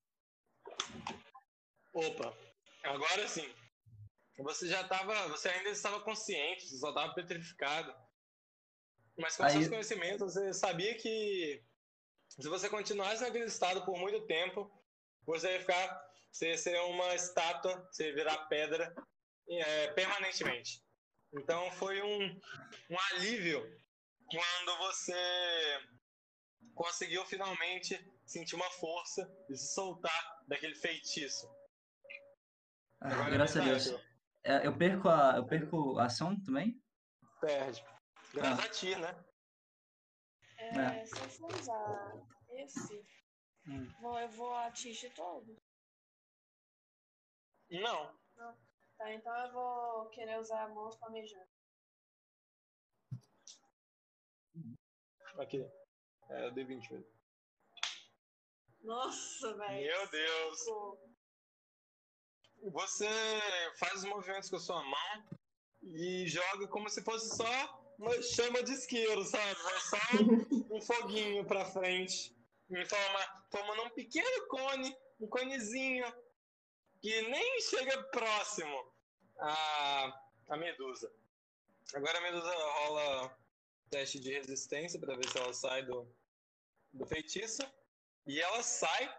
[1.91, 2.48] Opa.
[2.83, 3.53] Agora sim.
[4.37, 5.27] Você já estava.
[5.29, 7.93] Você ainda estava consciente, você só estava petrificado.
[9.17, 11.61] Mas com Aí- seus conhecimentos, você sabia que
[12.29, 14.71] se você continuasse naquele estado por muito tempo,
[15.25, 16.09] você ia ficar.
[16.31, 18.93] Você ia ser uma estátua, você ia virar pedra
[19.49, 20.81] é, permanentemente.
[21.33, 22.39] Então foi um,
[22.89, 23.61] um alívio
[24.27, 25.81] quando você
[26.75, 31.49] conseguiu finalmente sentir uma força e se soltar daquele feitiço.
[33.01, 33.87] Ah, Agora é graças a Deus.
[34.43, 36.81] É, eu perco a, eu perco a ação também?
[37.41, 37.83] Perde.
[38.33, 38.65] Graças Ah.
[38.65, 39.25] a ti, né?
[40.57, 42.13] É, se eu for usar
[42.49, 43.05] esse,
[43.67, 43.85] Hum.
[44.01, 45.57] vou, eu vou atingir todo.
[47.69, 48.19] Não.
[48.97, 51.49] Tá, então eu vou querer usar a mão flamejante.
[55.37, 55.65] Aqui.
[56.29, 57.19] É D20 mesmo.
[58.81, 59.87] Nossa, velho.
[59.87, 60.65] Meu Deus.
[60.65, 61.08] Pô,
[62.63, 63.07] Você
[63.77, 65.25] faz os movimentos com a sua mão
[65.81, 69.51] e joga como se fosse só uma chama de isqueiro, sabe?
[69.51, 69.97] É só
[70.75, 72.35] um foguinho pra frente.
[72.69, 76.05] E forma, formando um pequeno cone, um conezinho
[77.01, 78.93] que nem chega próximo
[79.39, 81.11] à, à medusa.
[81.93, 83.37] Agora a medusa rola
[83.89, 86.07] teste de resistência pra ver se ela sai do,
[86.93, 87.63] do feitiço.
[88.27, 89.17] E ela sai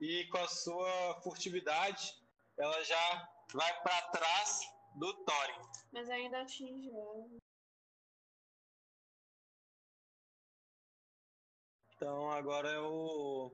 [0.00, 2.21] e com a sua furtividade
[2.62, 4.60] ela já vai pra trás
[4.94, 5.60] do Thorin.
[5.92, 7.26] mas ainda atinge ela.
[11.96, 13.52] Então agora é o.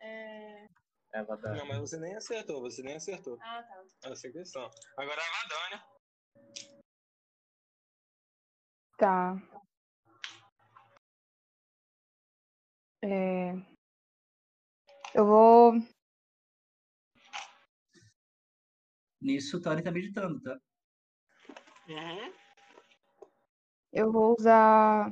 [0.00, 0.66] É...
[1.12, 3.38] Eva da- Não, mas você nem acertou, você nem acertou.
[3.40, 4.10] Ah, tá.
[4.10, 4.70] Essa é a questão.
[4.98, 5.94] Agora é a Madônia.
[8.98, 9.34] Tá.
[13.02, 13.52] É...
[15.14, 15.72] Eu vou.
[19.24, 20.60] Nisso o Thorin tá meditando, tá?
[21.88, 22.34] Uhum.
[23.90, 25.10] Eu vou usar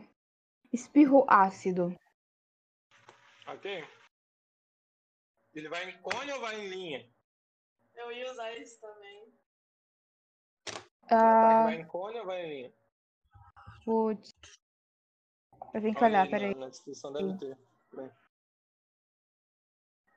[0.71, 1.99] espirro ácido.
[3.47, 3.83] Ok.
[5.55, 7.11] Ele vai em cone ou vai em linha?
[7.95, 9.33] Eu ia usar isso também.
[11.11, 12.75] Ah, vai em cone ou vai em linha?
[13.87, 14.31] putz.
[15.73, 16.55] Eu tenho que Olha olhar, aí peraí.
[16.55, 17.59] Na, descrição deve ter.
[17.95, 18.11] Bem,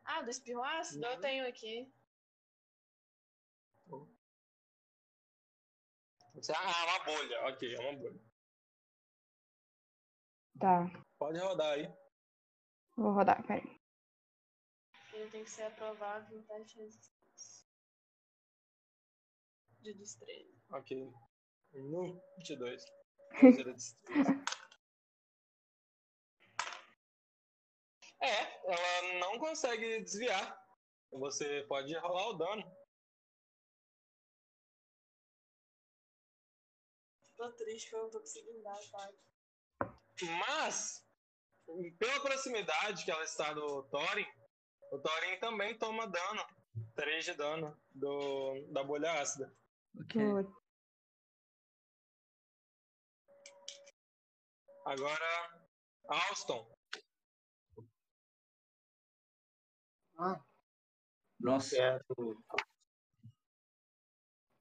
[0.03, 1.05] Ah, do espirro ácido?
[1.05, 1.21] Eu Uhum.
[1.21, 1.89] tenho aqui.
[6.35, 7.45] Você- Ah, uma bolha.
[7.47, 8.19] Ok, é uma bolha.
[10.59, 10.85] Tá.
[11.17, 11.87] Pode rodar aí.
[12.97, 13.81] Vou rodar, peraí.
[15.13, 17.67] Ele tem que ser aprovado no teste de resistência.
[19.79, 20.61] De destreza.
[20.71, 21.11] Ok.
[21.73, 22.83] No 22.
[23.39, 24.43] Terceira destreza.
[28.21, 30.63] É, ela não consegue desviar.
[31.11, 32.74] Você pode rolar o dano.
[37.35, 39.11] Tô triste que eu não tô conseguindo dar, tá?
[40.47, 41.05] Mas,
[41.99, 44.25] pela proximidade que ela está do Thorin,
[44.91, 46.45] o Thorin também toma dano.
[46.95, 49.53] 3 de dano do, da bolha ácida.
[49.97, 50.21] Ok.
[54.85, 55.69] Agora,
[56.07, 56.75] Alston.
[61.39, 61.75] Nossa.
[61.75, 62.43] Quero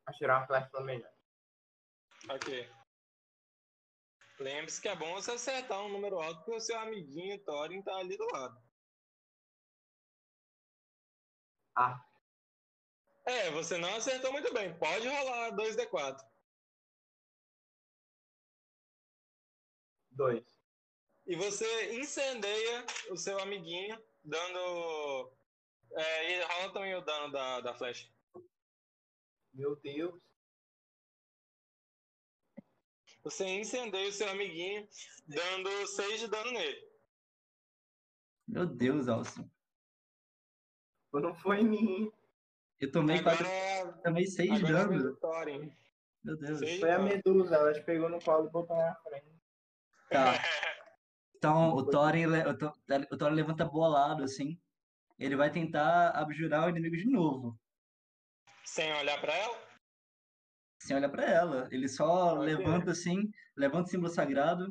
[0.07, 1.14] atirar uma flecha flamejante.
[2.29, 2.49] Ok.
[4.39, 7.97] Lembre-se que é bom você acertar um número alto porque o seu amiguinho Thorin tá
[7.97, 8.63] ali do lado.
[11.77, 12.05] Ah,
[13.27, 14.79] É, você não acertou muito bem.
[14.79, 16.23] Pode rolar 2d4.
[20.11, 20.45] dois.
[21.27, 25.37] E você incendeia o seu amiguinho, dando.
[25.97, 28.09] É, e rola também o dano da, da flecha.
[29.53, 30.34] Meu Deus.
[33.25, 34.87] Você incendeia o seu amiguinho,
[35.27, 36.93] dando 6 de dano nele.
[38.47, 39.49] Meu Deus, Alson.
[41.13, 42.13] Não foi em mim.
[42.79, 43.47] Eu tomei Agora, quatro.
[43.51, 45.17] é- Tomei seis de agora é a dano.
[45.17, 45.73] Thorin.
[46.25, 46.59] Meu Deus.
[46.59, 47.09] Seis de Foi a dano.
[47.09, 49.27] medusa, ela te pegou no colo e botou na frente.
[50.11, 50.33] Tá.
[51.37, 52.73] Então o Thorin, o Thor-
[53.13, 54.59] o Thorin levanta bolado, assim.
[55.19, 57.61] Ele vai tentar abjurar o inimigo de novo.
[58.65, 59.61] Sem olhar pra ela?
[60.85, 61.67] Sem olhar pra ela.
[61.73, 64.67] Ele só levanta assim, levanta o símbolo sagrado,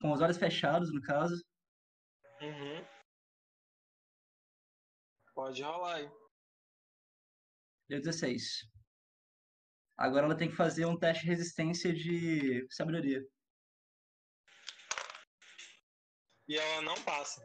[0.00, 1.34] com os olhos fechados, no caso.
[2.40, 2.86] Uhum.
[5.34, 6.08] Pode rolar aí.
[7.88, 8.60] Deu 16.
[9.96, 13.20] Agora ela tem que fazer um teste de resistência de sabedoria.
[16.46, 17.44] E ela não passa.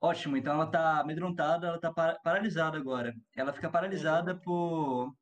[0.00, 3.14] Ótimo, então ela tá amedrontada, ela tá pa- paralisada agora.
[3.36, 5.14] Ela fica paralisada por,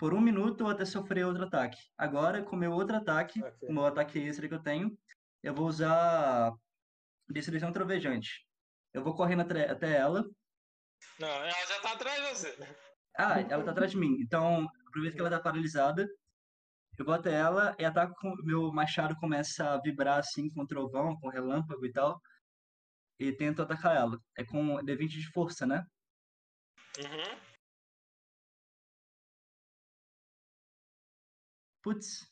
[0.00, 1.76] por um minuto até sofrer outro ataque.
[1.98, 3.68] Agora, com o meu outro ataque, Ok.
[3.68, 4.98] o meu ataque extra que eu tenho,
[5.42, 6.54] eu vou usar
[7.28, 8.46] Destruição Trovejante.
[8.94, 10.24] Eu vou correndo até, até ela.
[11.18, 12.74] Não, ela já tá atrás de você.
[13.14, 14.16] Ah, ela tá atrás de mim.
[14.20, 16.08] Então, aproveito que ela tá paralisada.
[16.98, 18.34] Eu boto ela e ataco com.
[18.42, 22.18] Meu machado começa a vibrar assim com trovão, com relâmpago e tal.
[23.18, 24.18] E tento atacar ela.
[24.34, 25.84] É com D20 de força, né?
[26.98, 27.49] Uhum.
[31.90, 32.30] Putz.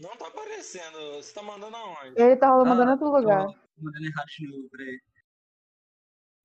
[0.00, 0.98] Não tá aparecendo.
[1.14, 2.20] Você tá mandando aonde?
[2.20, 3.46] Ele tá mandando em Ah, outro lugar.
[3.78, 5.00] Mandando errado de novo, peraí.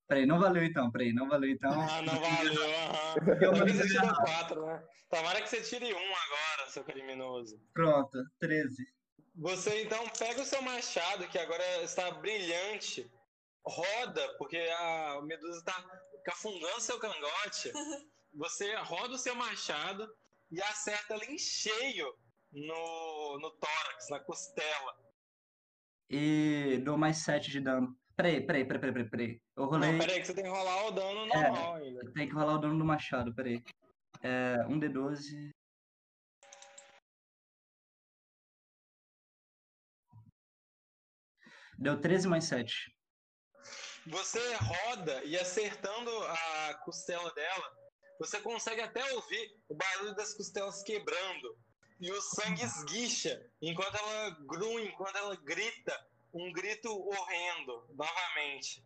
[0.08, 1.72] Peraí, não valeu então, peraí, não valeu então.
[1.72, 3.16] Ah, não valeu, aham.
[3.42, 4.26] Eu Tomara que mandei você tirou errado.
[4.26, 4.88] 4, né?
[5.10, 7.60] Tomara que você tire um agora, seu criminoso.
[7.74, 8.88] Pronto, 13.
[9.36, 13.12] Você então pega o seu machado, que agora está brilhante,
[13.66, 15.74] roda, porque a medusa está
[16.26, 17.72] cafungando seu cangote.
[18.36, 20.08] Você roda o seu machado
[20.52, 22.14] e acerta ele em cheio
[22.52, 24.98] no, no tórax, na costela.
[26.10, 27.96] E dou mais 7 de dano.
[28.16, 29.42] Peraí, peraí, peraí, peraí, peraí.
[29.56, 29.92] Eu rolei.
[29.92, 32.12] Não, peraí, que você tem que rolar o dano normal ainda.
[32.14, 33.64] Tem que rolar o dano do machado, peraí.
[34.22, 35.52] É, 1d12.
[41.78, 42.94] Deu 13 mais 7.
[44.08, 47.79] Você roda e acertando a costela dela,
[48.20, 51.58] você consegue até ouvir o barulho das costelas quebrando.
[52.00, 58.86] E o sangue esguicha enquanto ela grunhe, enquanto ela grita um grito horrendo, novamente.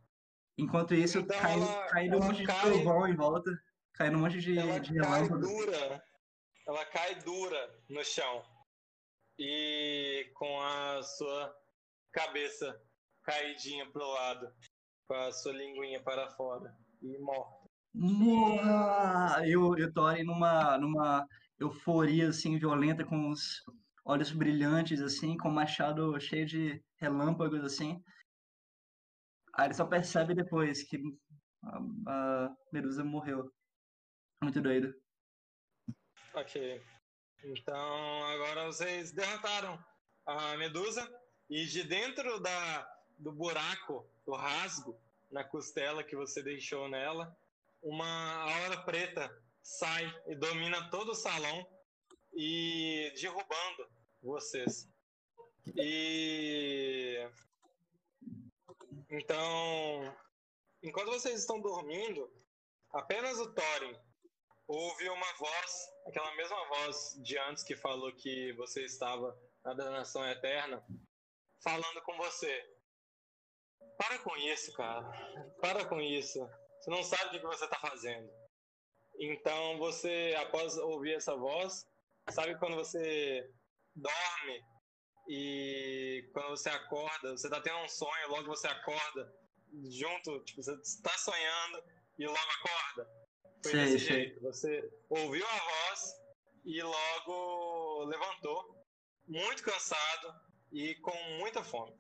[0.57, 3.51] Enquanto isso, Então cai, ela- cai um monte de cai- trovão em volta.
[3.93, 5.41] Caindo um monte de, Ela de cai relâmpago.
[5.41, 6.03] dura,
[6.67, 8.43] ela cai dura no chão.
[9.37, 11.55] E com a sua
[12.11, 12.81] cabeça
[13.23, 14.51] caidinha pro lado,
[15.07, 17.62] com a sua linguinha para fora e morta.
[19.45, 21.27] Eu, eu tô ali numa, numa
[21.59, 23.63] euforia, assim, violenta, com os
[24.03, 28.03] olhos brilhantes, assim, com o machado cheio de relâmpagos, assim.
[29.53, 31.01] Aí ele só percebe depois que
[31.63, 33.51] a, a Medusa morreu.
[34.41, 34.93] Muito doido.
[36.33, 36.81] Ok.
[37.43, 39.77] Então agora vocês derrotaram
[40.25, 41.07] a medusa
[41.49, 44.97] e de dentro da, do buraco, do rasgo
[45.29, 47.37] na costela que você deixou nela,
[47.83, 49.29] uma aura preta
[49.61, 51.67] sai e domina todo o salão
[52.33, 53.89] e derrubando
[54.21, 54.89] vocês.
[55.75, 57.29] E
[59.09, 60.17] então,
[60.81, 62.31] enquanto vocês estão dormindo,
[62.91, 63.95] apenas o Thorin
[64.67, 70.25] ouve uma voz, aquela mesma voz de antes que falou que você estava na danação
[70.27, 70.83] eterna,
[71.61, 72.69] falando com você.
[73.97, 75.03] Para com isso, cara.
[75.61, 76.39] Para com isso.
[76.83, 78.29] Você não sabe o que você está fazendo.
[79.17, 81.87] Então você, após ouvir essa voz,
[82.29, 83.49] sabe quando você
[83.95, 84.65] dorme
[85.29, 89.33] e quando você acorda, você está tendo um sonho, logo você acorda
[89.89, 91.81] junto, tipo, você está sonhando
[92.19, 93.09] e logo acorda.
[93.63, 94.15] Foi Sei, desse sei.
[94.15, 94.41] jeito.
[94.41, 96.21] Você ouviu a voz
[96.65, 98.85] e logo levantou,
[99.25, 100.35] muito cansado
[100.69, 101.97] e com muita fome.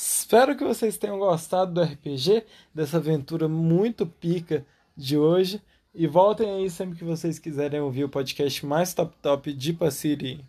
[0.00, 4.64] Espero que vocês tenham gostado do RPG, dessa aventura muito pica
[4.96, 5.60] de hoje.
[5.92, 10.48] E voltem aí sempre que vocês quiserem ouvir o podcast mais top top de Passiri.